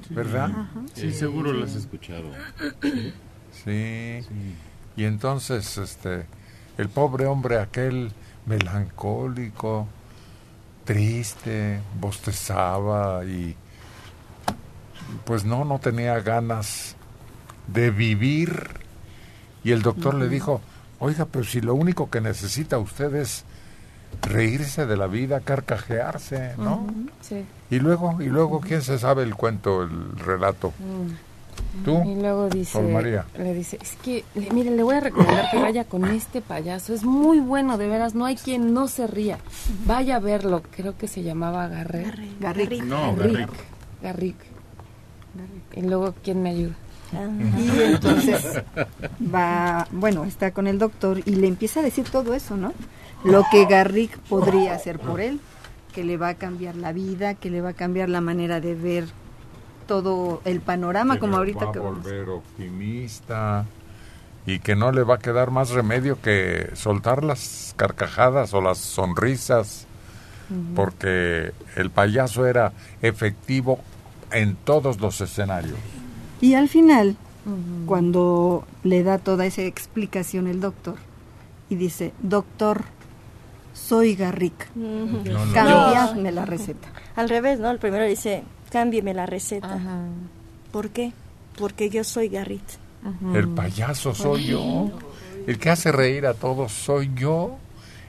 ¿verdad? 0.10 0.50
Sí, 0.94 1.12
seguro 1.12 1.52
lo 1.54 1.66
has 1.66 1.76
escuchado. 1.76 2.32
Sí. 3.64 4.20
Y 4.96 5.04
entonces, 5.06 5.78
este, 5.78 6.26
el 6.78 6.90
pobre 6.90 7.26
hombre 7.26 7.60
aquel 7.60 8.12
melancólico, 8.46 9.88
triste, 10.86 11.80
bostezaba 12.00 13.24
y 13.26 13.56
pues 15.26 15.44
no, 15.46 15.66
no 15.66 15.80
tenía 15.80 16.20
ganas 16.20 16.96
de 17.68 17.92
vivir. 17.92 18.70
Y 19.64 19.72
el 19.72 19.82
doctor 19.82 20.16
le 20.16 20.30
dijo, 20.30 20.62
oiga, 21.00 21.26
pero 21.26 21.44
si 21.46 21.62
lo 21.62 21.74
único 21.76 22.10
que 22.10 22.22
necesita 22.22 22.78
usted 22.78 23.14
es 23.16 23.44
reírse 24.22 24.86
de 24.86 24.98
la 24.98 25.08
vida, 25.08 25.40
carcajearse, 25.40 26.54
¿no? 26.58 26.86
Sí. 27.22 27.46
Y 27.70 27.80
luego, 27.80 28.22
y 28.22 28.26
luego, 28.26 28.60
¿quién 28.62 28.82
se 28.82 28.98
sabe 29.00 29.24
el 29.24 29.36
cuento, 29.36 29.84
el 29.84 30.18
relato? 30.18 30.74
Mm. 30.80 31.84
¿Tú? 31.86 32.02
Y 32.06 32.16
luego 32.16 32.50
dice, 32.50 32.72
Sol 32.74 32.88
María. 32.90 33.26
le 33.38 33.54
dice, 33.54 33.78
es 33.82 33.96
que, 34.02 34.24
le- 34.34 34.50
mire, 34.52 34.72
le 34.72 34.82
voy 34.82 34.96
a 34.96 35.02
recomendar 35.02 35.52
que 35.52 35.60
vaya 35.62 35.84
con 35.84 36.06
este 36.06 36.42
payaso. 36.42 36.94
Es 36.94 37.04
muy 37.04 37.40
bueno, 37.40 37.78
de 37.78 37.88
veras, 37.88 38.16
no 38.16 38.26
hay 38.26 38.38
quien 38.38 38.74
no 38.74 38.88
se 38.88 39.08
ría. 39.08 39.38
Vaya 39.86 40.16
a 40.16 40.20
verlo, 40.20 40.64
creo 40.76 40.98
que 40.98 41.08
se 41.08 41.22
llamaba 41.22 41.68
Garret. 41.68 42.16
Garrick. 42.40 42.84
No, 42.84 43.16
Garrick. 43.16 43.50
Garrick. 44.02 44.38
Y 45.76 45.82
luego, 45.82 46.14
¿quién 46.24 46.42
me 46.42 46.50
ayuda? 46.52 46.74
Y 47.58 47.82
entonces 47.82 48.62
va, 49.34 49.88
bueno, 49.92 50.26
está 50.26 50.52
con 50.52 50.68
el 50.68 50.78
doctor 50.80 51.20
y 51.26 51.36
le 51.36 51.48
empieza 51.48 51.80
a 51.80 51.84
decir 51.84 52.10
todo 52.10 52.34
eso, 52.34 52.56
¿no? 52.58 52.74
Lo 53.24 53.44
que 53.52 53.66
Garrick 53.66 54.18
podría 54.20 54.74
hacer 54.74 55.00
por 55.00 55.20
él, 55.20 55.40
que 55.94 56.04
le 56.04 56.18
va 56.18 56.30
a 56.30 56.34
cambiar 56.36 56.76
la 56.76 56.94
vida, 56.94 57.36
que 57.36 57.50
le 57.50 57.62
va 57.62 57.70
a 57.70 57.74
cambiar 57.74 58.10
la 58.10 58.22
manera 58.22 58.62
de 58.62 58.76
ver 58.76 59.06
todo 59.88 60.42
el 60.46 60.62
panorama, 60.62 61.16
que 61.16 61.20
como 61.20 61.38
ahorita 61.38 61.66
va 61.66 61.72
que 61.72 61.80
a 61.80 61.82
vamos. 61.82 62.04
volver 62.04 62.30
optimista 62.30 63.66
y 64.46 64.60
que 64.60 64.76
no 64.76 64.92
le 64.92 65.04
va 65.04 65.16
a 65.16 65.20
quedar 65.20 65.52
más 65.52 65.72
remedio 65.72 66.22
que 66.22 66.70
soltar 66.74 67.24
las 67.24 67.74
carcajadas 67.78 68.54
o 68.54 68.62
las 68.62 68.78
sonrisas 68.78 69.88
porque 70.74 71.52
el 71.76 71.92
payaso 71.92 72.48
era 72.48 72.74
efectivo 73.02 73.80
en 74.32 74.56
todos 74.56 75.00
los 75.00 75.22
escenarios. 75.22 75.78
Y 76.42 76.56
al 76.56 76.70
final, 76.70 77.18
cuando 77.86 78.66
le 78.84 79.04
da 79.04 79.18
toda 79.20 79.46
esa 79.46 79.62
explicación 79.64 80.48
el 80.48 80.60
doctor 80.60 80.96
y 81.70 81.76
dice, 81.76 82.14
doctor, 82.20 82.84
soy 83.80 84.16
Garrick, 84.16 84.70
Ujú. 84.76 85.24
No, 85.26 85.46
no, 85.46 85.54
cámbiame 85.54 86.32
la 86.32 86.46
receta. 86.46 86.88
Al 87.16 87.30
revés, 87.30 87.60
¿no? 87.60 87.72
El 87.72 87.80
primero 87.80 88.06
dice, 88.06 88.44
cámbieme 88.72 89.14
la 89.14 89.26
receta. 89.26 89.80
¿Por 90.72 90.90
qué? 90.90 91.14
Porque 91.58 91.90
yo 91.90 92.04
soy 92.04 92.30
Garrit. 92.30 92.64
El 93.34 93.48
payaso 93.50 94.14
soy 94.14 94.48
yo, 94.48 94.92
el 95.48 95.58
que 95.58 95.70
hace 95.70 95.92
reír 95.92 96.26
a 96.26 96.34
todos 96.34 96.72
soy 96.72 97.12
yo 97.16 97.58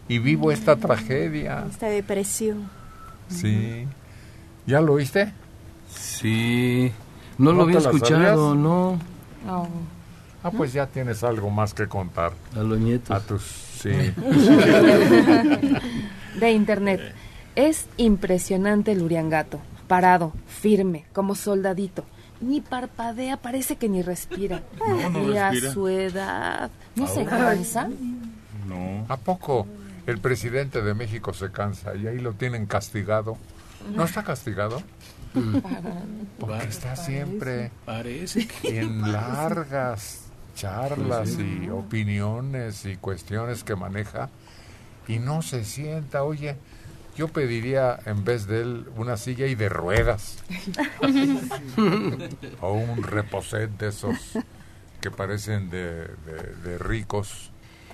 y 0.09 0.19
vivo 0.19 0.51
esta 0.51 0.77
tragedia. 0.77 1.65
Esta 1.71 1.87
depresión. 1.87 2.69
Sí. 3.29 3.87
¿Ya 4.67 4.81
lo 4.81 4.95
oíste? 4.95 5.33
Sí. 5.89 6.93
No, 7.39 7.53
¿No 7.53 7.59
lo 7.59 7.63
había 7.63 7.79
escuchado, 7.79 8.55
no. 8.55 8.99
Ah, 10.43 10.51
pues 10.51 10.73
ya 10.73 10.87
tienes 10.87 11.23
algo 11.23 11.51
más 11.51 11.75
que 11.75 11.87
contar. 11.87 12.33
A 12.57 12.61
los 12.61 12.79
nietos. 12.79 13.11
A 13.11 13.21
tus, 13.21 13.43
sí. 13.83 13.91
De 16.41 16.51
internet. 16.53 17.01
Es 17.57 17.87
impresionante 17.97 18.93
el 18.93 19.03
Uriangato. 19.03 19.61
Parado, 19.89 20.33
firme, 20.47 21.05
como 21.13 21.35
soldadito. 21.35 22.05
Ni 22.41 22.61
parpadea, 22.61 23.37
parece 23.37 23.77
que 23.77 23.89
ni 23.89 24.03
respira. 24.03 24.63
No, 24.79 25.11
no 25.11 25.33
y 25.33 25.37
a 25.37 25.51
respira. 25.51 25.73
su 25.73 25.89
edad. 25.89 26.71
¿No 26.95 27.07
se 27.07 27.25
cansa? 27.25 27.89
No. 28.67 29.05
¿A 29.09 29.17
poco 29.17 29.67
el 30.07 30.19
presidente 30.19 30.81
de 30.81 30.95
México 30.95 31.33
se 31.35 31.51
cansa 31.51 31.95
y 31.97 32.07
ahí 32.07 32.19
lo 32.19 32.33
tienen 32.33 32.67
castigado? 32.67 33.37
¿No 33.95 34.05
está 34.05 34.23
castigado? 34.23 34.83
Porque 36.39 36.65
está 36.69 36.97
siempre 36.97 37.71
Parece 37.85 38.49
en 38.65 39.13
largas 39.13 40.30
charlas 40.61 41.39
y 41.39 41.69
opiniones 41.71 42.85
y 42.85 42.97
cuestiones 42.97 43.65
que 43.65 43.77
maneja 43.77 44.29
y 45.09 45.19
no 45.19 45.41
se 45.43 45.65
sienta. 45.65 46.23
Oye, 46.23 46.57
yo 47.17 47.29
pediría 47.29 47.99
en 48.05 48.25
vez 48.25 48.47
de 48.47 48.61
él 48.61 48.87
una 48.97 49.17
silla 49.17 49.47
y 49.47 49.55
de 49.55 49.69
ruedas 49.69 50.37
o 52.61 52.73
un 52.73 53.03
reposet 53.03 53.71
de 53.79 53.89
esos 53.89 54.17
que 55.01 55.11
parecen 55.11 55.71
de, 55.71 56.03
de- 56.09 56.55
de 56.63 56.79
ricos. 56.79 57.51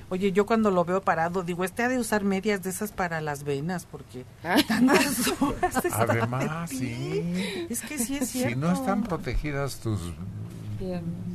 Oye, 0.08 0.30
yo 0.32 0.46
cuando 0.46 0.70
lo 0.70 0.84
veo 0.84 1.00
parado, 1.02 1.42
digo, 1.42 1.64
este 1.64 1.82
ha 1.82 1.88
de 1.88 1.98
usar 1.98 2.22
medias 2.22 2.62
de 2.62 2.70
esas 2.70 2.92
para 2.92 3.20
las 3.20 3.42
venas, 3.42 3.86
porque 3.90 4.24
tantas 4.68 5.32
horas 5.40 5.82
Además, 5.92 6.70
de 6.70 6.76
sí. 6.76 7.66
Es 7.70 7.80
que 7.82 7.98
sí 7.98 8.16
es 8.16 8.28
cierto. 8.30 8.50
Si 8.50 8.56
no 8.56 8.72
están 8.72 9.02
protegidas 9.02 9.78
tus 9.80 10.00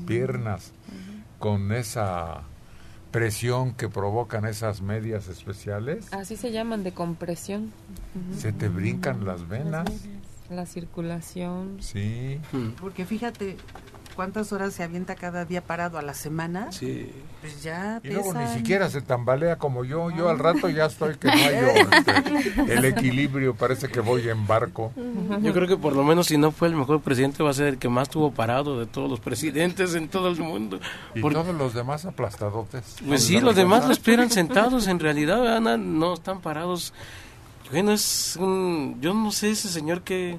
piernas 0.08 0.72
con 1.42 1.74
esa 1.74 2.44
presión 3.12 3.74
que 3.74 3.90
provocan 3.90 4.46
esas 4.46 4.82
medias 4.82 5.28
especiales, 5.28 6.08
Así 6.14 6.38
se 6.38 6.52
llaman, 6.54 6.84
de 6.84 6.94
compresión. 6.94 7.74
se 8.38 8.54
te 8.54 8.70
brincan 8.70 9.26
las 9.26 9.50
venas. 9.50 9.90
La 10.50 10.66
circulación. 10.66 11.78
Sí. 11.82 12.40
Porque 12.80 13.06
fíjate 13.06 13.58
cuántas 14.16 14.52
horas 14.54 14.74
se 14.74 14.84
avienta 14.84 15.16
cada 15.16 15.46
día 15.46 15.62
parado 15.64 15.98
a 15.98 16.02
la 16.02 16.14
semana. 16.14 16.72
Sí. 16.72 17.12
Pues 17.42 17.64
ya 17.64 18.00
Y 18.04 18.10
luego 18.10 18.34
ni 18.36 18.48
siquiera 18.48 18.90
se 18.90 19.02
tambalea 19.02 19.58
como 19.58 19.84
yo. 19.84 20.12
Yo 20.12 20.30
al 20.30 20.38
rato 20.38 20.70
ya 20.70 20.86
estoy 20.86 21.16
que 21.16 21.28
no 21.28 21.34
hallo 21.34 21.68
este, 21.98 22.74
el 22.74 22.86
equilibrio. 22.86 23.56
Parece 23.56 23.88
que 23.88 24.00
voy 24.00 24.30
en 24.30 24.46
barco. 24.46 24.92
Yo 25.42 25.52
creo 25.54 25.68
que 25.68 25.78
por 25.78 25.94
lo 25.96 26.04
menos 26.04 26.28
si 26.28 26.38
no 26.38 26.52
fue 26.52 26.68
el 26.68 26.76
mejor 26.76 27.02
presidente 27.02 27.42
va 27.42 27.50
a 27.50 27.54
ser 27.54 27.68
el 27.68 27.78
que 27.78 27.90
más 27.90 28.10
tuvo 28.10 28.32
parado 28.32 28.80
de 28.80 28.86
todos 28.86 29.10
los 29.10 29.20
presidentes 29.20 29.96
en 29.96 30.08
todo 30.08 30.28
el 30.30 30.38
mundo. 30.40 30.80
Y 31.16 31.22
Por- 31.22 31.34
todos 31.34 31.56
los 31.56 31.74
demás 31.74 32.06
aplastadotes. 32.06 32.98
Pues 33.08 33.24
sí, 33.24 33.40
los 33.40 33.56
demás 33.56 33.86
lo 33.88 33.92
esperan 33.92 34.30
sentados, 34.30 34.88
en 34.88 35.00
realidad 35.00 35.60
no, 35.60 35.78
no 35.78 36.14
están 36.14 36.42
parados. 36.42 36.94
Bueno, 37.72 37.94
es 37.94 38.36
un, 38.40 38.98
yo 39.02 39.14
no 39.14 39.32
sé 39.32 39.52
ese 39.52 39.70
señor 39.70 40.02
que, 40.02 40.38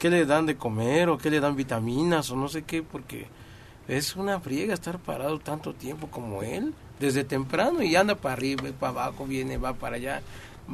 qué 0.00 0.10
le 0.10 0.24
dan 0.24 0.46
de 0.46 0.56
comer 0.56 1.10
o 1.10 1.18
qué 1.18 1.30
le 1.30 1.38
dan 1.38 1.54
vitaminas 1.54 2.30
o 2.30 2.36
no 2.36 2.48
sé 2.48 2.62
qué, 2.62 2.82
porque 2.82 3.28
es 3.86 4.16
una 4.16 4.40
friega 4.40 4.74
estar 4.74 4.98
parado 4.98 5.38
tanto 5.38 5.74
tiempo 5.74 6.08
como 6.08 6.42
él, 6.42 6.74
desde 6.98 7.22
temprano 7.22 7.82
y 7.82 7.94
anda 7.94 8.14
para 8.14 8.32
arriba 8.32 8.68
y 8.68 8.72
para 8.72 8.90
abajo, 8.90 9.26
viene, 9.26 9.58
va 9.58 9.74
para 9.74 9.96
allá. 9.96 10.22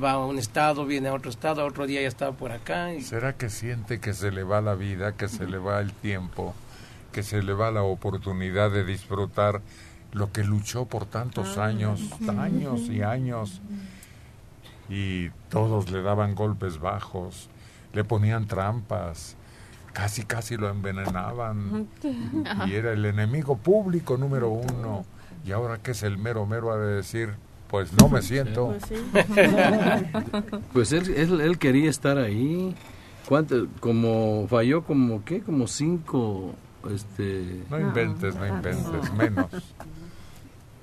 va 0.00 0.12
a 0.12 0.24
un 0.24 0.38
estado, 0.38 0.86
viene 0.86 1.08
a 1.08 1.14
otro 1.14 1.30
estado, 1.30 1.66
otro 1.66 1.86
día 1.86 2.00
ya 2.02 2.08
está 2.08 2.32
por 2.32 2.52
acá. 2.52 2.94
Y... 2.94 3.02
¿Será 3.02 3.36
que 3.36 3.50
siente 3.50 3.98
que 3.98 4.14
se 4.14 4.30
le 4.30 4.44
va 4.44 4.60
la 4.60 4.76
vida, 4.76 5.16
que 5.16 5.28
se 5.28 5.46
le 5.46 5.58
va 5.58 5.80
el 5.80 5.92
tiempo, 5.92 6.54
que 7.12 7.22
se 7.22 7.42
le 7.42 7.52
va 7.52 7.70
la 7.72 7.82
oportunidad 7.82 8.70
de 8.70 8.84
disfrutar 8.84 9.60
lo 10.12 10.30
que 10.32 10.44
luchó 10.44 10.84
por 10.86 11.04
tantos 11.04 11.58
años, 11.58 12.00
años 12.38 12.82
y 12.88 13.02
años? 13.02 13.60
Y 14.88 15.30
todos 15.48 15.90
le 15.90 16.02
daban 16.02 16.36
golpes 16.36 16.78
bajos, 16.78 17.48
le 17.96 18.04
ponían 18.04 18.46
trampas, 18.46 19.36
casi 19.94 20.24
casi 20.24 20.56
lo 20.56 20.68
envenenaban. 20.68 21.88
Y 22.66 22.74
era 22.74 22.92
el 22.92 23.06
enemigo 23.06 23.56
público 23.56 24.18
número 24.18 24.50
uno. 24.50 25.06
Y 25.46 25.52
ahora 25.52 25.78
que 25.78 25.92
es 25.92 26.02
el 26.02 26.18
mero 26.18 26.44
mero 26.44 26.72
ha 26.72 26.76
de 26.76 26.96
decir, 26.96 27.30
pues 27.68 27.92
no 27.94 28.08
me 28.08 28.22
siento. 28.22 28.74
Pues 30.72 30.92
él, 30.92 31.14
él, 31.16 31.40
él 31.40 31.58
quería 31.58 31.88
estar 31.88 32.18
ahí. 32.18 32.74
¿Cuánto? 33.26 33.66
Como 33.80 34.46
falló 34.46 34.84
como 34.84 35.24
qué? 35.24 35.40
Como 35.40 35.66
cinco 35.66 36.54
este 36.92 37.62
No 37.70 37.80
inventes, 37.80 38.36
no 38.36 38.46
inventes, 38.46 39.12
menos. 39.14 39.46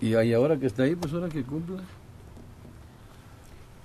Y 0.01 0.16
ahí 0.16 0.34
ahora 0.34 0.57
que 0.57 0.66
está 0.66 0.84
ahí, 0.84 0.95
pues 0.95 1.14
ahora 1.14 1.30
que 1.30 1.43
cumpla. 1.43 1.84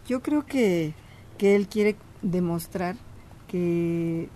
Yo 0.09 0.23
creo 0.23 0.47
que, 0.47 0.95
que 1.37 1.55
él 1.55 1.69
quiere 1.69 1.97
demostrar 2.23 2.97
que 3.49 4.29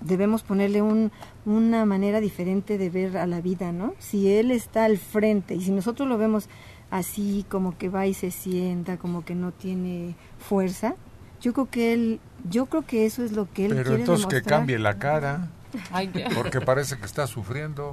debemos 0.00 0.42
ponerle 0.42 0.80
un, 0.82 1.10
una 1.44 1.84
manera 1.84 2.20
diferente 2.20 2.78
de 2.78 2.90
ver 2.90 3.16
a 3.18 3.26
la 3.26 3.40
vida, 3.40 3.72
¿no? 3.72 3.94
Si 3.98 4.32
él 4.32 4.50
está 4.50 4.84
al 4.84 4.98
frente 4.98 5.54
y 5.54 5.60
si 5.62 5.70
nosotros 5.72 6.08
lo 6.08 6.16
vemos 6.18 6.48
así 6.90 7.44
como 7.48 7.76
que 7.76 7.88
va 7.88 8.06
y 8.06 8.14
se 8.14 8.30
sienta, 8.30 8.96
como 8.96 9.24
que 9.24 9.34
no 9.34 9.52
tiene 9.52 10.14
fuerza, 10.38 10.94
yo 11.40 11.52
creo 11.52 11.70
que 11.70 11.92
él, 11.92 12.20
yo 12.48 12.66
creo 12.66 12.86
que 12.86 13.06
eso 13.06 13.24
es 13.24 13.32
lo 13.32 13.50
que 13.52 13.66
él 13.66 13.72
Pero 13.72 13.84
quiere 13.84 14.00
entonces 14.02 14.26
que 14.26 14.42
cambie 14.42 14.78
la 14.78 14.98
cara, 14.98 15.48
porque 16.34 16.60
parece 16.60 16.96
que 16.98 17.06
está 17.06 17.26
sufriendo. 17.26 17.90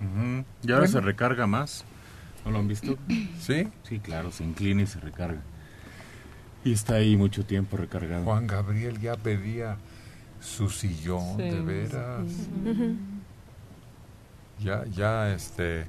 Ujú. 0.00 0.44
Y 0.62 0.72
ahora 0.72 0.86
Bueno. 0.86 0.92
se 0.92 1.00
recarga 1.00 1.46
más. 1.46 1.84
¿No 2.44 2.50
lo 2.50 2.58
han 2.58 2.66
visto? 2.68 2.96
¿Sí? 3.40 3.68
Sí, 3.84 4.00
claro, 4.00 4.32
se 4.32 4.42
inclina 4.42 4.82
y 4.82 4.86
se 4.86 4.98
recarga. 4.98 5.40
Y 6.64 6.72
está 6.72 6.94
ahí 6.94 7.16
mucho 7.16 7.44
tiempo 7.44 7.76
recargado. 7.76 8.24
Juan 8.24 8.46
Gabriel 8.46 9.00
ya 9.00 9.16
pedía 9.16 9.76
su 10.40 10.68
sillón, 10.70 11.36
Sí, 11.36 11.42
de 11.42 11.60
veras. 11.60 12.22
sí. 12.28 12.96
Ya, 14.60 14.84
ya, 14.86 15.32
este, 15.34 15.86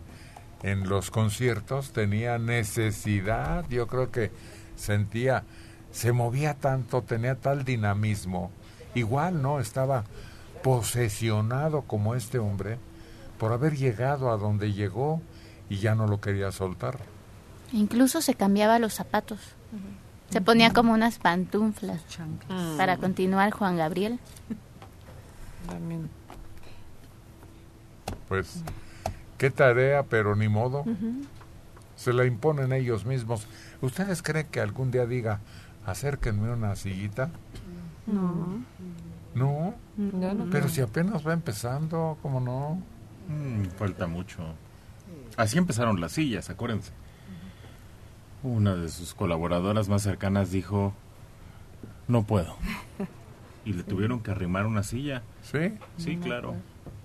en 0.63 0.89
los 0.89 1.11
conciertos 1.11 1.91
tenía 1.91 2.39
necesidad, 2.39 3.65
yo 3.69 3.85
creo 3.87 4.09
que 4.11 4.31
sentía, 4.75 5.43
se 5.91 6.11
movía 6.11 6.55
tanto, 6.55 7.03
tenía 7.03 7.35
tal 7.35 7.65
dinamismo, 7.65 8.49
igual, 8.95 9.43
¿no? 9.43 9.59
Estaba 9.59 10.05
posesionado 10.63 11.81
como 11.83 12.15
este 12.15 12.39
hombre 12.39 12.77
por 13.37 13.51
haber 13.51 13.75
llegado 13.75 14.31
a 14.31 14.37
donde 14.37 14.73
llegó 14.73 15.21
y 15.69 15.77
ya 15.77 15.93
no 15.93 16.07
lo 16.07 16.19
quería 16.19 16.51
soltar. 16.51 16.97
Incluso 17.73 18.21
se 18.21 18.33
cambiaba 18.33 18.79
los 18.79 18.93
zapatos. 18.95 19.39
Se 20.33 20.41
ponía 20.41 20.73
como 20.73 20.93
unas 20.93 21.19
pantuflas 21.19 22.01
para 22.75 22.97
continuar 22.97 23.51
Juan 23.51 23.77
Gabriel. 23.77 24.19
Pues, 28.27 28.63
qué 29.37 29.51
tarea, 29.51 30.01
pero 30.01 30.35
ni 30.35 30.47
modo. 30.47 30.85
Se 31.95 32.13
la 32.13 32.25
imponen 32.25 32.73
ellos 32.73 33.05
mismos. 33.05 33.47
¿Ustedes 33.81 34.23
creen 34.23 34.47
que 34.47 34.59
algún 34.59 34.89
día 34.89 35.05
diga, 35.05 35.39
acérquenme 35.85 36.51
una 36.51 36.75
sillita? 36.75 37.29
No. 38.07 38.63
No, 39.35 39.75
No, 39.97 40.33
no, 40.33 40.45
pero 40.49 40.65
no. 40.65 40.69
si 40.71 40.81
apenas 40.81 41.25
va 41.27 41.33
empezando, 41.33 42.17
¿cómo 42.23 42.39
no? 42.39 42.81
Mm, 43.27 43.65
falta 43.77 44.07
mucho. 44.07 44.41
Así 45.37 45.59
empezaron 45.59 46.01
las 46.01 46.13
sillas, 46.13 46.49
acuérdense. 46.49 46.91
Una 48.43 48.75
de 48.75 48.89
sus 48.89 49.13
colaboradoras 49.13 49.87
más 49.89 50.01
cercanas 50.01 50.51
dijo, 50.51 50.93
no 52.07 52.23
puedo. 52.23 52.55
Y 53.65 53.71
le 53.71 53.83
tuvieron 53.83 54.19
que 54.19 54.29
arrimar 54.31 54.65
una 54.65 54.83
silla. 54.83 55.21
¿Sí? 55.41 55.71
Sí, 55.95 56.17
claro. 56.17 56.53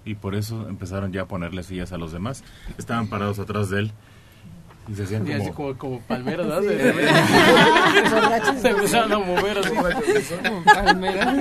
Y 0.04 0.16
por 0.16 0.34
eso 0.34 0.68
empezaron 0.68 1.12
ya 1.12 1.22
a 1.22 1.26
ponerle 1.26 1.62
sillas 1.62 1.92
a 1.92 1.98
los 1.98 2.10
demás. 2.10 2.42
Estaban 2.78 3.06
parados 3.06 3.38
atrás 3.38 3.70
de 3.70 3.78
él. 3.78 3.92
Y 4.90 4.94
se 4.96 5.04
hacían 5.04 5.24
como... 5.24 5.54
como, 5.54 5.78
como 5.78 6.00
palmera, 6.00 6.42
¿no? 6.42 6.60
Sí. 6.62 6.66
Se- 6.68 8.60
Se 8.60 8.68
empezaron 8.70 9.12
a 9.12 9.18
mover 9.20 9.58
así. 9.58 9.70
Como 10.42 10.64
palmera. 10.64 11.32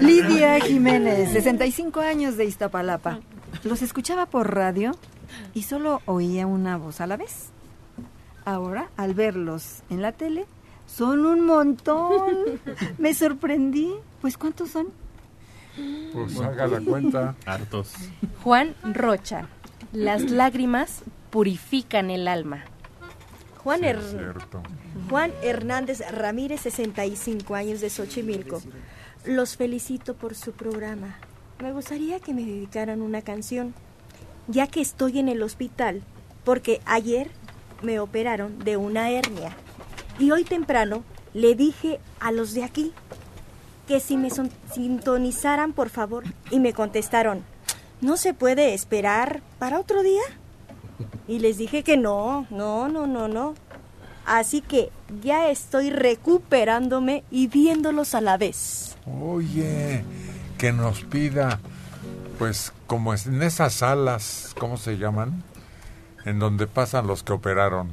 Lidia 0.00 0.60
Jiménez, 0.60 1.30
65 1.32 2.00
años 2.00 2.36
de 2.36 2.44
Iztapalapa. 2.44 3.20
Los 3.62 3.80
escuchaba 3.80 4.26
por 4.26 4.54
radio 4.54 4.92
y 5.54 5.62
solo 5.62 6.02
oía 6.04 6.46
una 6.46 6.76
voz 6.76 7.00
a 7.00 7.06
la 7.06 7.16
vez. 7.16 7.50
Ahora, 8.44 8.90
al 8.96 9.14
verlos 9.14 9.82
en 9.90 10.02
la 10.02 10.12
tele, 10.12 10.46
son 10.86 11.24
un 11.26 11.46
montón. 11.46 12.60
Me 12.98 13.14
sorprendí. 13.14 13.92
Pues, 14.20 14.36
¿cuántos 14.38 14.70
son? 14.70 14.88
Pues 16.12 16.38
haga 16.40 16.66
la 16.66 16.80
cuenta. 16.80 17.34
Hartos. 17.46 17.92
Juan 18.42 18.74
Rocha. 18.92 19.48
Las 19.92 20.30
lágrimas 20.30 21.02
purifican 21.30 22.10
el 22.10 22.28
alma. 22.28 22.64
Juan, 23.58 23.80
Sí, 23.80 23.86
Her- 23.86 23.98
es 23.98 24.10
cierto. 24.10 24.62
Juan 25.08 25.32
Hernández 25.42 26.02
Ramírez, 26.12 26.60
65 26.60 27.54
años 27.54 27.80
de 27.80 27.90
Xochimilco. 27.90 28.62
Los 29.24 29.56
felicito 29.56 30.14
por 30.14 30.34
su 30.34 30.52
programa. 30.52 31.16
Me 31.60 31.72
gustaría 31.72 32.20
que 32.20 32.34
me 32.34 32.42
dedicaran 32.44 33.00
una 33.00 33.22
canción, 33.22 33.74
ya 34.48 34.66
que 34.66 34.80
estoy 34.80 35.18
en 35.18 35.28
el 35.28 35.42
hospital, 35.42 36.02
porque 36.44 36.80
ayer 36.84 37.30
me 37.84 38.00
operaron 38.00 38.58
de 38.58 38.76
una 38.76 39.10
hernia. 39.10 39.54
Y 40.18 40.30
hoy 40.30 40.44
temprano 40.44 41.04
le 41.32 41.54
dije 41.54 42.00
a 42.20 42.32
los 42.32 42.54
de 42.54 42.64
aquí 42.64 42.92
que 43.86 44.00
si 44.00 44.16
me 44.16 44.30
sintonizaran, 44.72 45.72
por 45.72 45.90
favor, 45.90 46.24
y 46.50 46.58
me 46.58 46.72
contestaron, 46.72 47.44
¿no 48.00 48.16
se 48.16 48.32
puede 48.32 48.74
esperar 48.74 49.42
para 49.58 49.78
otro 49.78 50.02
día? 50.02 50.22
Y 51.28 51.38
les 51.40 51.58
dije 51.58 51.82
que 51.82 51.96
no, 51.96 52.46
no, 52.50 52.88
no, 52.88 53.06
no, 53.06 53.28
no. 53.28 53.54
Así 54.24 54.62
que 54.62 54.90
ya 55.22 55.50
estoy 55.50 55.90
recuperándome 55.90 57.24
y 57.30 57.46
viéndolos 57.48 58.14
a 58.14 58.22
la 58.22 58.38
vez. 58.38 58.96
Oye, 59.20 60.02
que 60.56 60.72
nos 60.72 61.02
pida, 61.04 61.60
pues 62.38 62.72
como 62.86 63.12
en 63.12 63.42
esas 63.42 63.74
salas, 63.74 64.54
¿cómo 64.58 64.78
se 64.78 64.96
llaman? 64.96 65.42
En 66.24 66.38
donde 66.38 66.66
pasan 66.66 67.06
los 67.06 67.22
que 67.22 67.32
operaron. 67.32 67.90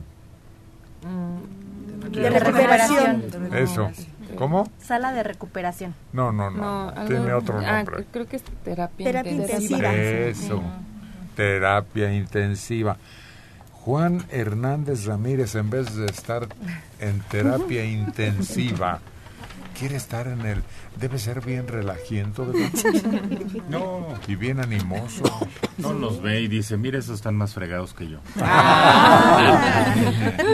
De 2.12 2.30
recuperación. 2.30 3.24
Eso. 3.54 3.92
¿Cómo? 4.38 4.70
Sala 4.82 5.12
de 5.12 5.24
recuperación. 5.24 5.94
No, 6.14 6.32
no, 6.32 6.50
no. 6.50 6.58
No, 6.58 6.90
algo- 6.90 7.08
Tiene 7.08 7.34
otro 7.34 7.60
ah, 7.60 7.84
nombre. 7.84 8.06
creo 8.12 8.28
que 8.28 8.38
es 8.38 8.44
terapia, 8.64 9.06
Terapia 9.06 9.32
intensiva. 9.34 9.94
Eso. 9.94 10.64
Terapia 11.36 12.14
intensiva. 12.14 12.98
Juan 13.74 14.24
Hernández 14.30 15.06
Ramírez, 15.06 15.56
en 15.56 15.70
vez 15.70 15.96
de 15.96 16.06
estar 16.06 16.48
en 17.00 17.20
terapia 17.22 17.84
intensiva, 17.92 19.00
quiere 19.78 19.96
estar 19.96 20.28
en 20.28 20.42
el... 20.46 20.64
Debe 21.00 21.18
ser 21.18 21.42
bien 21.42 21.68
relajiento. 21.68 22.46
¿verdad? 22.46 22.70
No. 23.70 24.08
Y 24.28 24.36
bien 24.36 24.60
animoso. 24.60 25.24
No 25.78 25.94
los 25.94 26.22
ve 26.22 26.42
y 26.42 26.48
dice, 26.48 26.78
mira, 26.78 27.00
esos 27.00 27.16
están 27.16 27.36
más 27.36 27.54
fregados 27.54 27.94
que 27.94 28.10
yo. 28.10 28.20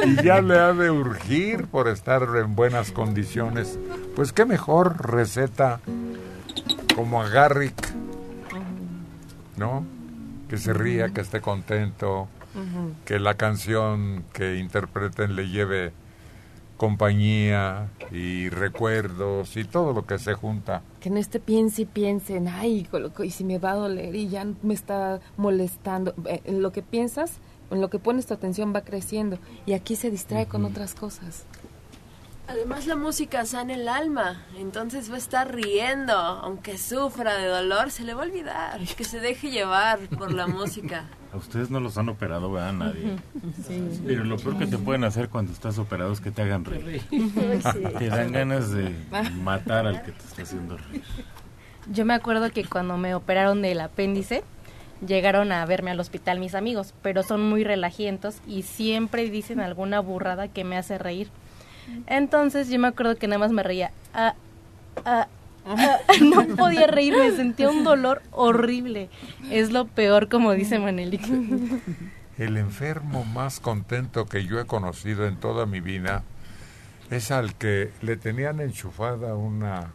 y 0.05 0.23
ya 0.23 0.41
le 0.41 0.59
ha 0.59 0.73
de 0.73 0.91
urgir 0.91 1.65
por 1.67 1.87
estar 1.87 2.23
en 2.35 2.55
buenas 2.55 2.91
condiciones. 2.91 3.77
Pues 4.15 4.31
qué 4.33 4.45
mejor 4.45 5.05
receta 5.11 5.79
como 6.95 7.21
a 7.21 7.29
Garrick, 7.29 7.93
¿no? 9.57 9.85
Que 10.49 10.57
se 10.57 10.73
ría, 10.73 11.09
que 11.09 11.21
esté 11.21 11.41
contento, 11.41 12.27
que 13.05 13.19
la 13.19 13.35
canción 13.35 14.23
que 14.33 14.57
interpreten 14.57 15.35
le 15.35 15.49
lleve 15.49 15.91
compañía 16.77 17.89
y 18.11 18.49
recuerdos 18.49 19.57
y 19.57 19.65
todo 19.65 19.93
lo 19.93 20.05
que 20.05 20.19
se 20.19 20.33
junta. 20.33 20.81
Que 20.99 21.09
no 21.09 21.17
esté 21.17 21.39
piense 21.39 21.81
y 21.81 21.85
piense 21.85 22.37
en, 22.37 22.47
ay, 22.47 22.85
coloco, 22.89 23.23
y 23.23 23.31
si 23.31 23.43
me 23.43 23.57
va 23.59 23.71
a 23.71 23.75
doler 23.75 24.15
y 24.15 24.29
ya 24.29 24.45
me 24.63 24.73
está 24.73 25.19
molestando. 25.35 26.13
Eh, 26.25 26.41
En 26.45 26.61
lo 26.61 26.71
que 26.71 26.81
piensas, 26.81 27.33
en 27.71 27.81
lo 27.81 27.89
que 27.89 27.99
pones 27.99 28.25
tu 28.27 28.33
atención 28.33 28.73
va 28.73 28.81
creciendo 28.81 29.37
y 29.65 29.73
aquí 29.73 29.95
se 29.95 30.09
distrae 30.11 30.45
con 30.47 30.63
otras 30.65 30.93
cosas. 30.95 31.45
Además 32.49 32.87
la 32.87 32.95
música 32.95 33.45
sana 33.45 33.73
el 33.73 33.89
alma, 33.89 34.45
entonces 34.57 35.11
va 35.11 35.15
a 35.15 35.17
estar 35.17 35.53
riendo, 35.53 36.13
aunque 36.13 36.77
sufra 36.77 37.35
de 37.35 37.45
dolor, 37.47 37.91
se 37.91 38.03
le 38.05 38.13
va 38.13 38.23
a 38.23 38.25
olvidar, 38.25 38.79
que 38.95 39.03
se 39.03 39.19
deje 39.19 39.51
llevar 39.51 39.99
por 40.17 40.31
la 40.31 40.47
música. 40.59 41.09
A 41.33 41.37
ustedes 41.37 41.69
no 41.69 41.79
los 41.79 41.97
han 41.97 42.09
operado, 42.09 42.51
¿verdad? 42.51 42.73
Nadie. 42.73 43.17
Sí. 43.67 44.01
Pero 44.05 44.23
lo 44.23 44.37
peor 44.37 44.57
que 44.57 44.65
te 44.65 44.77
pueden 44.77 45.03
hacer 45.03 45.29
cuando 45.29 45.51
estás 45.51 45.77
operado 45.77 46.11
es 46.13 46.21
que 46.21 46.31
te 46.31 46.41
hagan 46.41 46.63
reír. 46.63 47.01
Te 47.99 48.07
dan 48.07 48.31
ganas 48.31 48.71
de 48.71 48.95
matar 49.43 49.87
al 49.87 50.03
que 50.03 50.11
te 50.11 50.23
está 50.23 50.43
haciendo 50.43 50.77
reír. 50.77 51.03
Yo 51.91 52.05
me 52.05 52.13
acuerdo 52.13 52.49
que 52.51 52.63
cuando 52.65 52.97
me 52.97 53.13
operaron 53.13 53.61
del 53.61 53.81
apéndice, 53.81 54.43
llegaron 55.05 55.51
a 55.51 55.65
verme 55.65 55.91
al 55.91 55.99
hospital 55.99 56.39
mis 56.39 56.55
amigos, 56.55 56.93
pero 57.01 57.23
son 57.23 57.47
muy 57.47 57.63
relajientos 57.63 58.37
y 58.47 58.63
siempre 58.63 59.29
dicen 59.29 59.59
alguna 59.59 59.99
burrada 59.99 60.47
que 60.47 60.63
me 60.63 60.77
hace 60.77 60.97
reír. 60.97 61.29
Entonces 62.07 62.69
yo 62.69 62.79
me 62.79 62.87
acuerdo 62.87 63.15
que 63.15 63.27
nada 63.27 63.39
más 63.39 63.51
me 63.51 63.63
reía. 63.63 63.91
Ah, 64.13 64.33
ah, 65.05 65.27
ah. 65.67 65.97
no 66.21 66.55
podía 66.55 66.87
reírme, 66.87 67.31
sentía 67.31 67.69
un 67.69 67.83
dolor 67.83 68.21
horrible. 68.31 69.09
Es 69.51 69.71
lo 69.71 69.85
peor, 69.85 70.29
como 70.29 70.53
dice 70.53 70.79
Manelik. 70.79 71.23
El 72.37 72.57
enfermo 72.57 73.25
más 73.25 73.59
contento 73.59 74.25
que 74.25 74.45
yo 74.45 74.59
he 74.59 74.65
conocido 74.65 75.27
en 75.27 75.37
toda 75.37 75.65
mi 75.65 75.79
vida 75.79 76.23
es 77.09 77.31
al 77.31 77.55
que 77.55 77.91
le 78.01 78.17
tenían 78.17 78.59
enchufada 78.59 79.35
una 79.35 79.91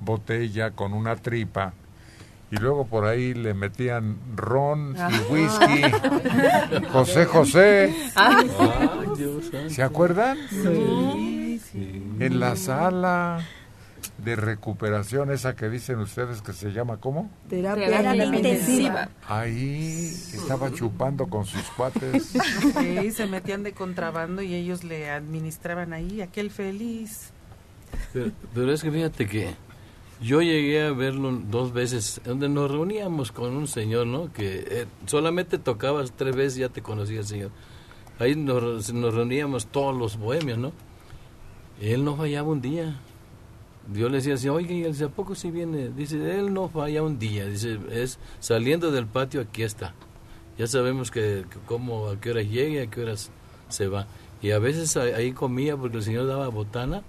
botella 0.00 0.72
con 0.72 0.92
una 0.92 1.16
tripa 1.16 1.74
y 2.52 2.56
luego 2.56 2.86
por 2.86 3.06
ahí 3.06 3.32
le 3.32 3.54
metían 3.54 4.18
ron 4.36 4.94
y 4.94 5.32
whisky. 5.32 5.82
José 6.92 7.24
José. 7.24 8.10
Santo. 8.12 8.74
¿Se 9.68 9.82
acuerdan? 9.82 10.36
Sí, 10.50 11.60
sí. 11.64 12.02
En 12.20 12.38
la 12.38 12.56
sala 12.56 13.40
de 14.24 14.36
recuperación 14.36 15.30
esa 15.30 15.56
que 15.56 15.68
dicen 15.68 15.98
ustedes 15.98 16.42
que 16.42 16.52
se 16.52 16.70
llama 16.70 16.98
¿cómo? 16.98 17.30
Terapia, 17.48 17.86
Terapia 17.86 18.24
intensiva. 18.24 18.48
intensiva. 18.48 19.08
Ahí 19.28 20.06
estaba 20.32 20.72
chupando 20.72 21.26
con 21.26 21.44
sus 21.44 21.62
cuates. 21.76 22.32
Sí, 22.82 23.10
se 23.10 23.26
metían 23.26 23.62
de 23.62 23.72
contrabando 23.72 24.42
y 24.42 24.54
ellos 24.54 24.84
le 24.84 25.10
administraban 25.10 25.92
ahí, 25.92 26.20
aquel 26.20 26.50
feliz. 26.50 27.30
Pero, 28.12 28.30
pero 28.54 28.72
es 28.72 28.82
que 28.82 28.90
fíjate 28.90 29.26
que 29.26 29.54
yo 30.20 30.40
llegué 30.40 30.82
a 30.82 30.92
verlo 30.92 31.32
dos 31.32 31.72
veces, 31.72 32.20
donde 32.24 32.48
nos 32.48 32.70
reuníamos 32.70 33.32
con 33.32 33.56
un 33.56 33.66
señor, 33.66 34.06
¿no? 34.06 34.32
Que 34.32 34.64
eh, 34.68 34.86
solamente 35.06 35.58
tocabas 35.58 36.12
tres 36.12 36.34
veces 36.36 36.58
y 36.58 36.60
ya 36.60 36.68
te 36.68 36.80
conocía 36.82 37.18
el 37.20 37.26
señor. 37.26 37.50
Ahí 38.18 38.36
nos, 38.36 38.92
nos 38.92 39.14
reuníamos 39.14 39.66
todos 39.66 39.96
los 39.96 40.16
bohemios, 40.16 40.58
¿no? 40.58 40.72
Él 41.80 42.04
no 42.04 42.16
fallaba 42.16 42.48
un 42.48 42.60
día. 42.60 43.00
Yo 43.92 44.08
le 44.08 44.18
decía 44.18 44.34
así, 44.34 44.48
oye, 44.48 44.74
y 44.74 45.02
¿a 45.02 45.08
poco 45.08 45.34
si 45.34 45.50
viene? 45.50 45.88
Dice, 45.90 46.38
él 46.38 46.54
no 46.54 46.68
falla 46.68 47.02
un 47.02 47.18
día. 47.18 47.46
Dice, 47.46 47.78
es 47.90 48.18
saliendo 48.38 48.90
del 48.90 49.06
patio, 49.06 49.40
aquí 49.40 49.62
está. 49.62 49.94
Ya 50.58 50.66
sabemos 50.66 51.10
que, 51.10 51.44
que 51.50 51.58
cómo, 51.66 52.08
a 52.08 52.20
qué 52.20 52.30
horas 52.30 52.48
llegue, 52.48 52.82
a 52.82 52.86
qué 52.86 53.02
horas 53.02 53.30
se 53.68 53.88
va. 53.88 54.06
Y 54.42 54.50
a 54.50 54.58
veces 54.58 54.96
ahí, 54.96 55.32
comía 55.32 55.76
porque 55.76 55.98
el 55.98 56.02
señor 56.02 56.26
daba 56.26 56.48
botana, 56.48 57.02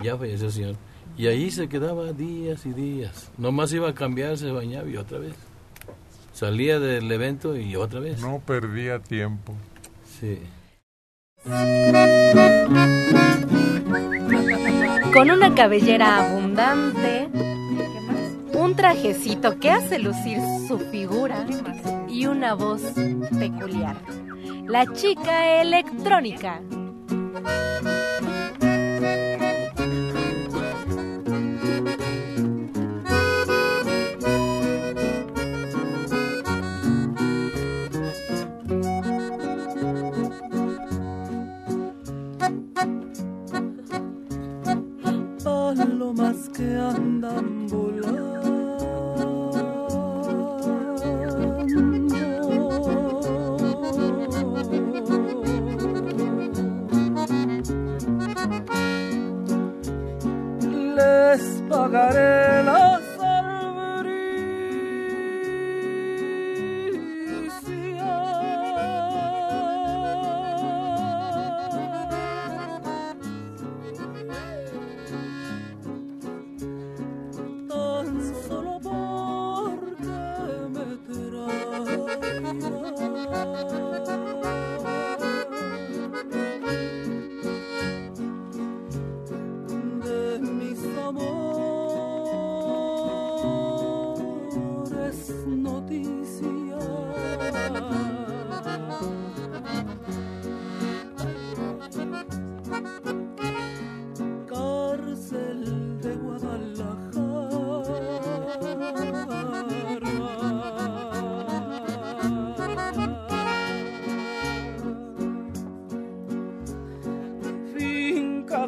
ya 0.00 0.16
falleció 0.16 0.46
el 0.46 0.52
señor. 0.52 0.76
Y 1.16 1.26
ahí 1.28 1.50
se 1.50 1.68
quedaba 1.68 2.12
días 2.12 2.66
y 2.66 2.72
días. 2.72 3.30
Nomás 3.38 3.72
iba 3.72 3.88
a 3.88 3.94
cambiar, 3.94 4.36
se 4.36 4.50
bañaba 4.50 4.88
y 4.88 4.96
otra 4.96 5.18
vez. 5.18 5.34
Salía 6.32 6.80
del 6.80 7.10
evento 7.12 7.56
y 7.56 7.76
otra 7.76 8.00
vez. 8.00 8.20
No 8.20 8.40
perdía 8.44 8.98
tiempo. 8.98 9.54
Sí. 10.20 10.40
Con 15.12 15.30
una 15.30 15.54
cabellera 15.54 16.26
abundante, 16.26 17.28
un 18.54 18.74
trajecito 18.74 19.58
que 19.58 19.70
hace 19.70 19.98
lucir 19.98 20.38
su 20.66 20.78
figura 20.90 21.46
y 22.08 22.24
una 22.26 22.54
voz 22.54 22.80
peculiar. 23.38 23.96
La 24.66 24.86
chica 24.94 25.60
electrónica. 25.60 26.62
Palomas 46.12 46.48
que 46.48 46.76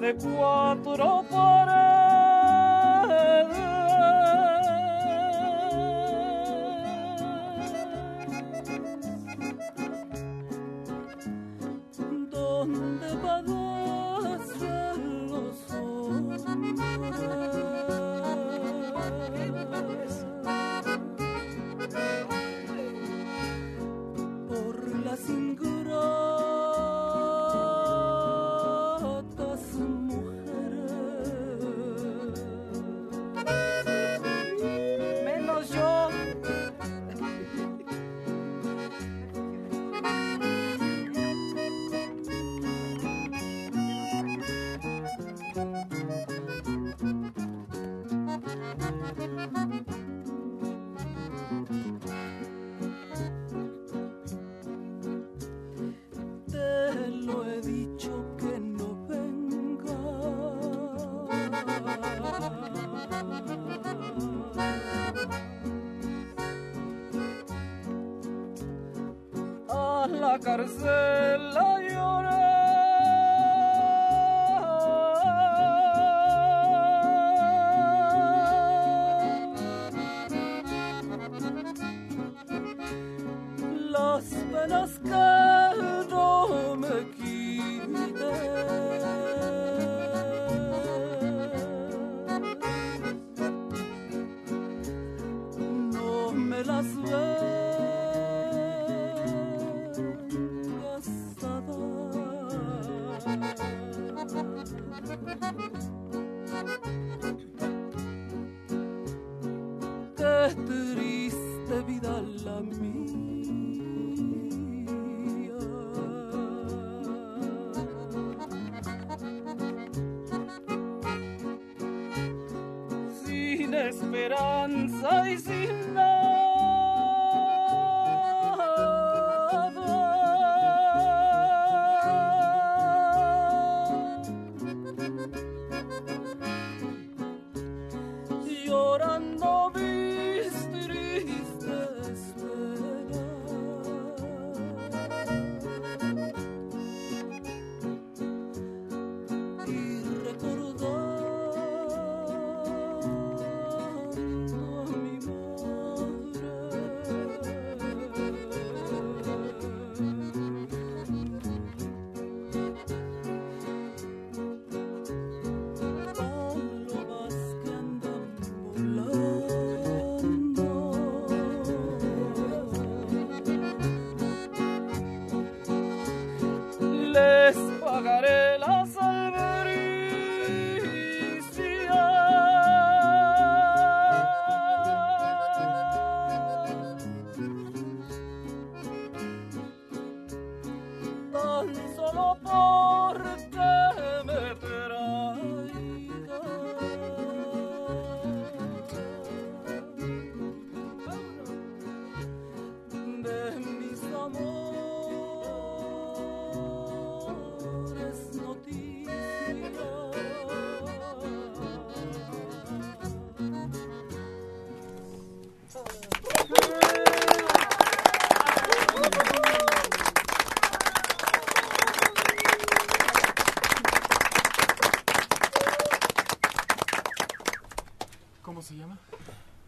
de 0.00 0.14
cuatro 0.14 1.24
paredes 1.30 1.83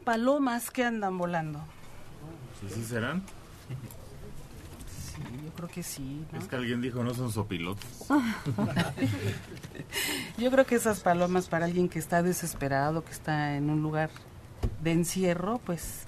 Palomas 0.07 0.71
que 0.71 0.85
andan 0.85 1.19
volando. 1.19 1.59
¿Sí, 2.61 2.77
sí 2.77 2.85
serán? 2.85 3.25
Sí, 4.87 5.21
yo 5.45 5.51
creo 5.51 5.69
que 5.69 5.83
sí. 5.83 6.25
¿no? 6.31 6.39
Es 6.39 6.47
que 6.47 6.55
alguien 6.55 6.81
dijo 6.81 7.03
no 7.03 7.13
son 7.13 7.33
sopilotes. 7.33 8.07
Yo 10.39 10.49
creo 10.53 10.65
que 10.65 10.77
esas 10.77 11.01
palomas 11.01 11.49
para 11.49 11.65
alguien 11.65 11.89
que 11.89 11.99
está 11.99 12.23
desesperado, 12.23 13.05
que 13.05 13.11
está 13.11 13.57
en 13.57 13.69
un 13.69 13.83
lugar 13.83 14.11
de 14.81 14.93
encierro, 14.93 15.59
pues 15.67 16.05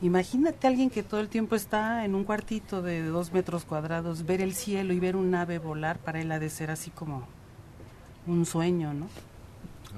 imagínate 0.00 0.68
a 0.68 0.70
alguien 0.70 0.88
que 0.88 1.02
todo 1.02 1.18
el 1.18 1.28
tiempo 1.28 1.56
está 1.56 2.04
en 2.04 2.14
un 2.14 2.22
cuartito 2.22 2.82
de 2.82 3.04
dos 3.04 3.32
metros 3.32 3.64
cuadrados, 3.64 4.26
ver 4.26 4.40
el 4.40 4.54
cielo 4.54 4.92
y 4.92 5.00
ver 5.00 5.16
un 5.16 5.34
ave 5.34 5.58
volar, 5.58 5.98
para 5.98 6.20
él 6.20 6.30
ha 6.30 6.38
de 6.38 6.50
ser 6.50 6.70
así 6.70 6.92
como 6.92 7.26
un 8.28 8.46
sueño, 8.46 8.94
¿no? 8.94 9.08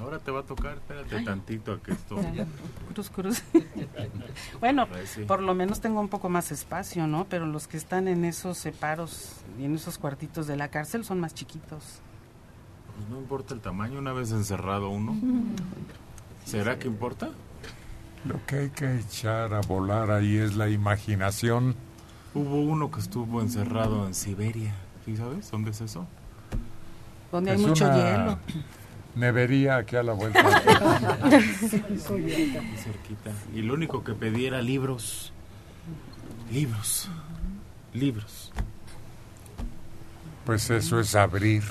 Ahora 0.00 0.18
te 0.18 0.30
va 0.30 0.40
a 0.40 0.42
tocar, 0.42 0.74
espérate 0.74 1.16
Ay. 1.16 1.24
tantito 1.24 1.72
a 1.72 1.80
que 1.80 1.92
esto... 1.92 2.16
Cruz, 2.92 3.10
cruz. 3.10 3.42
bueno, 4.60 4.88
Pues 4.88 5.20
por 5.26 5.40
lo 5.40 5.54
menos 5.54 5.80
tengo 5.80 6.00
un 6.00 6.08
poco 6.08 6.28
más 6.28 6.50
espacio, 6.50 7.06
¿no? 7.06 7.26
Pero 7.28 7.46
los 7.46 7.68
que 7.68 7.76
están 7.76 8.08
en 8.08 8.24
esos 8.24 8.58
separos 8.58 9.36
y 9.58 9.64
en 9.64 9.74
esos 9.76 9.98
cuartitos 9.98 10.46
de 10.46 10.56
la 10.56 10.68
cárcel 10.68 11.04
son 11.04 11.20
más 11.20 11.34
chiquitos. 11.34 12.00
Pues 12.96 13.08
no 13.08 13.18
importa 13.18 13.54
el 13.54 13.60
tamaño, 13.60 13.98
una 13.98 14.12
vez 14.12 14.32
encerrado 14.32 14.88
uno. 14.88 15.16
¿Será 16.44 16.78
que 16.78 16.88
importa? 16.88 17.30
Lo 18.24 18.44
que 18.46 18.56
hay 18.56 18.70
que 18.70 18.98
echar 18.98 19.54
a 19.54 19.60
volar 19.60 20.10
ahí 20.10 20.38
es 20.38 20.56
la 20.56 20.68
imaginación. 20.68 21.74
Hubo 22.34 22.60
uno 22.62 22.90
que 22.90 23.00
estuvo 23.00 23.40
encerrado 23.40 24.06
en 24.06 24.14
Siberia. 24.14 24.74
¿Sí 25.04 25.16
sabes 25.16 25.50
dónde 25.50 25.70
es 25.70 25.80
eso? 25.80 26.06
Donde 27.30 27.52
hay 27.52 27.58
mucho 27.58 27.84
una 27.84 27.96
hielo. 27.96 28.38
Nevería 29.14 29.76
aquí 29.76 29.96
a 29.96 30.02
la 30.02 30.12
vuelta. 30.12 30.42
Cerquita. 32.76 33.30
Y 33.54 33.62
lo 33.62 33.74
único 33.74 34.02
que 34.02 34.14
pedí 34.14 34.46
era 34.46 34.60
libros. 34.60 35.32
Libros. 36.50 37.08
Libros. 37.92 38.52
Pues 40.44 40.68
eso 40.70 41.00
es 41.00 41.14
abrir 41.14 41.62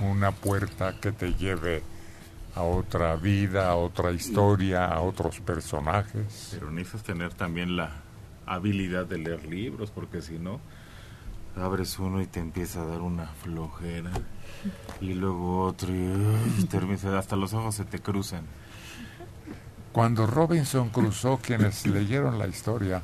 una 0.00 0.32
puerta 0.32 0.98
que 1.00 1.12
te 1.12 1.34
lleve 1.34 1.82
a 2.54 2.62
otra 2.62 3.14
vida, 3.16 3.68
a 3.68 3.76
otra 3.76 4.10
historia, 4.12 4.86
a 4.86 5.00
otros 5.00 5.40
personajes. 5.40 6.48
Pero 6.52 6.70
necesitas 6.70 7.02
tener 7.02 7.34
también 7.34 7.76
la 7.76 7.90
habilidad 8.46 9.04
de 9.04 9.18
leer 9.18 9.44
libros, 9.46 9.90
porque 9.90 10.22
si 10.22 10.38
no, 10.38 10.60
abres 11.56 11.98
uno 11.98 12.20
y 12.20 12.26
te 12.26 12.40
empieza 12.40 12.82
a 12.82 12.86
dar 12.86 13.00
una 13.00 13.26
flojera. 13.26 14.10
Y 15.00 15.14
luego 15.14 15.64
otro, 15.64 15.94
y 15.94 15.98
ay, 15.98 16.64
termina- 16.68 17.18
hasta 17.18 17.36
los 17.36 17.52
ojos 17.54 17.74
se 17.74 17.84
te 17.84 17.98
cruzan. 18.00 18.42
Cuando 19.92 20.26
Robinson 20.26 20.90
Crusoe, 20.90 21.38
quienes 21.38 21.86
leyeron 21.86 22.38
la 22.38 22.46
historia, 22.46 23.00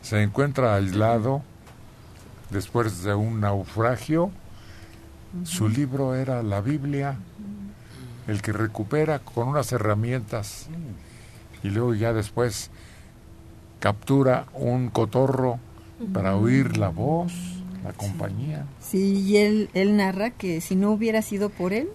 se 0.00 0.22
encuentra 0.22 0.74
aislado 0.74 1.42
después 2.50 3.02
de 3.02 3.14
un 3.14 3.40
naufragio, 3.40 4.30
su 5.44 5.68
libro 5.68 6.14
era 6.14 6.42
la 6.42 6.60
Biblia, 6.60 7.16
el 8.28 8.40
que 8.42 8.52
recupera 8.52 9.18
con 9.18 9.48
unas 9.48 9.72
herramientas 9.72 10.68
y 11.62 11.70
luego 11.70 11.94
ya 11.94 12.12
después 12.12 12.70
captura 13.80 14.46
un 14.54 14.88
cotorro 14.90 15.58
para 16.12 16.36
oír 16.36 16.76
la 16.76 16.88
voz, 16.88 17.32
la 17.84 17.92
compañía. 17.92 18.66
Sí, 18.80 19.20
y 19.26 19.36
él, 19.38 19.70
él 19.74 19.96
narra 19.96 20.30
que 20.30 20.60
si 20.60 20.76
no 20.76 20.90
hubiera 20.92 21.22
sido 21.22 21.48
por 21.50 21.72
él, 21.72 21.88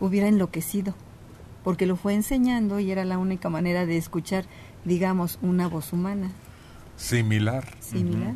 hubiera 0.00 0.28
enloquecido, 0.28 0.94
porque 1.62 1.86
lo 1.86 1.96
fue 1.96 2.14
enseñando 2.14 2.78
y 2.80 2.90
era 2.90 3.04
la 3.04 3.18
única 3.18 3.48
manera 3.48 3.86
de 3.86 3.96
escuchar, 3.96 4.44
digamos, 4.84 5.38
una 5.42 5.66
voz 5.68 5.92
humana 5.92 6.30
Similar. 6.96 7.64
similar. 7.80 8.34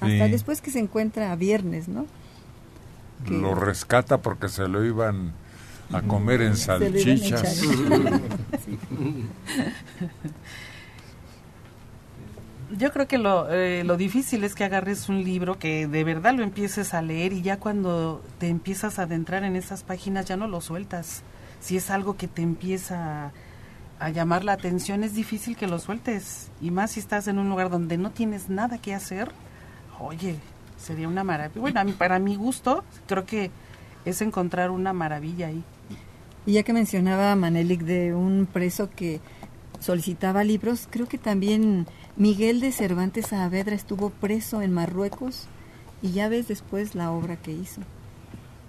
Hasta 0.00 0.28
después 0.28 0.60
que 0.62 0.70
se 0.70 0.78
encuentra 0.78 1.30
a 1.32 1.36
viernes, 1.36 1.88
¿no? 1.88 2.06
que- 3.26 3.32
Lo 3.34 3.54
rescata 3.54 4.18
porque 4.22 4.48
se 4.48 4.66
lo 4.66 4.82
iban 4.84 5.32
a 5.92 6.00
comer 6.02 6.40
en 6.40 6.56
salchichas. 6.56 7.60
Yo 12.76 12.92
creo 12.92 13.08
que 13.08 13.18
lo, 13.18 13.50
eh, 13.50 13.82
lo 13.84 13.96
difícil 13.96 14.44
es 14.44 14.54
que 14.54 14.62
agarres 14.62 15.08
un 15.08 15.24
libro 15.24 15.58
que 15.58 15.88
de 15.88 16.04
verdad 16.04 16.34
lo 16.34 16.44
empieces 16.44 16.94
a 16.94 17.02
leer 17.02 17.32
y 17.32 17.42
ya 17.42 17.58
cuando 17.58 18.22
te 18.38 18.48
empiezas 18.48 18.98
a 18.98 19.02
adentrar 19.02 19.42
en 19.42 19.56
esas 19.56 19.82
páginas 19.82 20.26
ya 20.26 20.36
no 20.36 20.46
lo 20.46 20.60
sueltas. 20.60 21.22
Si 21.60 21.76
es 21.76 21.90
algo 21.90 22.16
que 22.16 22.28
te 22.28 22.42
empieza 22.42 23.32
a, 23.98 24.10
llamar 24.10 24.44
la 24.44 24.52
atención 24.52 25.02
es 25.02 25.14
difícil 25.14 25.56
que 25.56 25.66
lo 25.66 25.80
sueltes. 25.80 26.50
Y 26.60 26.70
más 26.70 26.92
si 26.92 27.00
estás 27.00 27.26
en 27.26 27.38
un 27.38 27.48
lugar 27.48 27.70
donde 27.70 27.98
no 27.98 28.10
tienes 28.10 28.48
nada 28.48 28.78
que 28.78 28.94
hacer, 28.94 29.32
oye, 29.98 30.36
sería 30.78 31.08
una 31.08 31.24
maravilla. 31.24 31.60
Bueno, 31.60 31.92
para 31.98 32.20
mi 32.20 32.36
gusto, 32.36 32.84
creo 33.08 33.26
que 33.26 33.50
es 34.04 34.22
encontrar 34.22 34.70
una 34.70 34.92
maravilla 34.92 35.48
ahí. 35.48 35.64
Y 36.46 36.52
ya 36.52 36.62
que 36.62 36.72
mencionaba 36.72 37.34
Manelik 37.34 37.82
de 37.82 38.14
un 38.14 38.48
preso 38.50 38.90
que 38.90 39.20
solicitaba 39.80 40.44
libros, 40.44 40.86
creo 40.90 41.08
que 41.08 41.18
también 41.18 41.86
Miguel 42.20 42.60
de 42.60 42.70
Cervantes 42.70 43.28
Saavedra 43.28 43.74
estuvo 43.74 44.10
preso 44.10 44.60
en 44.60 44.74
Marruecos 44.74 45.46
y 46.02 46.12
ya 46.12 46.28
ves 46.28 46.48
después 46.48 46.94
la 46.94 47.12
obra 47.12 47.36
que 47.36 47.50
hizo. 47.50 47.80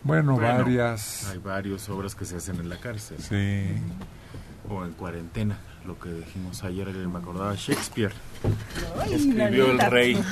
Bueno, 0.04 0.38
varias. 0.38 1.30
Hay 1.30 1.38
varias 1.38 1.90
obras 1.90 2.16
que 2.16 2.24
se 2.24 2.38
hacen 2.38 2.62
en 2.62 2.70
la 2.70 2.78
cárcel. 2.78 3.18
Sí. 3.20 3.66
O 4.70 4.86
en 4.86 4.94
cuarentena, 4.94 5.58
lo 5.86 6.00
que 6.00 6.08
dijimos 6.14 6.64
ayer, 6.64 6.94
que 6.94 7.00
me 7.00 7.20
acordaba 7.20 7.54
Shakespeare. 7.56 8.14
Ay, 9.02 9.16
Escribió 9.16 9.70
el 9.72 9.80
rey. 9.80 10.14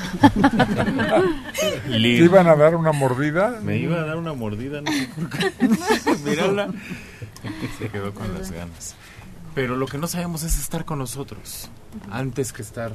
¿Te 1.91 1.99
iban 1.99 2.47
a 2.47 2.55
dar 2.55 2.73
una 2.73 2.93
mordida? 2.93 3.59
Me 3.61 3.79
iba 3.79 3.97
a 3.97 4.05
dar 4.05 4.15
una 4.15 4.31
mordida, 4.31 4.79
no 4.79 4.89
sé 4.93 5.09
por 5.13 5.29
qué. 5.29 5.51
Mírala. 6.23 6.69
Se 7.79 7.89
quedó 7.89 8.13
con 8.13 8.33
las 8.33 8.49
ganas. 8.49 8.95
Pero 9.59 9.75
lo 9.75 9.87
que 9.87 9.97
no 9.97 10.07
sabemos 10.07 10.43
es 10.43 10.57
estar 10.57 10.85
con 10.85 10.99
nosotros, 10.99 11.69
antes 12.09 12.53
que 12.53 12.61
estar 12.61 12.93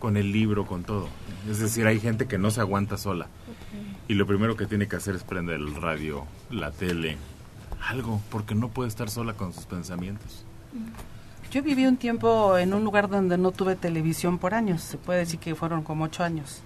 con 0.00 0.16
el 0.16 0.32
libro, 0.32 0.64
con 0.64 0.82
todo. 0.82 1.06
Es 1.50 1.58
decir, 1.58 1.86
hay 1.86 2.00
gente 2.00 2.26
que 2.26 2.38
no 2.38 2.50
se 2.50 2.62
aguanta 2.62 2.96
sola. 2.96 3.26
Y 4.08 4.14
lo 4.14 4.26
primero 4.26 4.56
que 4.56 4.64
tiene 4.64 4.88
que 4.88 4.96
hacer 4.96 5.14
es 5.14 5.22
prender 5.22 5.56
el 5.56 5.74
radio, 5.74 6.24
la 6.50 6.70
tele, 6.70 7.18
algo, 7.86 8.22
porque 8.30 8.54
no 8.54 8.70
puede 8.70 8.88
estar 8.88 9.10
sola 9.10 9.34
con 9.34 9.52
sus 9.52 9.66
pensamientos. 9.66 10.46
Yo 11.50 11.62
viví 11.62 11.84
un 11.84 11.98
tiempo 11.98 12.56
en 12.56 12.72
un 12.72 12.84
lugar 12.84 13.10
donde 13.10 13.36
no 13.36 13.52
tuve 13.52 13.76
televisión 13.76 14.38
por 14.38 14.54
años, 14.54 14.80
se 14.80 14.96
puede 14.96 15.18
decir 15.18 15.38
que 15.38 15.54
fueron 15.54 15.82
como 15.82 16.04
ocho 16.04 16.24
años. 16.24 16.62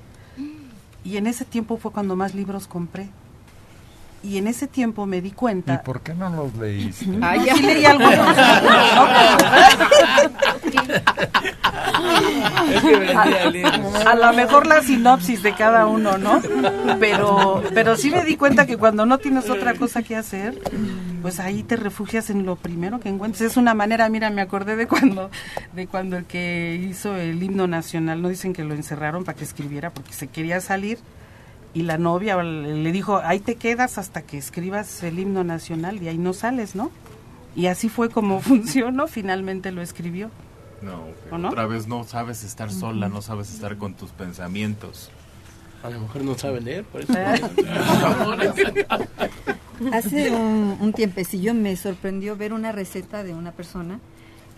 Y 1.02 1.16
en 1.16 1.27
ese 1.27 1.44
tiempo 1.44 1.78
fue 1.78 1.90
cuando 1.90 2.14
más 2.14 2.32
libros 2.32 2.69
compré. 2.69 3.10
Y 4.23 4.39
en 4.39 4.47
ese 4.47 4.69
tiempo 4.69 5.05
me 5.07 5.20
di 5.20 5.31
¿Y 5.31 5.32
cuenta... 5.32 5.82
por 5.82 6.01
qué 6.01 6.15
no 6.15 6.31
los 6.31 6.55
leíste? 6.55 7.07
Ah, 7.23 7.36
ya. 7.36 7.55
Sí 7.57 7.62
leí 7.62 7.85
algunos. 7.85 8.12
A 14.07 14.15
lo 14.15 14.32
mejor 14.32 14.66
la 14.66 14.82
sinopsis 14.82 15.43
de 15.43 15.55
cada 15.55 15.86
uno, 15.86 16.19
¿no? 16.19 16.40
Pero, 16.99 17.62
pero 17.74 17.97
sí 17.97 18.11
me 18.11 18.24
di 18.24 18.36
cuenta 18.36 18.66
que 18.66 18.77
cuando 18.77 19.07
no 19.07 19.19
tienes 19.19 19.49
otra 19.51 19.74
cosa 19.74 20.03
que 20.03 20.16
hacer, 20.16 20.61
pues 21.20 21.40
ahí 21.40 21.62
te 21.62 21.77
refugias 21.77 22.31
en 22.31 22.44
lo 22.44 22.57
primero 22.57 23.01
que 23.01 23.09
encuentres. 23.09 23.43
Es 23.43 23.57
una 23.57 23.74
manera, 23.74 24.09
mira, 24.09 24.31
me 24.31 24.43
acordé 24.43 24.77
de 24.77 24.86
cuando, 24.86 25.31
de 25.74 25.86
cuando 25.86 26.16
el 26.16 26.24
que 26.24 26.81
hizo 26.89 27.16
el 27.16 27.43
himno 27.43 27.66
nacional, 27.66 28.23
no 28.23 28.28
dicen 28.28 28.53
que 28.53 28.65
lo 28.65 28.74
encerraron 28.74 29.24
para 29.24 29.36
que 29.36 29.44
escribiera 29.44 29.90
porque 29.90 30.12
se 30.12 30.28
quería 30.28 30.61
salir 30.61 30.99
y 31.74 31.82
la 31.82 31.99
novia 31.99 32.43
le 32.43 32.93
dijo, 32.93 33.19
ahí 33.24 33.40
te 33.40 33.57
quedas 33.57 33.99
hasta 33.99 34.23
que 34.23 34.39
escribas 34.39 35.03
el 35.03 35.19
himno 35.19 35.43
nacional 35.44 36.03
y 36.03 36.09
ahí 36.09 36.19
no 36.19 36.32
sales, 36.32 36.74
¿no? 36.74 36.90
Y 37.57 37.66
así 37.66 37.89
fue 37.89 38.09
como 38.11 38.40
funcionó, 38.40 39.07
finalmente 39.09 39.73
lo 39.73 39.82
escribió. 39.82 40.31
No, 40.82 41.05
¿O 41.31 41.39
no? 41.39 41.49
otra 41.51 41.66
vez 41.66 41.86
no 41.86 42.03
sabes 42.05 42.43
estar 42.44 42.70
sola, 42.73 43.09
no 43.09 43.23
sabes 43.23 43.53
estar 43.55 43.77
con 43.77 43.94
tus 43.94 44.11
pensamientos. 44.11 45.11
A 45.85 45.90
lo 45.90 46.01
mejor 46.01 46.23
no 46.24 46.36
sabe 46.36 46.61
leer, 46.61 46.85
por 46.85 47.03
eso. 47.03 47.12
Hace 49.93 50.31
un, 50.31 50.77
un 50.81 50.93
tiempecillo 50.93 51.55
me 51.55 51.77
sorprendió 51.77 52.36
ver 52.36 52.53
una 52.53 52.73
receta 52.73 53.24
de 53.24 53.35
una 53.35 53.53
persona 53.53 53.99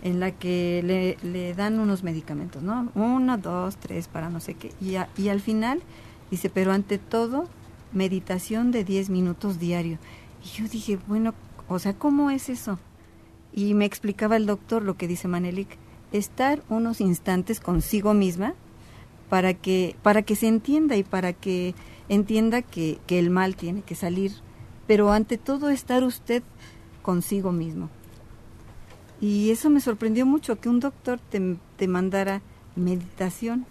en 0.03 0.19
la 0.19 0.31
que 0.31 0.81
le, 0.83 1.17
le 1.27 1.53
dan 1.55 1.79
unos 1.79 2.03
medicamentos, 2.03 2.61
¿no? 2.61 2.89
Uno, 2.93 3.37
dos, 3.37 3.77
tres, 3.77 4.07
para 4.07 4.29
no 4.29 4.39
sé 4.39 4.53
qué. 4.53 4.71
Y, 4.79 4.95
a- 4.97 5.09
y 5.17 5.29
al 5.29 5.41
final 5.41 5.81
dice, 6.31 6.49
pero 6.49 6.71
ante 6.71 6.97
todo, 6.97 7.47
meditación 7.91 8.71
de 8.71 8.83
10 8.83 9.09
minutos 9.09 9.59
diario. 9.59 9.97
Y 10.43 10.57
yo 10.57 10.67
dije, 10.67 10.99
bueno, 11.07 11.33
o 11.67 11.79
sea, 11.79 11.93
¿cómo 11.93 12.29
es 12.29 12.49
eso? 12.49 12.79
Y 13.53 13.73
me 13.73 13.85
explicaba 13.85 14.35
el 14.35 14.45
doctor 14.45 14.83
lo 14.83 14.97
que 14.97 15.07
dice 15.07 15.27
Manelik, 15.27 15.77
estar 16.11 16.61
unos 16.69 17.01
instantes 17.01 17.59
consigo 17.59 18.13
misma 18.13 18.53
para 19.29 19.53
que, 19.53 19.95
para 20.03 20.21
que 20.21 20.35
se 20.35 20.47
entienda 20.47 20.95
y 20.95 21.03
para 21.03 21.33
que 21.33 21.73
entienda 22.09 22.61
que, 22.61 22.99
que 23.07 23.17
el 23.17 23.29
mal 23.29 23.55
tiene 23.55 23.81
que 23.81 23.95
salir, 23.95 24.33
pero 24.87 25.11
ante 25.11 25.37
todo 25.37 25.69
estar 25.69 26.03
usted 26.03 26.43
consigo 27.01 27.51
mismo. 27.51 27.89
Y 29.21 29.51
eso 29.51 29.69
me 29.69 29.79
sorprendió 29.79 30.25
mucho, 30.25 30.59
que 30.59 30.69
un 30.69 30.79
doctor 30.79 31.19
te, 31.19 31.57
te 31.77 31.87
mandara 31.87 32.41
meditación 32.75 33.65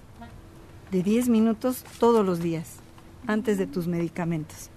de 0.90 1.02
10 1.02 1.28
minutos 1.28 1.85
todos 1.98 2.24
los 2.24 2.40
días, 2.40 2.77
antes 3.27 3.59
de 3.59 3.66
tus 3.66 3.86
medicamentos. 3.86 4.70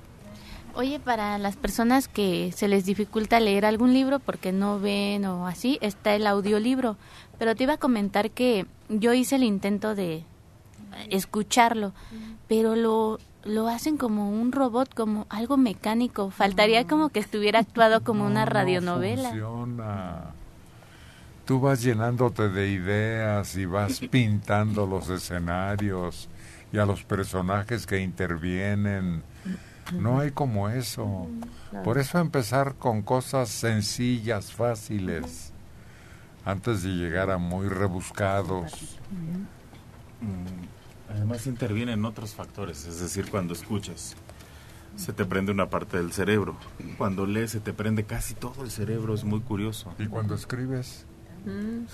Oye, 0.78 1.00
para 1.00 1.40
las 1.40 1.56
personas 1.56 2.08
que 2.08 2.52
se 2.56 2.68
les 2.68 2.86
dificulta 2.86 3.40
leer 3.40 3.66
algún 3.66 3.94
libro 3.94 4.20
porque 4.20 4.52
no 4.52 4.80
ven 4.80 5.26
o 5.26 5.48
así, 5.48 5.80
está 5.82 6.14
el 6.14 6.28
audiolibro. 6.28 6.98
Pero 7.40 7.56
te 7.56 7.64
iba 7.64 7.74
a 7.74 7.78
comentar 7.78 8.30
que 8.30 8.68
yo 8.88 9.14
hice 9.14 9.38
el 9.38 9.44
intento 9.44 9.96
de 9.96 10.24
escucharlo, 11.10 11.94
pero 12.48 12.76
lo, 12.76 13.18
lo 13.44 13.68
hacen 13.68 13.98
como 13.98 14.30
un 14.30 14.52
robot, 14.52 14.94
como 14.94 15.26
algo 15.30 15.58
mecánico. 15.58 16.30
Faltaría 16.30 16.86
como 16.86 17.10
que 17.10 17.22
estuviera 17.22 17.58
actuado 17.60 18.04
como 18.04 18.26
una 18.26 18.46
radionovela. 18.46 19.30
funciona. 19.30 20.34
Tú 21.48 21.60
vas 21.60 21.82
llenándote 21.82 22.50
de 22.50 22.70
ideas 22.70 23.56
y 23.56 23.66
vas 23.66 24.00
pintando 24.12 24.86
los 24.86 25.10
escenarios 25.10 26.30
y 26.72 26.78
a 26.78 26.86
los 26.86 27.04
personajes 27.04 27.88
que 27.88 28.00
intervienen. 28.00 29.24
No 29.94 30.20
hay 30.20 30.32
como 30.32 30.70
eso. 30.70 31.28
Por 31.84 31.98
eso 31.98 32.20
empezar 32.20 32.76
con 32.76 33.02
cosas 33.02 33.50
sencillas, 33.50 34.52
fáciles, 34.52 35.54
antes 36.46 36.84
de 36.84 36.90
llegar 36.90 37.32
a 37.32 37.38
muy 37.38 37.70
rebuscados. 37.70 39.00
Mm, 40.20 40.78
Además 41.10 41.48
intervienen 41.48 42.04
otros 42.06 42.36
factores, 42.36 42.86
es 42.86 43.00
decir, 43.00 43.30
cuando 43.32 43.54
escuchas, 43.54 44.16
se 44.98 45.14
te 45.14 45.26
prende 45.26 45.52
una 45.52 45.70
parte 45.70 45.98
del 45.98 46.12
cerebro. 46.12 46.58
Cuando 46.98 47.26
lees, 47.26 47.52
se 47.52 47.60
te 47.60 47.72
prende 47.72 48.04
casi 48.04 48.34
todo 48.34 48.64
el 48.64 48.72
cerebro, 48.72 49.14
es 49.14 49.24
muy 49.24 49.40
curioso. 49.40 49.94
¿Y 50.00 50.08
cuando 50.08 50.36
escribes? 50.36 51.06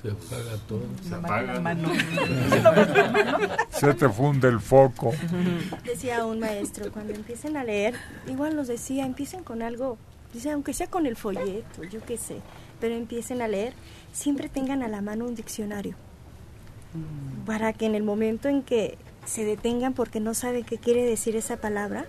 Se 0.01 0.09
apaga 0.09 0.57
todo. 0.67 0.81
Se 1.07 1.13
apaga. 1.15 1.77
Se 3.69 3.93
te 3.93 4.09
funde 4.09 4.47
el 4.47 4.59
foco. 4.59 5.11
Decía 5.85 6.25
un 6.25 6.39
maestro, 6.39 6.91
cuando 6.91 7.13
empiecen 7.13 7.57
a 7.57 7.63
leer, 7.63 7.95
igual 8.27 8.55
nos 8.55 8.67
decía, 8.67 9.05
empiecen 9.05 9.43
con 9.43 9.61
algo, 9.61 9.97
dice, 10.33 10.51
aunque 10.51 10.73
sea 10.73 10.87
con 10.87 11.05
el 11.05 11.15
folleto, 11.15 11.83
yo 11.83 12.01
qué 12.03 12.17
sé, 12.17 12.37
pero 12.79 12.95
empiecen 12.95 13.41
a 13.41 13.47
leer, 13.47 13.73
siempre 14.11 14.49
tengan 14.49 14.81
a 14.81 14.87
la 14.87 15.01
mano 15.01 15.25
un 15.25 15.35
diccionario, 15.35 15.95
para 17.45 17.73
que 17.73 17.85
en 17.85 17.95
el 17.95 18.03
momento 18.03 18.47
en 18.49 18.63
que 18.63 18.97
se 19.25 19.45
detengan 19.45 19.93
porque 19.93 20.19
no 20.19 20.33
saben 20.33 20.63
qué 20.63 20.77
quiere 20.77 21.05
decir 21.05 21.35
esa 21.35 21.57
palabra, 21.57 22.05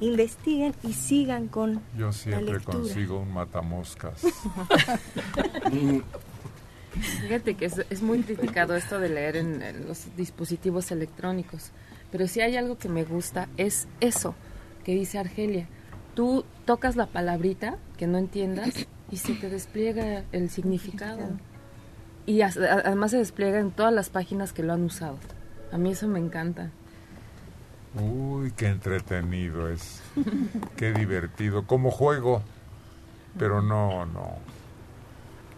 investiguen 0.00 0.74
y 0.82 0.92
sigan 0.94 1.48
con 1.48 1.80
Yo 1.96 2.06
la 2.06 2.12
siempre 2.12 2.54
lectura. 2.54 2.78
consigo 2.78 3.20
un 3.20 3.32
matamoscas. 3.32 4.22
Fíjate 7.00 7.54
que 7.54 7.66
es, 7.66 8.02
muy 8.02 8.22
criticado 8.22 8.76
esto 8.76 9.00
de 9.00 9.08
leer 9.08 9.36
en, 9.36 9.86
los 9.86 10.14
dispositivos 10.16 10.90
electrónicos, 10.90 11.70
pero 12.10 12.28
si 12.28 12.40
hay 12.40 12.56
algo 12.56 12.76
que 12.76 12.88
me 12.88 13.04
gusta 13.04 13.48
es 13.56 13.88
eso 14.00 14.34
que 14.84 14.94
dice 14.94 15.18
Argelia. 15.18 15.68
Tú 16.14 16.44
tocas 16.66 16.96
la 16.96 17.06
palabrita 17.06 17.78
que 17.96 18.06
no 18.06 18.18
entiendas 18.18 18.86
y 19.10 19.16
se 19.16 19.34
te 19.34 19.48
despliega 19.48 20.24
el 20.32 20.50
significado. 20.50 21.38
Y 22.26 22.42
además 22.42 23.12
se 23.12 23.16
despliega 23.16 23.58
en 23.58 23.70
todas 23.70 23.92
las 23.92 24.10
páginas 24.10 24.52
que 24.52 24.62
lo 24.62 24.74
han 24.74 24.82
usado. 24.82 25.18
A 25.72 25.78
mí 25.78 25.92
eso 25.92 26.06
me 26.06 26.18
encanta. 26.18 26.70
Uy, 27.94 28.52
qué 28.52 28.68
entretenido 28.68 29.68
es. 29.68 30.02
Qué 30.76 30.92
divertido. 30.92 31.66
Como 31.66 31.90
juego. 31.90 32.42
Pero 33.38 33.62
no, 33.62 34.06
no. 34.06 34.36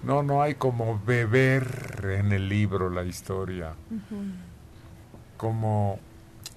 No, 0.04 0.22
no 0.22 0.42
hay 0.42 0.54
como 0.54 1.00
beber 1.04 2.18
en 2.18 2.32
el 2.32 2.48
libro 2.48 2.90
la 2.90 3.04
historia. 3.04 3.74
Como 5.36 5.98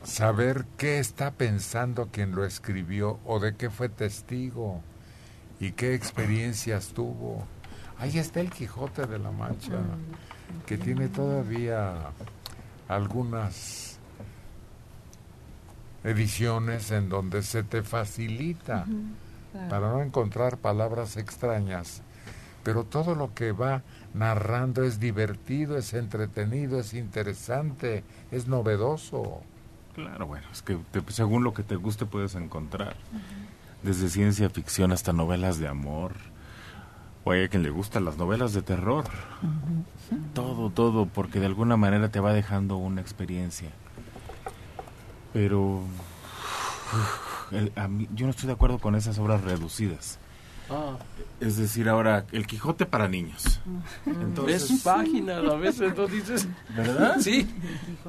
saber 0.04 0.66
qué 0.78 1.00
está 1.00 1.32
pensando 1.32 2.10
quien 2.12 2.36
lo 2.36 2.46
escribió 2.46 3.20
o 3.26 3.40
de 3.40 3.56
qué 3.56 3.70
fue 3.70 3.90
testigo 3.90 4.82
y 5.60 5.72
qué 5.72 5.96
experiencias 5.96 6.90
tuvo. 6.90 7.46
Ahí 8.00 8.20
está 8.20 8.42
el 8.42 8.52
Quijote 8.52 9.08
de 9.08 9.18
la 9.18 9.32
Mancha, 9.32 9.80
que 10.66 10.78
tiene 10.78 11.08
todavía 11.08 11.96
algunas 12.88 13.98
ediciones 16.04 16.92
en 16.92 17.10
donde 17.10 17.42
se 17.42 17.64
te 17.64 17.82
facilita 17.82 18.86
claro. 19.52 19.70
para 19.70 19.92
no 19.92 20.02
encontrar 20.04 20.58
palabras 20.58 21.18
extrañas, 21.18 22.02
pero 22.64 22.84
todo 22.84 23.16
lo 23.16 23.34
que 23.34 23.52
va 23.52 23.84
narrando 24.14 24.84
es 24.84 25.00
divertido, 25.00 25.78
es 25.78 25.94
entretenido, 25.94 26.80
es 26.80 26.94
interesante, 26.94 28.04
es 28.32 28.48
novedoso. 28.48 29.42
Claro, 29.96 30.28
bueno, 30.28 30.46
es 30.52 30.62
que 30.62 30.78
te- 30.92 31.02
según 31.12 31.44
lo 31.44 31.54
que 31.54 31.64
te 31.64 31.76
guste 31.76 32.06
puedes 32.06 32.36
encontrar. 32.36 32.96
Desde 33.84 34.10
ciencia 34.10 34.50
ficción 34.50 34.92
hasta 34.92 35.14
novelas 35.14 35.60
de 35.60 35.68
amor. 35.68 36.14
O 37.24 37.32
hay 37.32 37.44
a 37.44 37.48
quien 37.50 37.64
le 37.64 37.70
gustan 37.70 38.06
las 38.06 38.18
novelas 38.18 38.54
de 38.54 38.62
terror. 38.62 39.06
Todo, 40.34 40.70
todo, 40.70 41.06
porque 41.08 41.40
de 41.40 41.46
alguna 41.48 41.76
manera 41.78 42.10
te 42.10 42.20
va 42.20 42.32
dejando 42.34 42.78
una 42.78 43.02
experiencia. 43.02 43.70
Pero 45.34 45.82
el- 47.52 47.72
a 47.76 47.88
mí- 47.88 48.08
yo 48.14 48.26
no 48.26 48.32
estoy 48.32 48.48
de 48.48 48.54
acuerdo 48.54 48.80
con 48.80 48.96
esas 48.96 49.18
obras 49.20 49.42
reducidas. 49.44 50.20
Ah. 50.70 50.98
Es 51.40 51.58
decir, 51.58 51.88
ahora, 51.88 52.26
El 52.32 52.48
Quijote 52.48 52.86
para 52.86 53.08
niños. 53.08 53.62
Entonces, 54.06 54.70
Ves 54.72 54.82
páginas 54.84 55.44
a 55.46 55.56
veces, 55.56 55.96
¿no 55.96 56.08
dices? 56.08 56.48
¿Verdad? 56.76 57.18
Sí. 57.20 57.48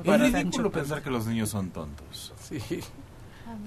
Es 0.04 0.20
ridículo 0.20 0.70
pensar 0.72 1.02
que 1.02 1.10
los 1.10 1.26
niños 1.26 1.50
son 1.50 1.70
tontos. 1.70 2.32
Sí. 2.48 2.58
Sí, 2.60 2.80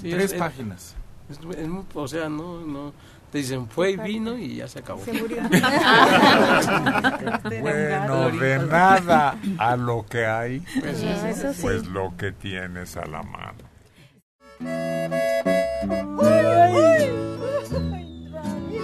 Tres 0.02 0.26
es- 0.26 0.34
es- 0.34 0.40
páginas. 0.40 0.96
es- 1.30 1.40
es 1.58 1.68
muy- 1.68 1.86
o 1.94 2.08
sea, 2.08 2.28
no, 2.30 2.62
no. 2.62 2.94
Te 3.32 3.38
dicen 3.38 3.66
fue 3.68 3.92
y 3.92 3.98
vino 3.98 4.38
y 4.38 4.56
ya 4.58 4.68
se 4.68 4.80
acabó. 4.80 5.06
Se 5.06 5.14
murió. 5.14 5.38
Bueno, 7.62 8.30
de 8.32 8.60
nada 8.68 9.38
a 9.58 9.76
lo 9.78 10.06
que 10.06 10.26
hay, 10.26 10.60
Pues 10.82 10.98
sí. 10.98 11.08
Eso 11.08 11.54
sí. 11.54 11.60
pues 11.62 11.88
lo 11.88 12.14
que 12.18 12.34
tienes 12.34 12.98
a 12.98 13.06
la 13.06 13.24
mano. 13.24 13.62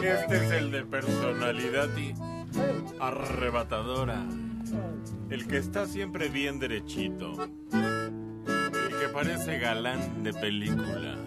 Este 0.08 0.38
es 0.38 0.52
el 0.52 0.72
de 0.72 0.86
personalidad 0.86 1.90
y 1.98 2.14
arrebatadora. 2.98 4.26
El 5.30 5.48
que 5.48 5.58
está 5.58 5.86
siempre 5.86 6.30
bien 6.30 6.60
derechito. 6.60 7.34
El 7.74 9.00
que 9.00 9.10
parece 9.14 9.60
galán 9.60 10.24
de 10.24 10.34
película. 10.34 11.18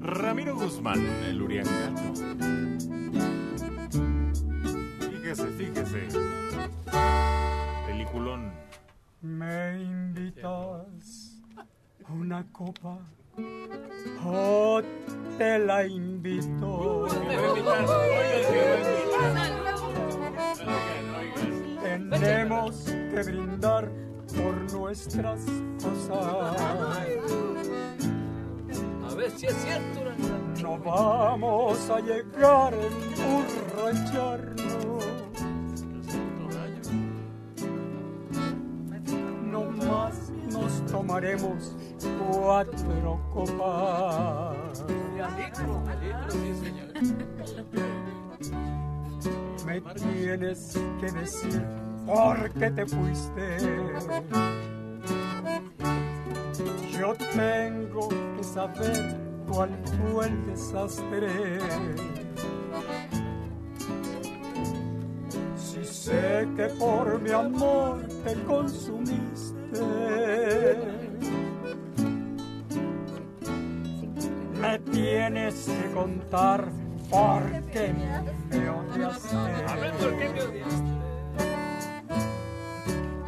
Ramiro 0.00 0.54
Guzmán, 0.54 1.00
el 1.24 1.40
Uriangato. 1.40 2.14
Fíjese, 5.10 5.46
fíjese. 5.56 6.08
Peliculón. 7.86 8.52
Me 9.22 9.80
invitas 9.82 11.40
a 12.04 12.12
una 12.12 12.46
copa 12.52 12.98
o 14.24 14.80
te 15.38 15.58
la 15.58 15.86
invito. 15.86 17.06
Tenemos 22.10 22.84
que 22.84 23.22
brindar 23.22 23.90
por 24.36 24.72
nuestras 24.72 25.40
cosas. 25.82 26.60
A 29.08 29.14
ver 29.14 29.30
si 29.30 29.46
es 29.46 29.54
cierto. 29.54 30.00
No 30.62 30.78
vamos 30.78 31.88
a 31.90 32.00
llegar 32.00 32.74
a 32.74 32.86
emborracharnos. 33.86 34.60
No 39.50 39.62
más 39.70 40.29
nos 40.52 40.84
tomaremos 40.86 41.76
cuatro 42.30 43.20
copas. 43.32 44.84
Me 49.66 49.80
tienes 49.80 50.78
que 51.00 51.12
decir 51.12 51.64
por 52.06 52.50
qué 52.52 52.70
te 52.70 52.86
fuiste. 52.86 53.56
Yo 56.98 57.14
tengo 57.34 58.08
que 58.08 58.44
saber 58.44 59.16
cuál 59.48 59.70
fue 60.12 60.26
el 60.26 60.46
desastre. 60.46 61.58
Si 65.82 65.86
sé 65.86 66.46
que 66.56 66.66
por 66.78 67.18
mi 67.22 67.30
amor 67.30 68.06
te 68.22 68.34
consumiste. 68.44 69.80
Me 74.60 74.78
tienes 74.78 75.64
que 75.64 75.90
contar 75.94 76.68
por 77.08 77.42
qué 77.72 77.94
me 78.50 78.68
odiaste. 78.68 79.36
A 79.36 79.74
ver, 79.76 79.92
¿por 79.94 80.18
qué 80.18 80.28
me 80.28 80.42
odiaste? 80.42 80.90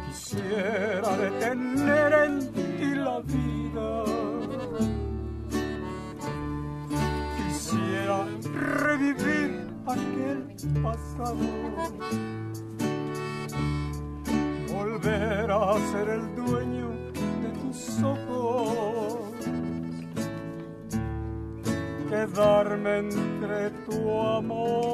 Quisiera 0.09 1.17
detener 1.17 2.13
en 2.13 2.53
ti 2.53 2.95
la 2.95 3.19
vida. 3.21 4.03
Quisiera 7.35 8.27
revivir 8.53 9.72
aquel 9.87 10.47
pasado. 10.81 11.37
Volver 14.73 15.51
a 15.51 15.73
ser 15.91 16.09
el 16.09 16.35
dueño 16.35 16.89
de 17.41 17.49
tus 17.61 18.01
ojos. 18.03 19.19
Quedarme 22.09 22.99
entre 22.99 23.69
tu 23.85 24.11
amor. 24.19 24.92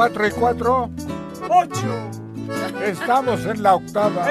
cuatro 0.00 0.26
y 0.26 0.30
cuatro? 0.30 0.90
Ocho. 1.50 2.10
Estamos 2.86 3.44
en 3.44 3.62
la 3.62 3.74
octava. 3.74 4.26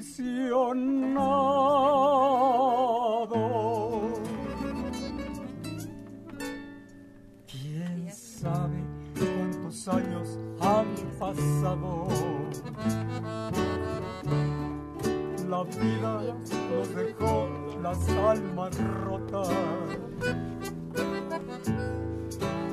Aprisionado. 0.00 1.20
¿Quién 7.46 8.10
sabe 8.10 8.82
cuántos 9.18 9.88
años 9.88 10.38
han 10.60 10.86
pasado? 11.18 12.08
La 15.48 15.64
vida 15.64 16.34
nos 16.70 16.94
dejó 16.94 17.48
las 17.82 18.08
almas 18.08 18.78
rotas. 19.04 19.50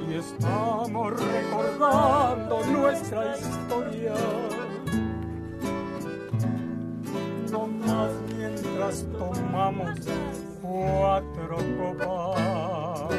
Y 0.07 0.13
estamos 0.13 1.13
recordando 1.19 2.65
nuestra 2.67 3.35
historia 3.37 4.13
mientras 8.35 9.05
tomamos 9.11 9.99
cuatro 10.61 11.57
copas. 11.77 13.15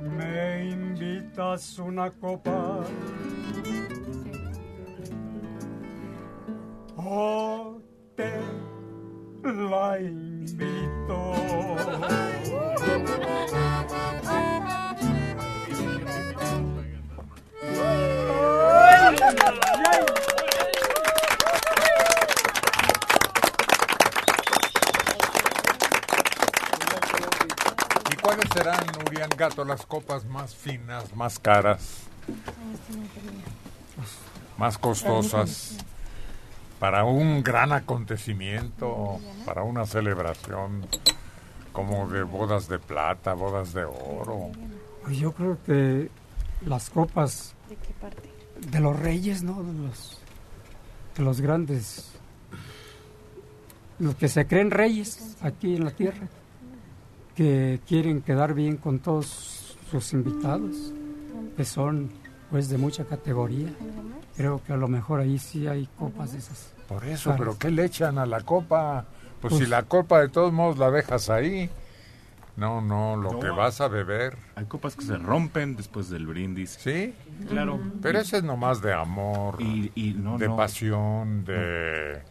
Me 0.00 0.70
invitas 0.70 1.78
una 1.78 2.10
copa. 2.10 2.84
O 6.96 7.78
te 8.16 8.32
la 9.44 10.00
invito. 10.00 11.32
¿Y 28.10 28.16
cuáles 28.16 28.50
serán, 28.52 28.84
Urián 29.06 29.30
Gato, 29.36 29.64
las 29.64 29.86
copas 29.86 30.24
más 30.24 30.56
finas, 30.56 31.14
más 31.14 31.38
caras, 31.38 32.08
más 34.58 34.76
costosas. 34.76 35.76
Para 36.80 37.04
un 37.04 37.44
gran 37.44 37.72
acontecimiento, 37.72 39.20
para 39.44 39.62
una 39.62 39.86
celebración 39.86 40.84
como 41.72 42.08
de 42.08 42.24
bodas 42.24 42.66
de 42.66 42.80
plata, 42.80 43.34
bodas 43.34 43.72
de 43.72 43.84
oro? 43.84 44.50
Yo 45.10 45.30
creo 45.30 45.58
que 45.64 46.10
las 46.62 46.90
copas 46.90 47.54
¿De 48.70 48.80
los 48.80 48.98
reyes, 48.98 49.42
¿no? 49.42 49.62
De 49.62 49.72
los, 49.86 50.18
de 51.16 51.22
los 51.22 51.40
grandes, 51.40 52.10
los 53.98 54.14
que 54.14 54.28
se 54.28 54.46
creen 54.46 54.70
reyes 54.70 55.36
aquí 55.40 55.76
en 55.76 55.84
la 55.84 55.90
tierra, 55.90 56.28
que 57.34 57.80
quieren 57.86 58.22
quedar 58.22 58.54
bien 58.54 58.76
con 58.76 58.98
todos 58.98 59.76
sus 59.90 60.12
invitados, 60.12 60.92
que 61.56 61.64
son 61.64 62.10
pues 62.50 62.68
de 62.68 62.78
mucha 62.78 63.04
categoría. 63.04 63.68
Creo 64.36 64.62
que 64.64 64.72
a 64.72 64.76
lo 64.76 64.88
mejor 64.88 65.20
ahí 65.20 65.38
sí 65.38 65.66
hay 65.66 65.88
copas 65.98 66.32
de 66.32 66.38
esas. 66.38 66.72
Por 66.88 67.04
eso, 67.04 67.30
caras. 67.30 67.38
pero 67.38 67.58
¿qué 67.58 67.70
le 67.70 67.84
echan 67.84 68.18
a 68.18 68.26
la 68.26 68.40
copa? 68.42 69.06
Pues, 69.40 69.54
si 69.54 69.58
Pues- 69.60 69.68
la 69.70 69.82
copa 69.84 70.20
de 70.20 70.28
todos 70.28 70.52
modos 70.52 70.78
la 70.78 70.90
dejas 70.90 71.28
ahí. 71.30 71.70
No, 72.56 72.80
no, 72.80 73.16
lo 73.16 73.32
No. 73.32 73.40
que 73.40 73.50
vas 73.50 73.80
a 73.82 73.88
beber. 73.88 74.36
Hay 74.54 74.64
copas 74.64 74.96
que 74.96 75.04
se 75.04 75.18
rompen 75.18 75.76
después 75.76 76.08
del 76.08 76.26
brindis. 76.26 76.70
¿Sí? 76.80 77.14
Claro. 77.48 77.78
Pero 78.00 78.18
ese 78.18 78.38
es 78.38 78.42
nomás 78.44 78.80
de 78.80 78.94
amor, 78.94 79.56
Y, 79.60 79.92
y 79.94 80.14
no, 80.14 80.38
de 80.38 80.48
no. 80.48 80.56
pasión, 80.56 81.44
de 81.44 82.22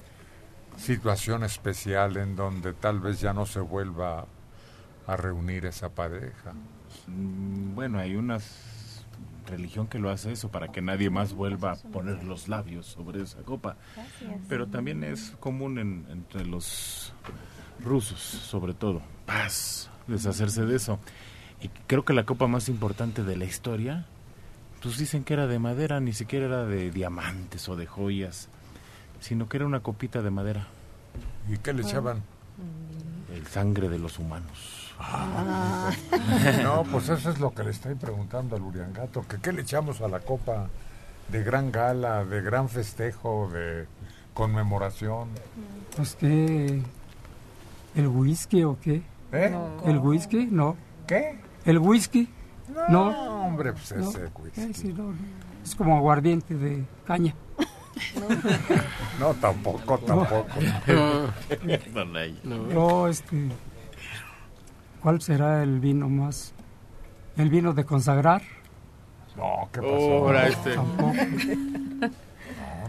situación 0.77 1.43
especial 1.43 2.17
en 2.17 2.35
donde 2.35 2.73
tal 2.73 2.99
vez 2.99 3.21
ya 3.21 3.33
no 3.33 3.45
se 3.45 3.59
vuelva 3.59 4.25
a 5.07 5.15
reunir 5.15 5.65
esa 5.67 5.89
pareja. 5.89 6.53
Mm, 7.07 7.75
Bueno, 7.75 7.99
hay 7.99 8.15
una 8.15 8.39
religión 9.47 9.85
que 9.87 9.99
lo 9.99 10.09
hace 10.09 10.31
eso 10.31 10.49
para 10.49 10.69
que 10.71 10.81
nadie 10.81 11.11
más 11.11 11.33
vuelva 11.33 11.73
a 11.73 11.75
poner 11.75 12.23
los 12.23 12.47
labios 12.47 12.87
sobre 12.87 13.21
esa 13.21 13.43
copa. 13.43 13.77
Pero 14.49 14.65
también 14.67 15.03
es 15.03 15.35
común 15.39 15.77
en- 15.77 16.05
entre 16.09 16.45
los 16.45 17.13
rusos, 17.83 18.19
sobre 18.19 18.73
todo. 18.73 19.01
Paz, 19.25 19.89
deshacerse 20.07 20.65
de 20.65 20.75
eso. 20.75 20.99
Y 21.61 21.69
creo 21.87 22.05
que 22.05 22.13
la 22.13 22.25
copa 22.25 22.47
más 22.47 22.69
importante 22.69 23.23
de 23.23 23.35
la 23.35 23.45
historia, 23.45 24.05
pues 24.81 24.97
dicen 24.97 25.23
que 25.23 25.33
era 25.33 25.47
de 25.47 25.59
madera, 25.59 25.99
ni 25.99 26.13
siquiera 26.13 26.45
era 26.45 26.65
de 26.65 26.91
diamantes 26.91 27.67
o 27.69 27.75
de 27.75 27.87
joyas, 27.87 28.49
sino 29.19 29.49
que 29.49 29.57
era 29.57 29.65
una 29.65 29.79
copita 29.79 30.21
de 30.21 30.29
madera. 30.29 30.67
¿Y 31.49 31.57
qué 31.57 31.73
le 31.73 31.81
echaban? 31.81 32.23
El 33.33 33.47
sangre 33.47 33.89
de 33.89 33.99
los 33.99 34.19
humanos. 34.19 34.93
Ah. 34.99 35.91
No, 36.63 36.83
pues 36.83 37.09
eso 37.09 37.29
es 37.29 37.39
lo 37.39 37.53
que 37.53 37.63
le 37.63 37.71
estoy 37.71 37.95
preguntando 37.95 38.55
al 38.55 38.61
Uriangato, 38.61 39.25
que 39.27 39.37
qué 39.39 39.51
le 39.51 39.61
echamos 39.61 40.01
a 40.01 40.07
la 40.07 40.19
copa 40.19 40.69
de 41.29 41.43
gran 41.43 41.71
gala, 41.71 42.23
de 42.23 42.41
gran 42.41 42.69
festejo, 42.69 43.49
de 43.51 43.87
conmemoración. 44.33 45.29
Pues 45.95 46.15
que 46.15 46.81
el 47.95 48.07
whisky 48.07 48.63
o 48.63 48.77
qué? 48.79 49.01
¿Eh? 49.31 49.55
¿El 49.85 49.97
whisky? 49.99 50.45
No. 50.49 50.75
¿Qué? 51.07 51.39
¿El 51.65 51.79
whisky? 51.79 52.29
No. 52.89 53.45
hombre, 53.45 53.73
pues 53.73 53.93
No. 53.95 54.09
ese 54.09 54.27
whisky. 54.39 54.61
Eh, 54.61 54.73
sí, 54.73 54.93
no, 54.93 55.03
no. 55.11 55.15
Es 55.63 55.75
como 55.75 55.95
aguardiente 55.97 56.55
de 56.55 56.83
caña. 57.05 57.33
No, 59.19 59.33
tampoco, 59.35 59.97
tampoco. 59.99 60.45
No, 62.43 63.07
este. 63.07 63.49
¿Cuál 65.01 65.21
será 65.21 65.63
el 65.63 65.79
vino 65.79 66.09
más? 66.09 66.53
¿El 67.37 67.49
vino 67.49 67.71
de 67.73 67.85
consagrar? 67.85 68.41
No, 69.37 69.69
¿qué 69.71 69.81
pasó? 69.81 69.93
Ahora 70.17 70.47
este. 70.47 70.75
Tampoco. 70.75 71.13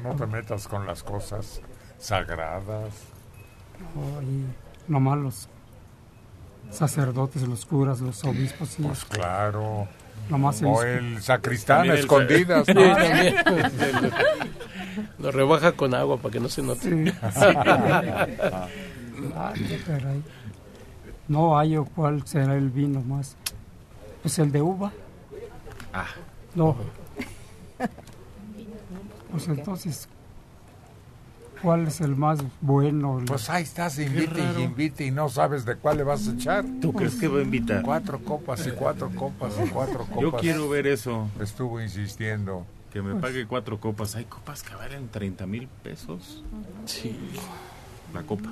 No, 0.03 0.11
no 0.11 0.17
te 0.17 0.27
metas 0.27 0.67
con 0.67 0.87
las 0.87 1.05
cosas 1.05 1.61
sagradas. 1.99 2.95
No, 3.95 4.23
y 4.23 4.45
nomás 4.89 5.19
los 5.19 5.49
sacerdotes, 6.71 7.43
los 7.43 7.65
curas, 7.67 8.01
los 8.01 8.23
obispos. 8.25 8.69
sí. 8.71 8.83
Pues 8.83 9.05
claro. 9.05 9.87
Nomás 10.29 10.61
O 10.63 10.83
ellos- 10.83 10.85
el 10.85 11.23
sacristán 11.23 11.87
el- 11.87 11.99
escondidas. 11.99 12.67
Sí, 12.67 12.75
¿no? 12.75 12.83
también. 12.97 13.37
Lo 15.19 15.31
rebaja 15.31 15.73
con 15.73 15.95
agua 15.95 16.17
para 16.17 16.33
que 16.33 16.41
no 16.41 16.49
se 16.49 16.63
note. 16.63 16.81
Sí. 16.81 17.13
Ah, 19.35 19.53
qué 19.55 19.79
caray. 19.87 20.23
No 21.29 21.59
hay 21.59 21.77
o 21.77 21.85
cuál 21.87 22.27
será 22.27 22.55
el 22.55 22.71
vino 22.71 23.01
más. 23.03 23.37
Pues 24.23 24.39
el 24.39 24.53
de 24.53 24.61
uva. 24.63 24.93
Ah. 25.93 26.07
No. 26.55 26.77
Pues 29.31 29.49
entonces, 29.49 30.09
¿cuál 31.63 31.87
es 31.87 32.01
el 32.01 32.17
más 32.17 32.39
bueno? 32.61 33.23
Pues 33.27 33.49
ahí 33.51 33.63
estás, 33.63 33.99
invite 33.99 34.41
y 34.59 34.63
invite 34.63 35.07
y 35.07 35.11
no 35.11 35.29
sabes 35.29 35.65
de 35.65 35.77
cuál 35.77 35.99
le 35.99 36.05
vas 36.05 36.29
a 36.29 36.33
echar. 36.33 36.65
¿Tú 36.81 36.93
crees 36.93 37.17
que 37.17 37.29
va 37.29 37.39
a 37.39 37.43
invitar? 37.43 37.83
Cuatro 37.83 38.19
copas 38.19 38.67
y 38.67 38.71
cuatro 38.71 39.11
copas 39.11 39.55
y 39.65 39.69
cuatro 39.69 40.07
copas. 40.07 40.21
Yo 40.21 40.33
quiero 40.33 40.69
ver 40.69 40.87
eso. 40.87 41.29
Estuvo 41.41 41.81
insistiendo. 41.81 42.67
Que 42.93 43.03
me 43.03 43.15
pague 43.21 43.47
cuatro 43.47 43.79
copas. 43.79 44.17
Hay 44.17 44.25
copas 44.25 44.63
que 44.63 44.75
valen 44.75 45.09
30 45.09 45.47
mil 45.47 45.69
pesos. 45.83 46.43
Sí. 46.87 47.19
La 48.15 48.23
copa. 48.23 48.49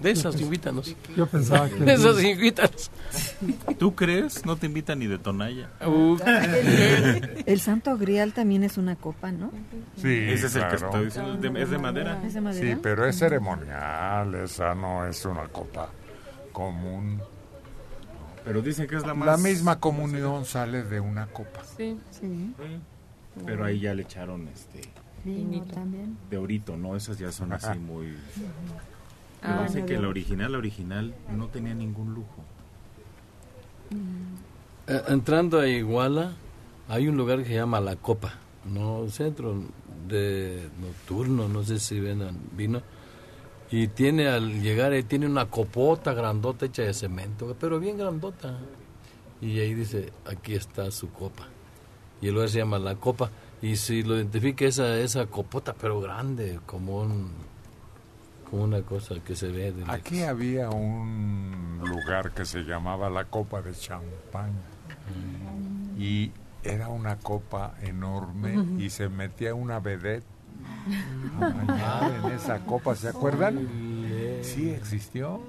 De 0.00 0.10
esas, 0.10 0.40
invítanos. 0.40 0.94
Yo 1.16 1.26
pensaba 1.26 1.68
que- 1.68 1.76
De 1.84 1.94
esas, 1.94 2.22
invítanos. 2.22 2.90
¿Tú 3.78 3.94
crees? 3.94 4.44
No 4.44 4.56
te 4.56 4.66
invitan 4.66 4.98
ni 4.98 5.06
de 5.06 5.18
Tonalla. 5.18 5.70
Uh. 5.86 6.18
El, 7.46 7.60
Santo 7.60 7.96
Grial 7.96 8.32
también 8.32 8.62
es 8.62 8.76
una 8.76 8.96
copa, 8.96 9.32
¿no? 9.32 9.50
Sí, 9.96 10.08
Ese 10.28 10.46
es 10.46 10.56
el 10.56 10.68
que 10.68 10.76
estoy 10.76 11.04
diciendo. 11.06 11.34
Es 11.34 11.40
de, 11.40 11.62
es 11.62 11.70
de 11.70 11.78
madera. 11.78 12.22
¿Es 12.24 12.34
de 12.34 12.40
madera? 12.40 12.74
Sí, 12.74 12.80
pero 12.82 13.06
es 13.06 13.18
ceremonial, 13.18 14.34
esa 14.34 14.74
no 14.74 15.06
es 15.06 15.24
una 15.24 15.48
copa 15.48 15.88
común. 16.52 17.20
Pero 18.44 18.62
dicen 18.62 18.86
que 18.86 18.96
es 18.96 19.06
la 19.06 19.14
más... 19.14 19.26
La 19.26 19.36
misma 19.36 19.80
comunión 19.80 20.44
sale 20.44 20.84
de 20.84 21.00
una 21.00 21.26
copa. 21.26 21.64
Sí. 21.76 21.98
Sí. 22.10 22.52
Pero 23.44 23.64
ahí 23.64 23.80
ya 23.80 23.92
le 23.94 24.02
echaron 24.02 24.48
este 24.48 24.80
Vino 25.24 25.64
también. 25.64 26.16
de 26.30 26.38
orito, 26.38 26.76
¿no? 26.76 26.96
Esas 26.96 27.18
ya 27.18 27.32
son 27.32 27.52
así 27.52 27.78
muy... 27.78 28.14
Pero 29.40 29.54
Ah, 29.54 29.66
no, 29.72 29.86
que 29.86 29.98
la 29.98 30.08
original, 30.08 30.52
la 30.52 30.58
original, 30.58 31.14
no 31.30 31.48
tenía 31.48 31.74
ningún 31.74 32.14
lujo. 32.14 32.42
Eh, 34.88 35.02
entrando 35.08 35.60
a 35.60 35.68
Iguala, 35.68 36.32
hay 36.88 37.08
un 37.08 37.16
lugar 37.16 37.38
que 37.38 37.46
se 37.46 37.54
llama 37.54 37.80
La 37.80 37.96
Copa, 37.96 38.34
no 38.64 39.08
centro 39.08 39.62
de 40.08 40.68
nocturno, 40.80 41.48
no 41.48 41.62
sé 41.64 41.78
si 41.78 42.00
vendan 42.00 42.36
vino. 42.52 42.82
Y 43.70 43.88
tiene 43.88 44.28
al 44.28 44.62
llegar, 44.62 44.92
ahí 44.92 45.02
tiene 45.02 45.26
una 45.26 45.46
copota 45.46 46.14
grandota 46.14 46.66
hecha 46.66 46.82
de 46.82 46.94
cemento, 46.94 47.56
pero 47.58 47.80
bien 47.80 47.98
grandota. 47.98 48.58
Y 49.40 49.58
ahí 49.58 49.74
dice, 49.74 50.12
aquí 50.24 50.54
está 50.54 50.90
su 50.90 51.10
copa. 51.10 51.48
Y 52.22 52.28
el 52.28 52.34
lugar 52.34 52.48
se 52.48 52.58
llama 52.58 52.78
La 52.78 52.94
Copa. 52.94 53.30
Y 53.60 53.76
si 53.76 54.02
lo 54.02 54.16
identifica 54.16 54.64
esa, 54.64 54.98
esa 54.98 55.26
copota, 55.26 55.74
pero 55.74 56.00
grande, 56.00 56.60
como 56.64 57.00
un 57.00 57.30
como 58.50 58.64
una 58.64 58.82
cosa 58.82 59.14
que 59.24 59.34
se 59.34 59.48
ve 59.48 59.72
de 59.72 59.80
lejos. 59.80 59.94
Aquí 59.94 60.22
había 60.22 60.70
un 60.70 61.80
lugar 61.84 62.32
que 62.32 62.44
se 62.44 62.60
llamaba 62.60 63.10
la 63.10 63.24
Copa 63.24 63.62
de 63.62 63.72
Champán. 63.72 64.52
Y 65.98 66.32
era 66.62 66.88
una 66.88 67.16
copa 67.16 67.74
enorme 67.82 68.82
y 68.82 68.90
se 68.90 69.08
metía 69.08 69.54
una 69.54 69.78
vedette 69.78 70.24
a 71.40 71.48
bañar 71.48 72.24
en 72.24 72.32
esa 72.32 72.58
copa, 72.60 72.94
¿se 72.94 73.08
acuerdan? 73.08 73.68
Sí, 74.42 74.70
existió. 74.70 75.40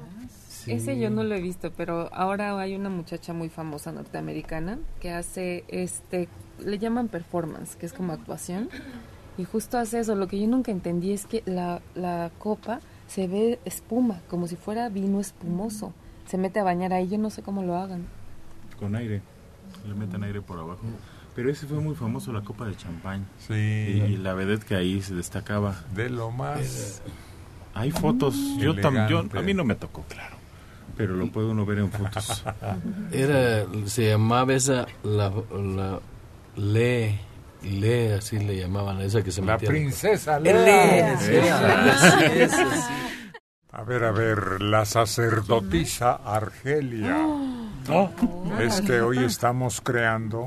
Ese 0.67 0.99
yo 0.99 1.09
no 1.09 1.23
lo 1.23 1.33
he 1.35 1.41
visto, 1.41 1.71
pero 1.71 2.13
ahora 2.13 2.59
hay 2.59 2.75
una 2.75 2.89
muchacha 2.89 3.33
muy 3.33 3.49
famosa 3.49 3.91
norteamericana 3.91 4.77
que 4.99 5.11
hace 5.11 5.63
este, 5.69 6.27
le 6.59 6.77
llaman 6.77 7.07
performance, 7.07 7.75
que 7.77 7.85
es 7.85 7.93
como 7.93 8.11
actuación, 8.11 8.69
y 9.37 9.43
justo 9.43 9.77
hace 9.77 9.99
eso. 9.99 10.15
Lo 10.15 10.27
que 10.27 10.39
yo 10.39 10.47
nunca 10.47 10.71
entendí 10.71 11.11
es 11.11 11.25
que 11.25 11.43
la, 11.45 11.81
la 11.95 12.31
copa 12.39 12.79
se 13.07 13.27
ve 13.27 13.59
espuma, 13.65 14.21
como 14.29 14.47
si 14.47 14.55
fuera 14.55 14.89
vino 14.89 15.19
espumoso. 15.19 15.93
Se 16.27 16.37
mete 16.37 16.59
a 16.59 16.63
bañar 16.63 16.93
ahí, 16.93 17.07
yo 17.07 17.17
no 17.17 17.29
sé 17.29 17.41
cómo 17.41 17.63
lo 17.63 17.77
hagan. 17.77 18.05
Con 18.79 18.95
aire. 18.95 19.21
le 19.87 19.93
meten 19.93 20.23
aire 20.23 20.41
por 20.41 20.59
abajo. 20.59 20.81
Pero 21.35 21.51
ese 21.51 21.67
fue 21.67 21.79
muy 21.79 21.93
famoso, 21.95 22.33
la 22.33 22.41
copa 22.41 22.65
de 22.65 22.75
champán. 22.75 23.27
Sí. 23.37 23.53
Y, 23.53 24.01
y 24.13 24.17
la 24.17 24.33
vedette 24.33 24.65
que 24.65 24.75
ahí 24.75 25.01
se 25.01 25.13
destacaba. 25.15 25.83
De 25.95 26.09
lo 26.09 26.31
más... 26.31 27.01
Hay 27.75 27.91
fotos. 27.91 28.35
Yo, 28.57 28.73
tam- 28.73 29.07
yo. 29.07 29.23
A 29.37 29.41
mí 29.43 29.53
no 29.53 29.63
me 29.63 29.75
tocó, 29.75 30.03
claro. 30.09 30.35
Pero 30.97 31.15
lo 31.15 31.31
puede 31.31 31.47
uno 31.47 31.63
ver 31.63 31.77
en 31.77 31.91
fotos. 31.91 32.43
Era, 33.11 33.67
se 33.85 34.09
llamaba 34.09 34.55
esa, 34.55 34.87
la, 35.03 35.31
la, 35.55 35.99
le, 36.55 37.19
le, 37.63 38.13
así 38.15 38.39
le 38.39 38.57
llamaban 38.57 38.97
a 38.97 39.03
esa 39.03 39.23
que 39.23 39.31
se 39.31 39.41
La 39.41 39.53
metía. 39.53 39.69
princesa 39.69 40.39
Le. 40.39 40.53
Lea. 40.53 41.13
Esa, 41.13 42.25
esa, 42.25 42.75
sí. 42.75 42.93
A 43.71 43.83
ver, 43.83 44.03
a 44.05 44.11
ver, 44.11 44.61
la 44.61 44.85
sacerdotisa 44.85 46.13
Argelia. 46.25 47.17
Oh. 47.89 48.09
Es 48.59 48.81
que 48.81 49.01
hoy 49.01 49.23
estamos 49.23 49.81
creando 49.81 50.45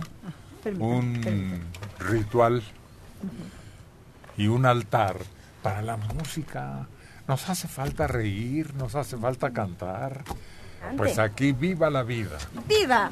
un 0.78 1.60
ritual 1.98 2.62
y 4.36 4.48
un 4.48 4.66
altar 4.66 5.16
para 5.62 5.80
la 5.82 5.96
música. 5.96 6.86
Nos 7.28 7.48
hace 7.48 7.68
falta 7.68 8.06
reír, 8.06 8.74
nos 8.74 8.94
hace 8.94 9.16
falta 9.16 9.50
cantar. 9.52 10.24
Pues 10.96 11.18
aquí 11.18 11.52
viva 11.52 11.88
la 11.90 12.02
vida. 12.02 12.38
¡Viva! 12.66 13.10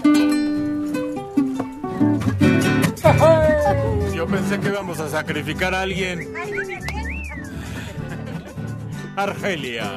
Yo 4.15 4.27
pensé 4.27 4.61
que 4.61 4.69
íbamos 4.69 5.01
a 5.01 5.09
sacrificar 5.09 5.75
a 5.75 5.83
alguien. 5.83 6.35
Argelia. 9.17 9.91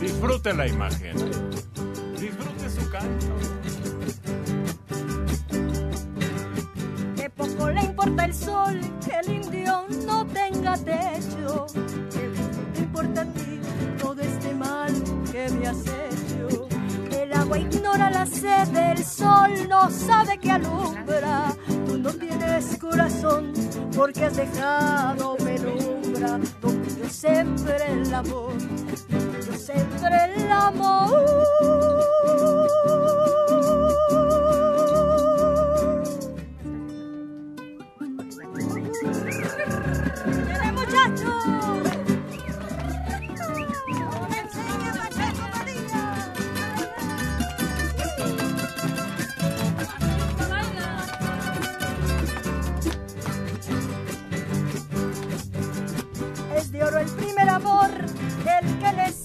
Disfrute 0.00 0.54
la 0.54 0.66
imagen. 0.68 1.16
Disfrute 2.20 2.70
su 2.70 2.90
canto. 2.90 3.26
Que 7.16 7.30
poco 7.30 7.70
le 7.70 7.80
importa 7.80 8.24
el 8.24 8.34
sol, 8.34 8.80
que 9.04 9.18
el 9.18 9.44
indio 9.44 9.86
no 10.06 10.24
tenga 10.26 10.76
techo. 10.76 11.66
A 13.04 13.24
ti 13.26 13.60
todo 14.00 14.20
este 14.22 14.54
mal 14.54 14.92
que 15.30 15.48
me 15.50 15.68
has 15.68 15.82
hecho. 15.82 16.68
El 17.12 17.32
agua 17.32 17.58
ignora 17.58 18.10
la 18.10 18.24
sed 18.24 18.66
del 18.68 19.04
sol, 19.04 19.68
no 19.68 19.90
sabe 19.90 20.38
que 20.38 20.50
alumbra. 20.50 21.54
Tú 21.86 21.98
no 21.98 22.10
tienes 22.12 22.78
corazón 22.78 23.52
porque 23.94 24.24
has 24.24 24.36
dejado 24.36 25.36
penumbra. 25.36 26.40
Donde 26.62 26.88
yo 26.98 27.08
siempre 27.08 27.76
el 27.92 28.14
amor, 28.14 28.54
yo 29.46 29.52
siempre 29.52 30.16
el 30.36 30.50
amor. 30.50 32.23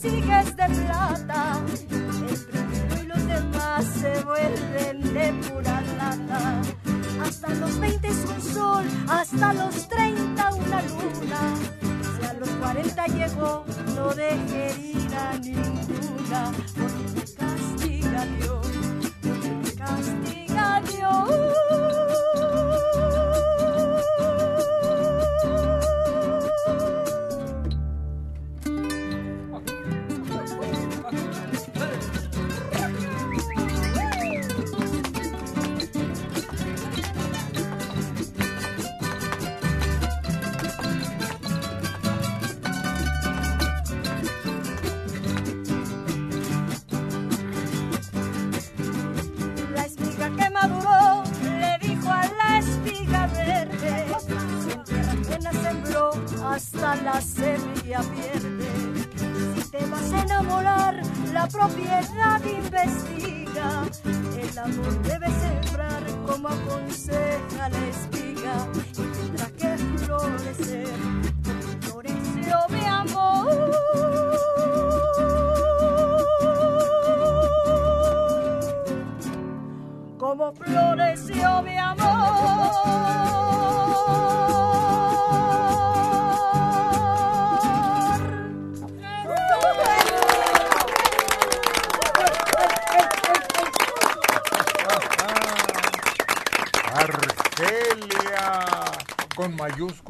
El 0.03 0.11
que 0.11 0.17
le 0.17 0.21
sigue 0.21 0.39
es 0.39 0.55
de 0.55 0.65
plata. 0.65 1.59
El 2.27 2.45
primero 2.45 3.03
y 3.03 3.07
los 3.07 3.27
demás 3.27 3.85
se 3.85 4.23
vuelven 4.23 5.13
de 5.13 5.49
pura 5.49 5.81
lata. 5.97 6.61
Hasta 7.21 7.49
los 7.55 7.79
20 7.79 8.07
es 8.07 8.25
un 8.25 8.41
sol, 8.41 8.85
hasta 9.07 9.53
los 9.53 9.87
30 9.87 10.53
una 10.55 10.81
luna. 10.83 11.55
Si 12.19 12.25
a 12.25 12.33
los 12.33 12.49
40 12.49 13.07
llegó, 13.07 13.65
no 13.95 14.13
deje 14.13 14.69
herida 14.69 15.39
ninguna. 15.41 16.51
Porque 16.77 17.33
castiga 17.33 18.25
Dios, 18.37 18.68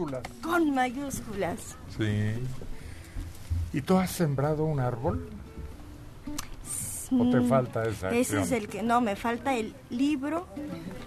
mayúsculas. 0.06 0.22
Con 0.42 0.74
mayúsculas. 0.74 1.60
Sí. 1.98 2.34
¿Y 3.74 3.82
tú 3.82 3.98
has 3.98 4.12
sembrado 4.12 4.64
un 4.66 4.80
árbol? 4.80 5.30
¿O 7.12 7.28
te 7.32 7.40
Mm, 7.40 7.50
falta 7.50 7.86
esa 7.88 8.10
Ese 8.12 8.40
es 8.42 8.52
el 8.52 8.68
que... 8.68 8.84
No, 8.84 9.02
me 9.02 9.16
falta 9.16 9.56
el 9.56 9.74
libro 9.90 10.46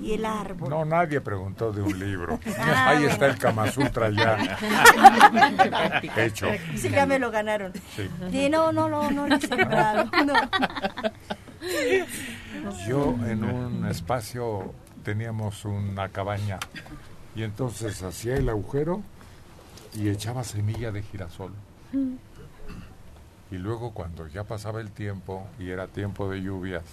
y 0.01 0.15
el 0.15 0.25
árbol. 0.25 0.69
No, 0.69 0.85
nadie 0.85 1.21
preguntó 1.21 1.71
de 1.73 1.81
un 1.81 1.97
libro. 1.97 2.41
Ah, 2.59 2.89
Ahí 2.89 2.99
bueno. 2.99 3.13
está 3.13 3.27
el 3.27 3.39
Kama 3.39 3.71
Sutra 3.71 4.11
ya 4.11 4.59
hecho. 6.17 6.49
Sí, 6.77 6.89
ya 6.91 7.07
me 7.07 7.21
lo 7.21 7.31
ganaron. 7.31 7.73
Sí. 7.95 8.09
Sí, 8.33 8.51
no, 8.51 8.73
no, 8.73 8.89
no, 8.89 9.11
no 9.13 9.29
lo 9.29 9.37
he 9.37 9.41
sembrado. 9.41 10.11
No. 10.27 10.35
Yo 12.89 13.15
en 13.27 13.45
un 13.45 13.87
espacio 13.87 14.75
teníamos 15.05 15.65
una 15.65 16.09
cabaña 16.09 16.59
y 17.35 17.43
entonces 17.43 18.03
hacía 18.03 18.37
el 18.37 18.49
agujero 18.49 19.03
y 19.95 20.09
echaba 20.09 20.45
semilla 20.45 20.93
de 20.93 21.03
girasol. 21.03 21.53
Y 23.51 23.57
luego 23.57 23.93
cuando 23.93 24.27
ya 24.29 24.45
pasaba 24.45 24.81
el 24.81 24.91
tiempo 24.91 25.47
y 25.59 25.71
era 25.71 25.87
tiempo 25.87 26.31
de 26.31 26.43
lluvias, 26.43 26.85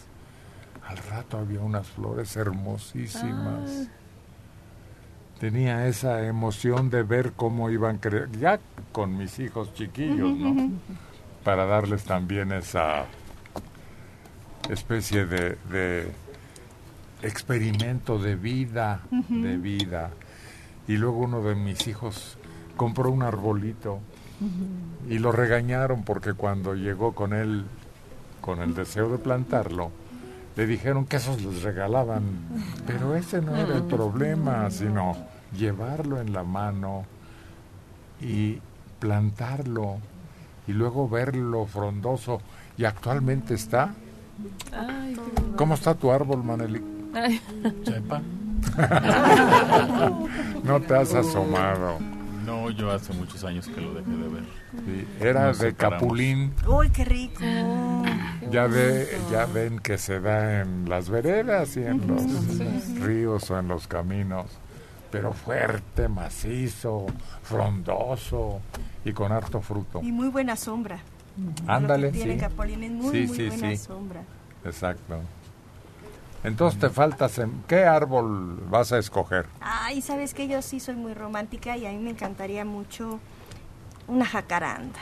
al 0.86 0.98
rato 0.98 1.38
había 1.38 1.62
unas 1.62 1.88
flores 1.88 2.36
hermosísimas. 2.36 3.88
Tenía 5.40 5.88
esa 5.88 6.26
emoción 6.26 6.90
de 6.90 7.04
ver 7.04 7.32
cómo 7.34 7.70
iban 7.70 7.98
cre 7.98 8.28
ya 8.40 8.60
con 8.92 9.18
mis 9.18 9.40
hijos 9.40 9.74
chiquillos, 9.74 10.36
¿no? 10.38 10.72
Para 11.44 11.66
darles 11.66 12.04
también 12.04 12.52
esa 12.52 13.06
especie 14.70 15.26
de, 15.26 15.58
de 15.72 16.12
experimento 17.22 18.20
de 18.20 18.36
vida, 18.36 19.02
de 19.30 19.58
vida. 19.58 20.12
Y 20.90 20.98
luego 20.98 21.20
uno 21.20 21.42
de 21.42 21.54
mis 21.54 21.88
hijos 21.88 22.38
compró 22.76 23.12
un 23.12 23.22
arbolito 23.22 24.00
y 25.08 25.20
lo 25.20 25.32
regañaron 25.32 26.04
porque 26.04 26.34
cuando 26.34 26.74
llegó 26.74 27.14
con 27.14 27.34
él, 27.34 27.66
con 28.42 28.60
el 28.60 28.74
deseo 28.74 29.08
de 29.10 29.20
plantarlo, 29.20 29.92
le 30.58 30.66
dijeron 30.66 31.06
que 31.06 31.18
esos 31.18 31.42
les 31.44 31.62
regalaban. 31.62 32.24
Pero 32.88 33.16
ese 33.16 33.40
no 33.40 33.56
era 33.56 33.76
el 33.76 33.84
problema, 33.84 34.72
sino 34.72 35.16
llevarlo 35.56 36.20
en 36.20 36.34
la 36.34 36.44
mano, 36.44 37.06
y 38.22 38.60
plantarlo 39.00 39.98
y 40.68 40.74
luego 40.74 41.08
verlo 41.08 41.66
frondoso. 41.66 42.42
Y 42.78 42.86
actualmente 42.86 43.54
está. 43.54 43.94
Ay, 44.74 45.14
qué 45.14 45.20
bonito. 45.20 45.58
¿Cómo 45.58 45.74
está 45.76 45.94
tu 45.94 46.12
árbol, 46.12 46.44
Maneli? 46.44 46.82
Ay. 47.14 47.40
No 50.64 50.80
te 50.82 50.96
has 50.96 51.14
asomado. 51.14 51.98
No, 52.46 52.70
yo 52.72 52.92
hace 52.92 53.14
muchos 53.14 53.44
años 53.44 53.68
que 53.68 53.80
lo 53.80 53.94
dejé 53.94 54.10
de 54.10 54.28
ver. 54.28 54.44
Sí, 54.86 55.08
era 55.20 55.48
Nos 55.48 55.60
de 55.60 55.70
separamos. 55.70 56.02
capulín. 56.02 56.54
Uy, 56.68 56.90
qué 56.90 57.06
rico. 57.06 57.44
Ya 58.52 58.66
ve, 58.66 59.08
ya 59.32 59.46
ven 59.46 59.80
que 59.80 59.98
se 59.98 60.20
da 60.20 60.62
en 60.62 60.90
las 60.90 61.10
veredas 61.10 61.78
y 61.78 61.82
en 61.84 62.08
los 62.08 62.24
ríos 63.02 63.50
o 63.52 63.60
en 63.60 63.68
los 63.68 63.88
caminos, 63.88 64.48
pero 65.12 65.32
fuerte, 65.34 66.08
macizo, 66.08 67.06
frondoso 67.44 68.62
y 69.06 69.12
con 69.14 69.32
harto 69.32 69.62
fruto. 69.62 70.02
Y 70.02 70.12
muy 70.12 70.30
buena 70.30 70.56
sombra. 70.56 71.00
Ándale, 71.68 72.08
Lo 72.08 72.12
que 72.14 72.18
tiene 72.18 72.34
sí. 72.34 72.40
Capulín 72.40 72.84
es 72.84 72.92
muy, 72.92 73.12
Sí, 73.12 73.28
muy 73.28 73.38
sí, 73.38 73.48
buena 73.48 73.70
sí. 73.70 73.78
sombra. 73.78 74.22
Exacto. 74.66 75.20
Entonces 76.44 76.80
te 76.80 76.90
falta, 76.90 77.28
sem- 77.28 77.52
¿qué 77.68 77.84
árbol 77.84 78.58
vas 78.70 78.92
a 78.94 78.98
escoger? 78.98 79.46
Ay, 79.60 80.02
sabes 80.02 80.34
que 80.34 80.48
yo 80.48 80.62
sí 80.62 80.80
soy 80.80 80.96
muy 80.96 81.14
romántica 81.14 81.76
y 81.78 81.86
a 81.86 81.90
mí 81.92 81.98
me 81.98 82.12
encantaría 82.12 82.64
mucho 82.64 83.20
una 84.08 84.26
jacaranda. 84.26 85.00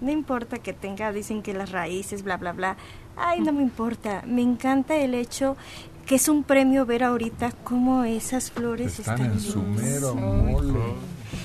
No 0.00 0.10
importa 0.10 0.58
que 0.58 0.72
tenga, 0.72 1.12
dicen 1.12 1.42
que 1.42 1.52
las 1.54 1.72
raíces, 1.72 2.22
bla, 2.22 2.36
bla, 2.36 2.52
bla. 2.52 2.76
Ay, 3.16 3.40
no 3.40 3.52
me 3.52 3.62
importa. 3.62 4.22
Me 4.26 4.42
encanta 4.42 4.96
el 4.96 5.14
hecho 5.14 5.56
que 6.06 6.14
es 6.14 6.28
un 6.28 6.42
premio 6.44 6.86
ver 6.86 7.02
ahorita 7.04 7.52
cómo 7.64 8.04
esas 8.04 8.50
flores 8.50 8.98
Están 8.98 9.20
están, 9.20 9.32
en 9.32 9.40
su 9.40 9.62
mero 9.62 10.14
mole. 10.14 10.94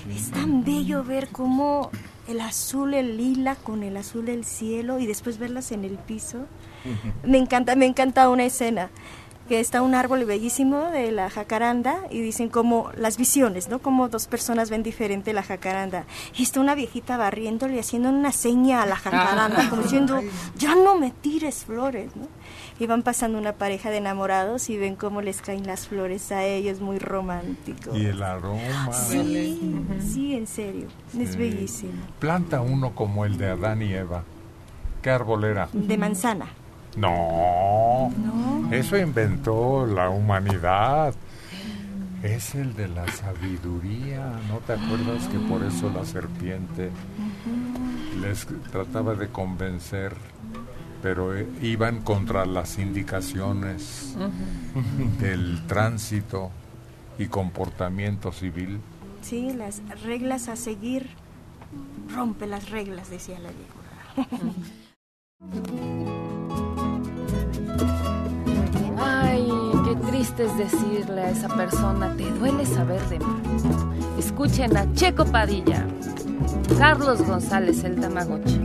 Es 0.09 0.31
tan 0.31 0.63
bello 0.63 1.03
ver 1.03 1.29
cómo 1.29 1.89
el 2.27 2.39
azul, 2.41 2.93
el 2.93 3.17
lila 3.17 3.55
con 3.55 3.83
el 3.83 3.97
azul 3.97 4.25
del 4.25 4.45
cielo 4.45 4.99
y 4.99 5.05
después 5.07 5.37
verlas 5.39 5.71
en 5.71 5.83
el 5.83 5.97
piso. 5.97 6.45
Me 7.23 7.37
encanta, 7.37 7.75
me 7.75 7.85
encanta 7.85 8.29
una 8.29 8.45
escena 8.45 8.89
que 9.47 9.59
está 9.59 9.81
un 9.81 9.93
árbol 9.93 10.25
bellísimo 10.25 10.89
de 10.89 11.11
la 11.11 11.29
jacaranda 11.29 11.99
y 12.09 12.19
dicen 12.19 12.49
como 12.49 12.89
las 12.97 13.17
visiones, 13.17 13.69
¿no? 13.69 13.79
Como 13.79 14.09
dos 14.09 14.27
personas 14.27 14.69
ven 14.69 14.81
diferente 14.81 15.33
la 15.33 15.43
jacaranda. 15.43 16.05
Y 16.35 16.43
está 16.43 16.59
una 16.59 16.73
viejita 16.73 17.15
barriéndole 17.17 17.75
y 17.75 17.79
haciendo 17.79 18.09
una 18.09 18.31
seña 18.31 18.81
a 18.81 18.85
la 18.87 18.95
jacaranda, 18.95 19.69
como 19.69 19.83
diciendo, 19.83 20.21
ya 20.57 20.75
no 20.75 20.97
me 20.97 21.11
tires 21.11 21.65
flores, 21.65 22.15
¿no? 22.15 22.27
Y 22.79 22.87
van 22.87 23.03
pasando 23.03 23.37
una 23.37 23.53
pareja 23.53 23.91
de 23.91 23.97
enamorados 23.97 24.69
y 24.69 24.77
ven 24.77 24.95
cómo 24.95 25.21
les 25.21 25.41
caen 25.41 25.67
las 25.67 25.87
flores 25.87 26.31
a 26.31 26.43
ellos, 26.43 26.81
muy 26.81 26.97
romántico. 26.97 27.95
Y 27.95 28.07
el 28.07 28.23
aroma. 28.23 28.91
Sí, 28.91 29.59
sí, 29.99 30.35
en 30.35 30.47
serio, 30.47 30.87
es 31.17 31.35
bellísimo. 31.35 31.93
Planta 32.19 32.61
uno 32.61 32.95
como 32.95 33.25
el 33.25 33.37
de 33.37 33.49
Adán 33.49 33.81
y 33.83 33.93
Eva. 33.93 34.23
¿Qué 35.03 35.11
árbol 35.11 35.43
era? 35.43 35.69
De 35.71 35.97
manzana. 35.99 36.47
No, 36.95 38.11
eso 38.71 38.97
inventó 38.97 39.85
la 39.85 40.09
humanidad. 40.09 41.13
Es 42.23 42.55
el 42.55 42.73
de 42.73 42.87
la 42.87 43.07
sabiduría. 43.11 44.39
¿No 44.47 44.59
te 44.59 44.73
acuerdas 44.73 45.27
que 45.27 45.37
por 45.39 45.63
eso 45.63 45.91
la 45.91 46.05
serpiente 46.05 46.89
les 48.21 48.47
trataba 48.71 49.13
de 49.15 49.27
convencer, 49.29 50.13
pero 51.03 51.35
eh, 51.37 51.47
iban 51.61 52.01
contra 52.01 52.45
las 52.45 52.79
indicaciones 52.79 54.15
del 55.19 55.67
tránsito 55.67 56.49
y 57.19 57.27
comportamiento 57.27 58.31
civil? 58.31 58.79
Sí, 59.21 59.53
las 59.53 59.81
reglas 60.03 60.47
a 60.47 60.55
seguir, 60.55 61.09
rompe 62.13 62.47
las 62.47 62.69
reglas, 62.69 63.09
decía 63.09 63.37
la 63.39 63.49
víbora. 63.49 64.65
es 70.43 70.57
decirle 70.57 71.21
a 71.21 71.29
esa 71.29 71.47
persona, 71.47 72.13
te 72.17 72.29
duele 72.31 72.65
saber 72.65 73.01
de 73.07 73.19
mí. 73.19 73.25
Escuchen 74.19 74.75
a 74.75 74.91
Checo 74.93 75.25
Padilla, 75.25 75.85
Carlos 76.77 77.21
González, 77.25 77.83
el 77.83 77.99
Tamagotchi. 77.99 78.59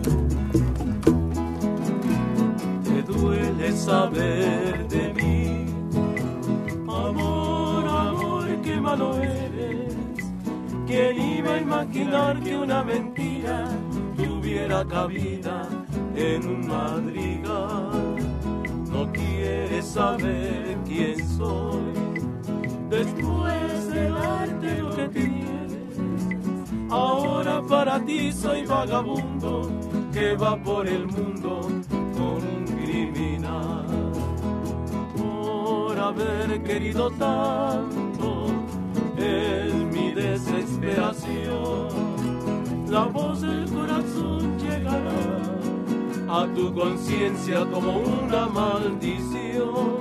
Te 2.84 3.02
duele 3.02 3.72
saber 3.72 4.88
de 4.88 5.14
mí, 5.14 5.66
amor, 6.88 7.88
amor, 7.88 8.48
qué 8.64 8.80
malo 8.80 9.16
eres. 9.22 9.94
¿Quién 10.86 11.20
iba 11.20 11.54
a 11.54 11.60
imaginar 11.60 12.40
que 12.40 12.56
una 12.56 12.82
mentira 12.82 13.68
tuviera 14.16 14.84
cabida 14.86 15.68
en 16.16 16.48
un 16.48 16.66
madrigal? 16.66 17.89
No 19.00 19.10
quieres 19.12 19.86
saber 19.86 20.76
quién 20.84 21.26
soy 21.26 21.80
después 22.90 23.90
de 23.90 24.10
darte 24.10 24.78
lo 24.78 24.94
que 24.94 25.08
tienes. 25.08 25.96
Ahora 26.90 27.62
para 27.62 28.04
ti 28.04 28.30
soy 28.30 28.66
vagabundo 28.66 29.70
que 30.12 30.36
va 30.36 30.62
por 30.62 30.86
el 30.86 31.06
mundo 31.06 31.60
con 32.12 32.44
un 32.44 32.66
criminal. 32.66 33.86
Por 35.16 35.98
haber 35.98 36.62
querido 36.62 37.10
tanto 37.12 38.48
en 39.16 39.88
mi 39.88 40.12
desesperación, 40.12 41.88
la 42.86 43.04
voz 43.04 43.40
del 43.40 43.64
corazón 43.70 44.58
llegará 44.58 45.40
a 46.30 46.46
tu 46.54 46.72
conciencia 46.72 47.66
como 47.66 47.98
una 47.98 48.46
maldición. 48.46 49.98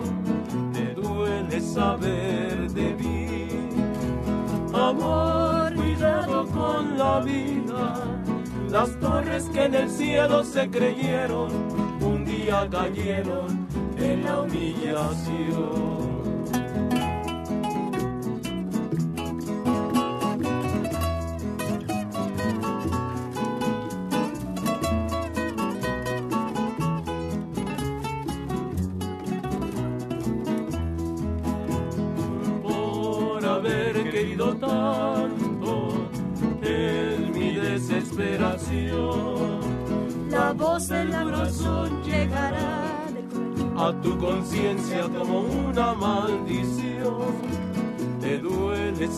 Te 0.71 0.93
duele 0.93 1.59
saber 1.59 2.71
de 2.71 2.93
mí, 2.93 3.47
amor, 4.71 5.73
cuidado 5.73 6.45
con 6.47 6.97
la 6.97 7.19
vida. 7.21 7.95
Las 8.69 8.99
torres 8.99 9.49
que 9.51 9.65
en 9.65 9.73
el 9.73 9.89
cielo 9.89 10.43
se 10.43 10.69
creyeron, 10.69 11.49
un 11.99 12.23
día 12.23 12.67
cayeron 12.69 13.67
en 13.97 14.23
la 14.23 14.41
humillación. 14.41 16.08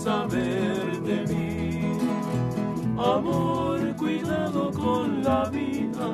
Saber 0.04 1.00
de 1.04 1.18
mí, 1.32 1.98
amor, 2.98 3.96
cuidado 3.98 4.72
con 4.72 5.24
la 5.24 5.48
vida. 5.50 6.10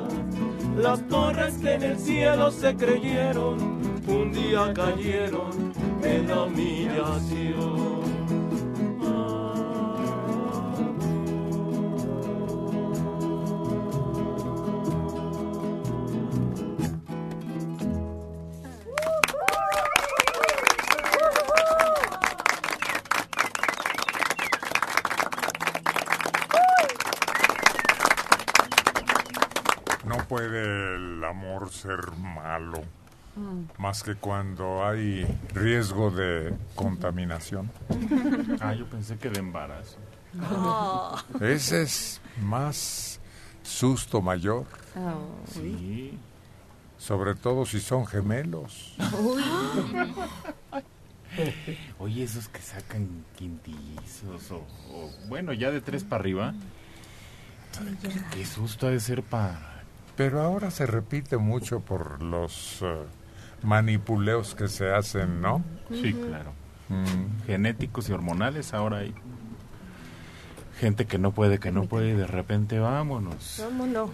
Las 0.76 1.00
torres 1.08 1.54
que 1.62 1.74
en 1.74 1.82
el 1.82 1.98
cielo 1.98 2.50
se 2.50 2.76
creyeron, 2.76 3.56
un 4.06 4.32
día 4.32 4.72
cayeron 4.74 5.72
en 6.02 6.28
la 6.28 6.42
humillación. 6.44 7.67
Más 33.88 34.02
que 34.02 34.16
cuando 34.16 34.86
hay 34.86 35.26
riesgo 35.54 36.10
de 36.10 36.52
contaminación. 36.74 37.70
Ah, 38.60 38.74
yo 38.74 38.84
pensé 38.86 39.16
que 39.16 39.30
de 39.30 39.38
embarazo. 39.38 39.96
Ese 41.40 41.82
es 41.82 42.20
más 42.42 43.18
susto 43.62 44.20
mayor, 44.20 44.66
Sí. 45.54 46.18
sobre 46.98 47.34
todo 47.34 47.64
si 47.64 47.80
son 47.80 48.04
gemelos. 48.06 48.94
Oye, 51.98 52.24
esos 52.24 52.48
que 52.48 52.60
sacan 52.60 53.24
quintillizos 53.36 54.50
o, 54.50 54.56
o, 54.92 55.10
bueno, 55.28 55.54
ya 55.54 55.70
de 55.70 55.80
tres 55.80 56.04
para 56.04 56.20
arriba, 56.20 56.54
Qué 58.32 58.44
susto 58.44 58.86
ha 58.88 58.90
de 58.90 59.00
ser 59.00 59.22
para... 59.22 59.82
Pero 60.16 60.42
ahora 60.42 60.70
se 60.70 60.84
repite 60.84 61.36
mucho 61.38 61.80
por 61.80 62.20
los 62.22 62.82
eh, 62.82 63.04
manipuleos 63.62 64.54
que 64.54 64.68
se 64.68 64.90
hacen, 64.90 65.40
¿no? 65.40 65.62
Sí, 65.90 66.12
claro. 66.12 66.52
Genéticos 67.46 68.08
y 68.08 68.12
hormonales, 68.12 68.72
ahora 68.72 68.98
hay 68.98 69.14
gente 70.80 71.06
que 71.06 71.18
no 71.18 71.32
puede, 71.32 71.58
que 71.58 71.72
no 71.72 71.84
puede, 71.84 72.10
y 72.10 72.14
de 72.14 72.26
repente 72.26 72.78
vámonos. 72.78 73.62
Vámonos. 73.62 74.10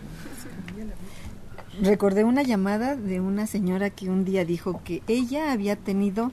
Recordé 1.82 2.24
una 2.24 2.42
llamada 2.42 2.96
de 2.96 3.20
una 3.20 3.46
señora 3.46 3.90
que 3.90 4.08
un 4.08 4.24
día 4.24 4.44
dijo 4.44 4.80
que 4.84 5.02
ella 5.08 5.52
había 5.52 5.76
tenido 5.76 6.32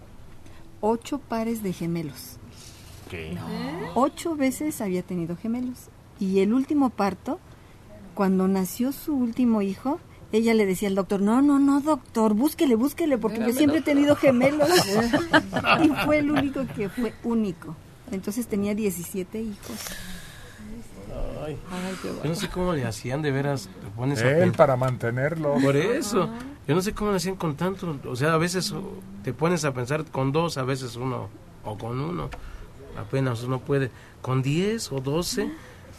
ocho 0.81 1.19
pares 1.19 1.63
de 1.63 1.73
gemelos. 1.73 2.37
¿Qué? 3.09 3.37
Ocho 3.95 4.35
veces 4.35 4.81
había 4.81 5.03
tenido 5.03 5.35
gemelos. 5.35 5.89
Y 6.19 6.39
el 6.39 6.53
último 6.53 6.91
parto, 6.91 7.39
cuando 8.13 8.47
nació 8.47 8.91
su 8.91 9.15
último 9.15 9.61
hijo, 9.61 9.99
ella 10.31 10.53
le 10.53 10.65
decía 10.65 10.87
al 10.87 10.95
doctor, 10.95 11.21
no, 11.21 11.41
no, 11.41 11.59
no, 11.59 11.81
doctor, 11.81 12.33
búsquele, 12.33 12.75
búsquele, 12.75 13.17
porque 13.17 13.39
yo 13.39 13.51
siempre 13.51 13.79
he 13.79 13.81
tenido 13.81 14.15
gemelos. 14.15 14.69
y 15.83 15.89
fue 16.05 16.19
el 16.19 16.31
único 16.31 16.65
que 16.75 16.89
fue 16.89 17.13
único. 17.23 17.75
Entonces 18.11 18.47
tenía 18.47 18.73
17 18.75 19.41
hijos. 19.41 19.77
Ay, 21.45 21.57
Ay, 21.71 21.95
qué 22.01 22.09
yo 22.23 22.29
no 22.29 22.35
sé 22.35 22.47
cómo 22.49 22.73
le 22.73 22.85
hacían 22.85 23.21
de 23.21 23.31
veras. 23.31 23.69
te 23.81 23.89
pones 23.95 24.21
a 24.21 24.37
Él 24.37 24.51
para 24.51 24.75
mantenerlo. 24.75 25.55
Por 25.61 25.75
eso. 25.75 26.29
Yo 26.67 26.75
no 26.75 26.81
sé 26.81 26.93
cómo 26.93 27.11
le 27.11 27.17
hacían 27.17 27.35
con 27.35 27.55
tanto. 27.55 27.99
O 28.05 28.15
sea, 28.15 28.33
a 28.33 28.37
veces 28.37 28.73
te 29.23 29.33
pones 29.33 29.65
a 29.65 29.73
pensar 29.73 30.05
con 30.05 30.31
dos, 30.31 30.57
a 30.57 30.63
veces 30.63 30.95
uno. 30.95 31.29
O 31.63 31.77
con 31.77 31.99
uno. 31.99 32.29
Apenas 32.97 33.43
uno 33.43 33.59
puede. 33.59 33.91
Con 34.21 34.41
diez 34.41 34.91
o 34.91 35.01
doce. 35.01 35.51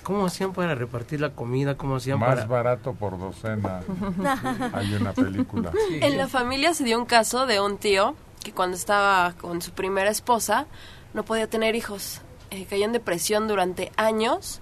¿Cómo 0.02 0.26
hacían 0.26 0.52
para 0.52 0.74
repartir 0.74 1.20
la 1.20 1.30
comida? 1.30 1.76
¿Cómo 1.76 1.96
hacían 1.96 2.18
Más 2.18 2.30
para.? 2.34 2.46
barato 2.46 2.94
por 2.94 3.18
docena. 3.18 3.80
Hay 4.72 4.94
una 4.94 5.12
película. 5.12 5.70
En 5.90 6.16
la 6.18 6.28
familia 6.28 6.74
se 6.74 6.84
dio 6.84 6.98
un 6.98 7.06
caso 7.06 7.46
de 7.46 7.60
un 7.60 7.78
tío 7.78 8.14
que 8.42 8.52
cuando 8.52 8.76
estaba 8.76 9.32
con 9.40 9.62
su 9.62 9.70
primera 9.72 10.10
esposa 10.10 10.66
no 11.14 11.24
podía 11.24 11.48
tener 11.48 11.76
hijos. 11.76 12.20
Eh, 12.50 12.66
cayó 12.68 12.84
en 12.84 12.92
depresión 12.92 13.46
durante 13.48 13.92
años. 13.96 14.60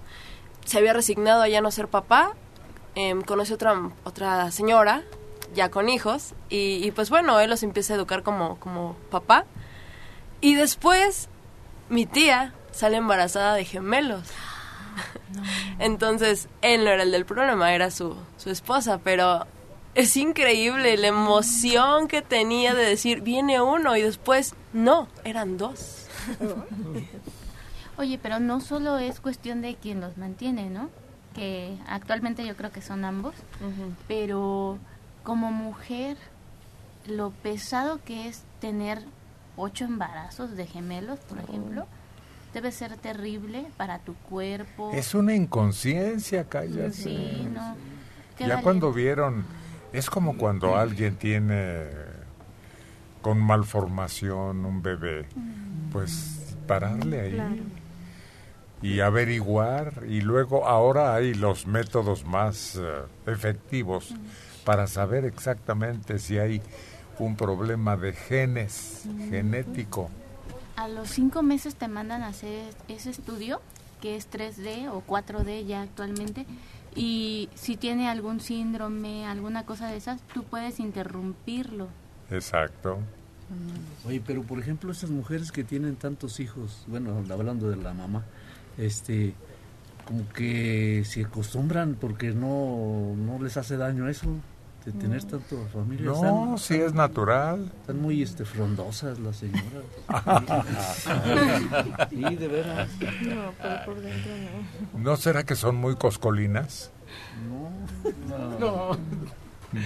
Se 0.65 0.77
había 0.77 0.93
resignado 0.93 1.41
a 1.41 1.47
ya 1.47 1.61
no 1.61 1.71
ser 1.71 1.87
papá. 1.87 2.35
Em, 2.93 3.21
conoció 3.21 3.55
otra, 3.55 3.73
otra 4.03 4.51
señora 4.51 5.01
ya 5.55 5.69
con 5.71 5.89
hijos. 5.89 6.33
Y, 6.49 6.85
y 6.85 6.91
pues 6.91 7.09
bueno, 7.09 7.39
él 7.39 7.49
los 7.49 7.63
empieza 7.63 7.93
a 7.93 7.95
educar 7.97 8.21
como, 8.23 8.57
como 8.59 8.95
papá. 9.09 9.45
Y 10.39 10.55
después 10.55 11.29
mi 11.89 12.05
tía 12.05 12.53
sale 12.71 12.97
embarazada 12.97 13.55
de 13.55 13.65
gemelos. 13.65 14.27
Entonces, 15.79 16.47
él 16.61 16.83
no 16.83 16.89
era 16.89 17.03
el 17.03 17.11
del 17.11 17.25
problema, 17.25 17.73
era 17.73 17.91
su, 17.91 18.15
su 18.37 18.49
esposa, 18.49 18.99
pero 19.03 19.45
es 19.95 20.15
increíble 20.15 20.97
la 20.97 21.07
emoción 21.07 22.07
que 22.07 22.21
tenía 22.21 22.73
de 22.73 22.85
decir, 22.85 23.21
viene 23.21 23.61
uno 23.61 23.95
y 23.97 24.01
después, 24.01 24.55
no, 24.73 25.07
eran 25.23 25.57
dos. 25.57 26.07
Oye, 27.97 28.17
pero 28.21 28.39
no 28.39 28.61
solo 28.61 28.97
es 28.97 29.19
cuestión 29.19 29.61
de 29.61 29.75
quien 29.75 29.99
los 29.99 30.17
mantiene, 30.17 30.69
¿no? 30.69 30.89
Que 31.35 31.77
actualmente 31.87 32.45
yo 32.45 32.55
creo 32.55 32.71
que 32.71 32.81
son 32.81 33.05
ambos, 33.05 33.35
pero 34.07 34.79
como 35.23 35.51
mujer, 35.51 36.17
lo 37.05 37.31
pesado 37.31 37.99
que 38.03 38.27
es 38.27 38.43
tener 38.59 39.03
ocho 39.55 39.85
embarazos 39.85 40.55
de 40.55 40.65
gemelos, 40.65 41.19
por 41.19 41.39
ejemplo, 41.39 41.85
debe 42.53 42.71
ser 42.71 42.97
terrible 42.97 43.65
para 43.77 43.99
tu 43.99 44.13
cuerpo. 44.15 44.91
Es 44.93 45.13
una 45.15 45.35
inconsciencia, 45.35 46.45
cállate. 46.49 46.91
Sí, 46.93 47.47
no. 47.53 47.75
Qué 48.37 48.43
Ya 48.43 48.55
valiente. 48.55 48.63
cuando 48.63 48.93
vieron, 48.93 49.45
es 49.93 50.09
como 50.09 50.37
cuando 50.37 50.75
alguien 50.77 51.15
tiene 51.15 51.85
con 53.21 53.39
malformación 53.39 54.65
un 54.65 54.81
bebé, 54.81 55.25
pues 55.91 56.55
pararle 56.67 57.21
ahí 57.21 57.31
Claro. 57.33 57.55
y 58.81 58.99
averiguar 59.01 60.03
y 60.07 60.21
luego 60.21 60.65
ahora 60.67 61.13
hay 61.13 61.33
los 61.35 61.67
métodos 61.67 62.25
más 62.25 62.77
eh, 62.81 62.83
efectivos 63.27 64.15
para 64.65 64.87
saber 64.87 65.25
exactamente 65.25 66.17
si 66.19 66.39
hay 66.39 66.61
un 67.19 67.35
problema 67.35 67.95
de 67.97 68.13
genes 68.13 69.03
genético. 69.29 70.09
A 70.81 70.87
los 70.87 71.09
cinco 71.09 71.43
meses 71.43 71.75
te 71.75 71.87
mandan 71.87 72.23
a 72.23 72.29
hacer 72.29 72.73
ese 72.87 73.11
estudio, 73.11 73.61
que 74.01 74.15
es 74.15 74.27
3D 74.31 74.89
o 74.91 75.03
4D 75.05 75.63
ya 75.63 75.83
actualmente, 75.83 76.47
y 76.95 77.49
si 77.53 77.77
tiene 77.77 78.09
algún 78.09 78.39
síndrome, 78.39 79.27
alguna 79.27 79.63
cosa 79.63 79.89
de 79.89 79.97
esas, 79.97 80.19
tú 80.33 80.41
puedes 80.43 80.79
interrumpirlo. 80.79 81.87
Exacto. 82.31 82.97
Oye, 84.07 84.23
pero 84.25 84.41
por 84.41 84.57
ejemplo, 84.57 84.91
esas 84.91 85.11
mujeres 85.11 85.51
que 85.51 85.63
tienen 85.63 85.97
tantos 85.97 86.39
hijos, 86.39 86.83
bueno, 86.87 87.23
hablando 87.29 87.69
de 87.69 87.75
la 87.75 87.93
mamá, 87.93 88.25
este, 88.79 89.35
como 90.07 90.27
que 90.29 91.03
se 91.05 91.25
acostumbran 91.25 91.93
porque 91.93 92.31
no, 92.31 93.13
no 93.15 93.39
les 93.39 93.55
hace 93.55 93.77
daño 93.77 94.09
eso, 94.09 94.25
de 94.85 94.91
tener 94.93 95.23
tanto 95.23 95.67
familia. 95.71 96.05
No, 96.07 96.57
sí 96.57 96.73
es 96.75 96.93
natural. 96.93 97.71
Están 97.81 98.01
muy 98.01 98.23
este, 98.23 98.45
frondosas 98.45 99.19
las 99.19 99.37
señoras. 99.37 99.83
Sí, 102.09 102.35
de 102.35 102.47
veras. 102.47 102.89
No, 103.21 103.53
pero 103.61 103.85
por 103.85 104.01
dentro 104.01 104.31
no. 104.93 104.99
¿No 104.99 105.15
será 105.17 105.43
que 105.43 105.55
son 105.55 105.75
muy 105.75 105.95
coscolinas? 105.95 106.91
No. 108.29 108.59
No. 108.59 108.97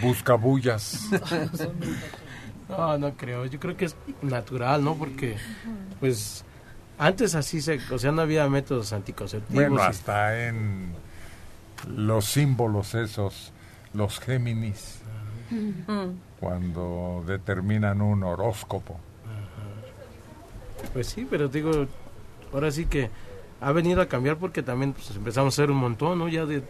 Buscabullas. 0.02 1.08
No, 2.70 2.98
no 2.98 3.14
creo. 3.14 3.46
Yo 3.46 3.60
creo 3.60 3.78
que 3.78 3.86
es 3.86 3.96
natural, 4.22 4.84
¿no? 4.84 4.96
Porque, 4.96 5.38
pues, 6.00 6.44
antes 6.98 7.36
así 7.36 7.62
se, 7.62 7.80
o 7.92 8.00
sea, 8.00 8.12
no 8.12 8.22
había 8.22 8.48
métodos 8.50 8.94
anticonceptivos. 8.94 9.54
Bueno, 9.54 9.76
y- 9.84 9.88
hasta 9.88 10.48
en 10.48 10.94
los 11.88 12.26
símbolos 12.26 12.96
esos, 12.96 13.52
los 13.96 14.20
Géminis, 14.20 15.00
cuando 16.40 17.24
determinan 17.26 18.02
un 18.02 18.24
horóscopo. 18.24 19.00
Pues 20.94 21.08
sí, 21.08 21.28
pero 21.30 21.48
digo, 21.48 21.72
ahora 22.54 22.72
sí 22.72 22.86
que 22.86 23.10
ha 23.62 23.72
venido 23.72 24.02
a 24.02 24.08
cambiar 24.08 24.38
porque 24.38 24.62
también 24.62 24.94
pues, 24.94 25.12
empezamos 25.16 25.54
a 25.54 25.56
ser 25.56 25.72
un 25.72 25.78
montón, 25.78 26.20
¿no? 26.20 26.28
Ya 26.28 26.46
de 26.46 26.64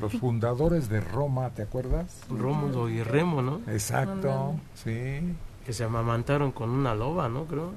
Los 0.00 0.12
fundadores 0.14 0.88
de 0.88 1.00
Roma, 1.00 1.50
¿te 1.50 1.62
acuerdas? 1.62 2.22
Rómulo 2.28 2.88
y 2.88 3.02
Remo, 3.02 3.42
¿no? 3.42 3.60
Exacto, 3.68 4.56
sí. 4.74 5.34
Que 5.64 5.72
se 5.72 5.84
amamantaron 5.84 6.52
con 6.52 6.70
una 6.70 6.94
loba, 6.94 7.28
¿no? 7.28 7.44
Creo. 7.44 7.72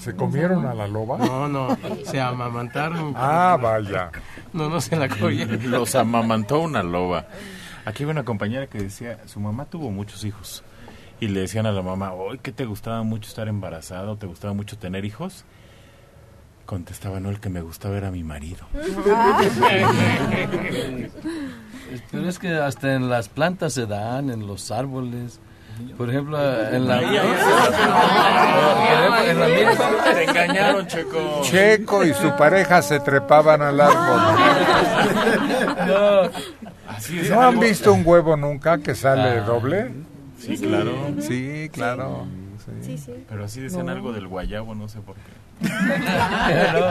¿Se 0.00 0.14
comieron 0.14 0.66
a 0.66 0.74
la 0.74 0.86
loba? 0.86 1.18
No, 1.18 1.48
no, 1.48 1.68
se 2.04 2.20
amamantaron. 2.20 3.14
Ah, 3.16 3.58
vaya. 3.60 4.10
No, 4.52 4.68
no 4.68 4.80
se 4.80 4.96
la 4.96 5.08
cogieron. 5.08 5.70
Los 5.70 5.94
amamantó 5.94 6.60
una 6.60 6.82
loba. 6.82 7.26
Aquí 7.86 8.02
había 8.02 8.12
una 8.12 8.24
compañera 8.24 8.66
que 8.66 8.78
decía, 8.78 9.18
su 9.26 9.40
mamá 9.40 9.64
tuvo 9.66 9.90
muchos 9.90 10.24
hijos. 10.24 10.62
Y 11.20 11.28
le 11.28 11.40
decían 11.40 11.64
a 11.66 11.72
la 11.72 11.80
mamá, 11.82 12.12
hoy 12.12 12.38
¿qué 12.42 12.52
te 12.52 12.66
gustaba 12.66 13.02
mucho 13.02 13.28
estar 13.28 13.48
embarazado? 13.48 14.16
¿Te 14.16 14.26
gustaba 14.26 14.52
mucho 14.52 14.76
tener 14.76 15.04
hijos? 15.06 15.44
Contestaba, 16.66 17.20
no, 17.20 17.30
el 17.30 17.38
que 17.40 17.48
me 17.48 17.60
gustaba 17.62 17.96
era 17.96 18.10
mi 18.10 18.22
marido. 18.24 18.66
Pero 22.10 22.28
es 22.28 22.38
que 22.38 22.54
hasta 22.56 22.94
en 22.94 23.08
las 23.08 23.28
plantas 23.28 23.72
se 23.72 23.86
dan, 23.86 24.30
en 24.30 24.46
los 24.46 24.70
árboles. 24.70 25.40
Por 25.96 26.08
ejemplo, 26.10 26.38
en 26.38 26.88
la... 26.88 27.00
En 29.26 29.38
la 29.40 29.46
milpa- 29.48 30.14
Te 30.14 30.24
engañaron, 30.24 30.86
Checo. 30.86 31.40
Checo 31.42 32.04
y 32.04 32.14
su 32.14 32.34
pareja 32.36 32.80
se 32.82 32.98
trepaban 33.00 33.60
al 33.62 33.80
árbol. 33.80 34.20
Así 36.96 37.18
es 37.20 37.30
¿No 37.30 37.40
han 37.40 37.48
algo- 37.50 37.60
visto 37.62 37.92
un 37.92 38.02
huevo 38.04 38.36
nunca 38.36 38.78
que 38.78 38.94
sale 38.94 39.38
Ah. 39.40 39.40
doble? 39.40 39.92
Sí, 40.38 40.56
claro. 40.58 40.92
Sí, 41.20 41.70
claro. 41.72 42.26
Sí, 42.82 42.98
sí. 42.98 43.12
Pero 43.28 43.44
así 43.44 43.60
decían 43.60 43.86
No. 43.86 43.92
algo 43.92 44.12
del 44.12 44.26
guayabo, 44.28 44.74
no 44.74 44.88
sé 44.88 45.00
por 45.00 45.14
qué. 45.14 45.22
Pero, 46.48 46.86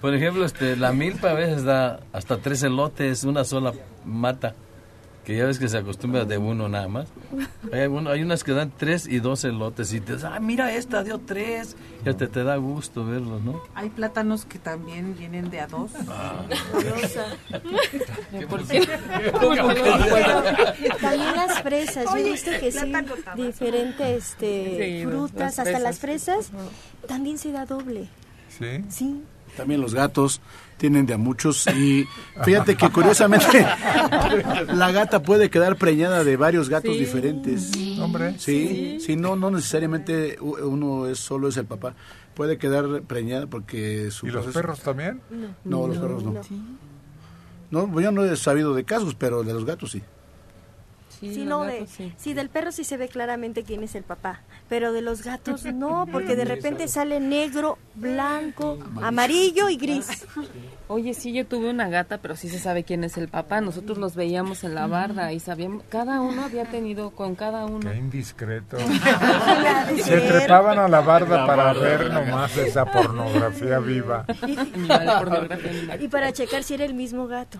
por 0.00 0.14
ejemplo, 0.14 0.44
este, 0.44 0.76
la 0.76 0.92
milpa 0.92 1.30
a 1.30 1.34
veces 1.34 1.64
da 1.64 2.00
hasta 2.12 2.38
tres 2.38 2.62
elotes, 2.62 3.24
una 3.24 3.44
sola 3.44 3.72
mata. 4.04 4.54
Que 5.26 5.36
ya 5.36 5.44
ves 5.46 5.58
que 5.58 5.68
se 5.68 5.76
acostumbra 5.76 6.24
de 6.24 6.38
uno 6.38 6.68
nada 6.68 6.86
más. 6.86 7.08
Hay, 7.72 7.80
alguno- 7.80 8.10
hay 8.10 8.22
unas 8.22 8.44
que 8.44 8.52
dan 8.52 8.70
tres 8.76 9.08
y 9.08 9.18
dos 9.18 9.42
elotes. 9.42 9.92
Y 9.92 10.00
te 10.00 10.12
dices, 10.12 10.24
ah, 10.32 10.38
mira 10.38 10.72
esta, 10.72 11.02
dio 11.02 11.18
tres. 11.18 11.74
Ya 12.04 12.14
te, 12.16 12.28
te 12.28 12.44
da 12.44 12.54
gusto 12.56 13.04
verlos, 13.04 13.42
¿no? 13.42 13.60
Hay 13.74 13.90
plátanos 13.90 14.44
que 14.44 14.60
también 14.60 15.16
vienen 15.18 15.50
de 15.50 15.60
a 15.62 15.66
dos. 15.66 15.90
¿Por 18.48 18.62
También 21.00 21.34
las 21.36 21.60
fresas, 21.62 22.04
yo 22.04 22.16
he 22.16 22.22
visto 22.24 22.50
que 22.60 22.70
sí, 22.72 22.92
diferentes 23.36 24.28
este, 24.28 25.00
Sí, 25.00 25.06
frutas, 25.06 25.56
las 25.56 25.58
hasta 25.58 25.78
las 25.78 25.98
fresas. 25.98 26.46
fresas, 26.50 26.68
también 27.08 27.38
se 27.38 27.52
da 27.52 27.66
doble. 27.66 28.08
¿Sí? 28.58 28.84
Sí, 28.88 29.22
también 29.56 29.80
los 29.80 29.94
gatos 29.94 30.40
tienen 30.76 31.06
de 31.06 31.14
a 31.14 31.18
muchos 31.18 31.66
y 31.68 32.06
fíjate 32.44 32.76
que 32.76 32.90
curiosamente 32.90 33.66
la 34.74 34.92
gata 34.92 35.22
puede 35.22 35.50
quedar 35.50 35.76
preñada 35.76 36.24
de 36.24 36.36
varios 36.36 36.68
gatos 36.68 36.98
diferentes. 36.98 37.70
Hombre. 37.98 38.38
Sí, 38.38 38.98
sí, 39.00 39.16
no, 39.16 39.36
no 39.36 39.50
necesariamente 39.50 40.38
uno 40.40 41.06
es 41.06 41.18
solo 41.18 41.48
es 41.48 41.56
el 41.56 41.66
papá. 41.66 41.94
Puede 42.34 42.58
quedar 42.58 43.02
preñada 43.02 43.46
porque 43.46 44.10
su 44.10 44.26
¿Y 44.26 44.30
los 44.30 44.46
perros 44.46 44.80
también? 44.80 45.20
No, 45.64 45.86
los 45.86 45.98
perros 45.98 46.22
no. 46.22 46.40
No, 47.70 48.00
yo 48.00 48.12
no 48.12 48.24
he 48.24 48.36
sabido 48.36 48.74
de 48.74 48.84
casos, 48.84 49.14
pero 49.14 49.42
de 49.42 49.52
los 49.52 49.64
gatos 49.64 49.90
sí. 49.90 50.02
Sí, 51.20 51.44
no, 51.44 51.64
de, 51.64 51.86
sí, 52.16 52.34
del 52.34 52.48
perro 52.48 52.72
sí 52.72 52.84
se 52.84 52.96
ve 52.96 53.08
claramente 53.08 53.62
quién 53.62 53.82
es 53.82 53.94
el 53.94 54.02
papá, 54.02 54.40
pero 54.68 54.92
de 54.92 55.00
los 55.02 55.22
gatos 55.22 55.64
no, 55.64 56.06
porque 56.12 56.36
de 56.36 56.44
repente 56.44 56.88
sale 56.88 57.20
negro, 57.20 57.78
blanco, 57.94 58.78
amarillo 59.02 59.68
y 59.68 59.76
gris. 59.76 60.26
Oye, 60.88 61.14
sí, 61.14 61.32
yo 61.32 61.44
tuve 61.46 61.70
una 61.70 61.88
gata, 61.88 62.18
pero 62.18 62.36
sí 62.36 62.48
se 62.48 62.58
sabe 62.60 62.84
quién 62.84 63.02
es 63.02 63.16
el 63.16 63.28
papá. 63.28 63.60
Nosotros 63.60 63.98
los 63.98 64.14
veíamos 64.14 64.62
en 64.62 64.74
la 64.76 64.86
barda 64.86 65.32
y 65.32 65.40
sabíamos, 65.40 65.82
cada 65.88 66.20
uno 66.20 66.44
había 66.44 66.64
tenido 66.66 67.10
con 67.10 67.34
cada 67.34 67.64
uno. 67.66 67.90
Qué 67.90 67.96
indiscreto. 67.96 68.76
Se 70.04 70.20
trepaban 70.20 70.78
a 70.78 70.86
la 70.88 71.00
barda 71.00 71.38
La 71.38 71.46
para 71.46 71.64
barda. 71.64 71.80
ver 71.80 72.12
nomás 72.12 72.56
esa 72.56 72.84
pornografía 72.84 73.78
viva. 73.80 74.24
Y 76.00 76.08
para 76.08 76.32
checar 76.32 76.62
si 76.62 76.74
era 76.74 76.84
el 76.84 76.94
mismo 76.94 77.26
gato. 77.26 77.58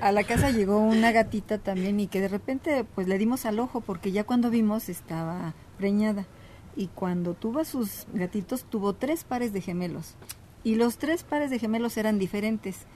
A 0.00 0.12
la 0.12 0.24
casa 0.24 0.41
llegó 0.50 0.78
una 0.78 1.12
gatita 1.12 1.58
también 1.58 2.00
y 2.00 2.06
que 2.06 2.20
de 2.20 2.28
repente 2.28 2.84
pues 2.94 3.08
le 3.08 3.18
dimos 3.18 3.46
al 3.46 3.58
ojo 3.58 3.80
porque 3.80 4.12
ya 4.12 4.24
cuando 4.24 4.50
vimos 4.50 4.88
estaba 4.88 5.54
preñada. 5.78 6.26
Y 6.74 6.86
cuando 6.88 7.34
tuvo 7.34 7.60
a 7.60 7.64
sus 7.64 8.06
gatitos 8.14 8.64
tuvo 8.64 8.94
tres 8.94 9.24
pares 9.24 9.52
de 9.52 9.60
gemelos. 9.60 10.14
Y 10.64 10.76
los 10.76 10.96
tres 10.96 11.24
pares 11.24 11.50
de 11.50 11.58
gemelos 11.58 11.96
eran 11.96 12.18
diferentes. 12.18 12.86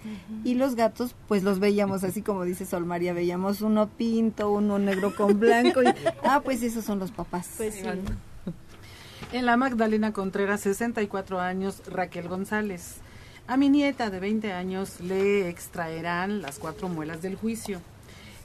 Y 0.44 0.54
los 0.54 0.76
gatos 0.76 1.14
pues 1.28 1.42
los 1.42 1.58
veíamos 1.58 2.04
así 2.04 2.22
como 2.22 2.44
dice 2.44 2.64
Sol 2.64 2.86
María 2.86 3.12
veíamos 3.12 3.60
uno 3.60 3.88
pinto 3.88 4.50
uno 4.50 4.78
negro 4.78 5.14
con 5.14 5.38
blanco 5.38 5.82
y 5.82 5.86
ah 6.22 6.40
pues 6.44 6.62
esos 6.62 6.84
son 6.84 6.98
los 6.98 7.10
papás. 7.10 7.54
Pues 7.56 7.74
sí. 7.74 7.82
En 9.32 9.44
la 9.44 9.56
Magdalena 9.56 10.12
Contreras, 10.12 10.60
64 10.60 11.40
años, 11.40 11.82
Raquel 11.90 12.28
González. 12.28 13.00
A 13.48 13.56
mi 13.56 13.68
nieta 13.68 14.10
de 14.10 14.18
20 14.18 14.52
años 14.52 14.98
le 15.00 15.48
extraerán 15.48 16.42
las 16.42 16.58
cuatro 16.58 16.88
muelas 16.88 17.22
del 17.22 17.36
juicio. 17.36 17.80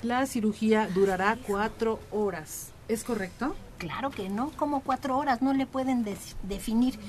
La 0.04 0.28
cirugía 0.28 0.88
durará 0.94 1.40
cuatro 1.48 2.00
horas. 2.12 2.72
¿Es 2.88 3.04
correcto? 3.04 3.56
Claro 3.80 4.12
que 4.12 4.30
no, 4.30 4.52
como 4.52 4.82
cuatro 4.82 5.18
horas, 5.18 5.42
no 5.42 5.54
le 5.54 5.66
pueden 5.66 6.06
definir 6.44 7.00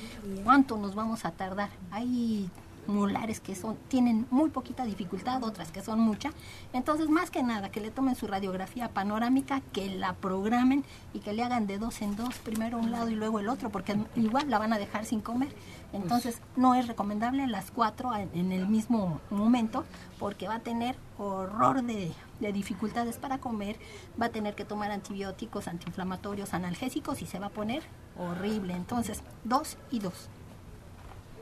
cuánto 0.42 0.78
nos 0.78 0.94
vamos 0.94 1.26
a 1.26 1.32
tardar. 1.32 1.68
Hay 1.90 2.48
molares 2.86 3.40
que 3.40 3.54
son 3.54 3.76
tienen 3.88 4.26
muy 4.30 4.50
poquita 4.50 4.84
dificultad, 4.84 5.42
otras 5.44 5.70
que 5.70 5.82
son 5.82 6.00
mucha. 6.00 6.30
Entonces, 6.72 7.08
más 7.08 7.30
que 7.30 7.42
nada, 7.42 7.70
que 7.70 7.80
le 7.80 7.90
tomen 7.90 8.16
su 8.16 8.26
radiografía 8.26 8.88
panorámica, 8.88 9.60
que 9.72 9.94
la 9.94 10.14
programen 10.14 10.84
y 11.12 11.20
que 11.20 11.32
le 11.32 11.42
hagan 11.42 11.66
de 11.66 11.78
dos 11.78 12.00
en 12.02 12.16
dos, 12.16 12.36
primero 12.38 12.78
un 12.78 12.90
lado 12.90 13.10
y 13.10 13.14
luego 13.14 13.38
el 13.38 13.48
otro, 13.48 13.70
porque 13.70 13.96
igual 14.16 14.50
la 14.50 14.58
van 14.58 14.72
a 14.72 14.78
dejar 14.78 15.04
sin 15.04 15.20
comer. 15.20 15.50
Entonces, 15.92 16.40
no 16.56 16.74
es 16.74 16.86
recomendable 16.86 17.46
las 17.46 17.70
cuatro 17.70 18.12
en, 18.16 18.52
el 18.52 18.66
mismo 18.66 19.20
momento, 19.30 19.84
porque 20.18 20.48
va 20.48 20.56
a 20.56 20.60
tener 20.60 20.96
horror 21.18 21.82
de, 21.82 22.12
de 22.40 22.52
dificultades 22.52 23.18
para 23.18 23.38
comer, 23.38 23.78
va 24.20 24.26
a 24.26 24.30
tener 24.30 24.54
que 24.54 24.64
tomar 24.64 24.90
antibióticos, 24.90 25.68
antiinflamatorios, 25.68 26.54
analgésicos 26.54 27.20
y 27.20 27.26
se 27.26 27.38
va 27.38 27.46
a 27.46 27.50
poner 27.50 27.82
horrible. 28.18 28.74
Entonces, 28.74 29.22
dos 29.44 29.76
y 29.90 29.98
dos. 29.98 30.28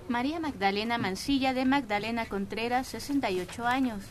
María 0.09 0.41
Magdalena 0.41 0.99
Mancilla 0.99 1.55
de 1.55 1.65
Magdalena 1.65 2.27
Contreras, 2.27 2.89
68 2.89 3.65
años. 3.67 4.03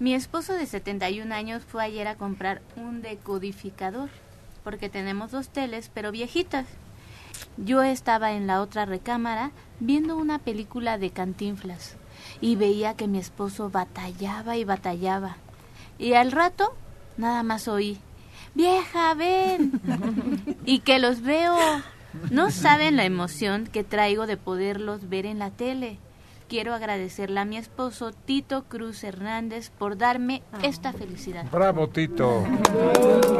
Mi 0.00 0.14
esposo 0.14 0.54
de 0.54 0.66
71 0.66 1.32
años 1.32 1.62
fue 1.62 1.84
ayer 1.84 2.08
a 2.08 2.16
comprar 2.16 2.62
un 2.74 3.02
decodificador, 3.02 4.08
porque 4.64 4.88
tenemos 4.88 5.30
dos 5.30 5.48
teles, 5.50 5.90
pero 5.92 6.10
viejitas. 6.10 6.66
Yo 7.56 7.82
estaba 7.82 8.32
en 8.32 8.46
la 8.46 8.60
otra 8.60 8.84
recámara 8.84 9.50
viendo 9.80 10.16
una 10.16 10.38
película 10.38 10.98
de 10.98 11.10
cantinflas 11.10 11.96
y 12.40 12.56
veía 12.56 12.94
que 12.94 13.08
mi 13.08 13.18
esposo 13.18 13.70
batallaba 13.70 14.56
y 14.56 14.64
batallaba. 14.64 15.36
Y 15.98 16.14
al 16.14 16.32
rato 16.32 16.74
nada 17.16 17.42
más 17.42 17.68
oí, 17.68 17.98
vieja, 18.54 19.14
ven. 19.14 19.72
y 20.64 20.80
que 20.80 20.98
los 20.98 21.22
veo. 21.22 21.56
No 22.30 22.50
saben 22.50 22.96
la 22.96 23.04
emoción 23.04 23.66
que 23.66 23.84
traigo 23.84 24.26
de 24.26 24.36
poderlos 24.36 25.08
ver 25.08 25.26
en 25.26 25.38
la 25.38 25.50
tele. 25.50 25.98
Quiero 26.48 26.74
agradecerle 26.74 27.38
a 27.38 27.44
mi 27.44 27.56
esposo 27.56 28.10
Tito 28.10 28.64
Cruz 28.64 29.04
Hernández 29.04 29.70
por 29.70 29.96
darme 29.96 30.42
esta 30.64 30.92
felicidad. 30.92 31.46
Bravo, 31.52 31.88
Tito. 31.88 32.44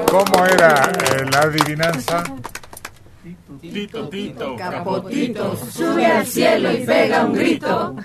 ¿Cómo 0.09 0.47
era 0.47 0.93
eh, 0.93 1.25
la 1.29 1.41
adivinanza? 1.41 2.23
Tito, 3.61 4.09
Tito, 4.09 4.57
Capotito, 4.57 5.57
sube 5.57 6.07
al 6.07 6.27
cielo 6.27 6.73
y 6.73 6.87
pega 6.87 7.25
un 7.27 7.33
grito. 7.35 7.97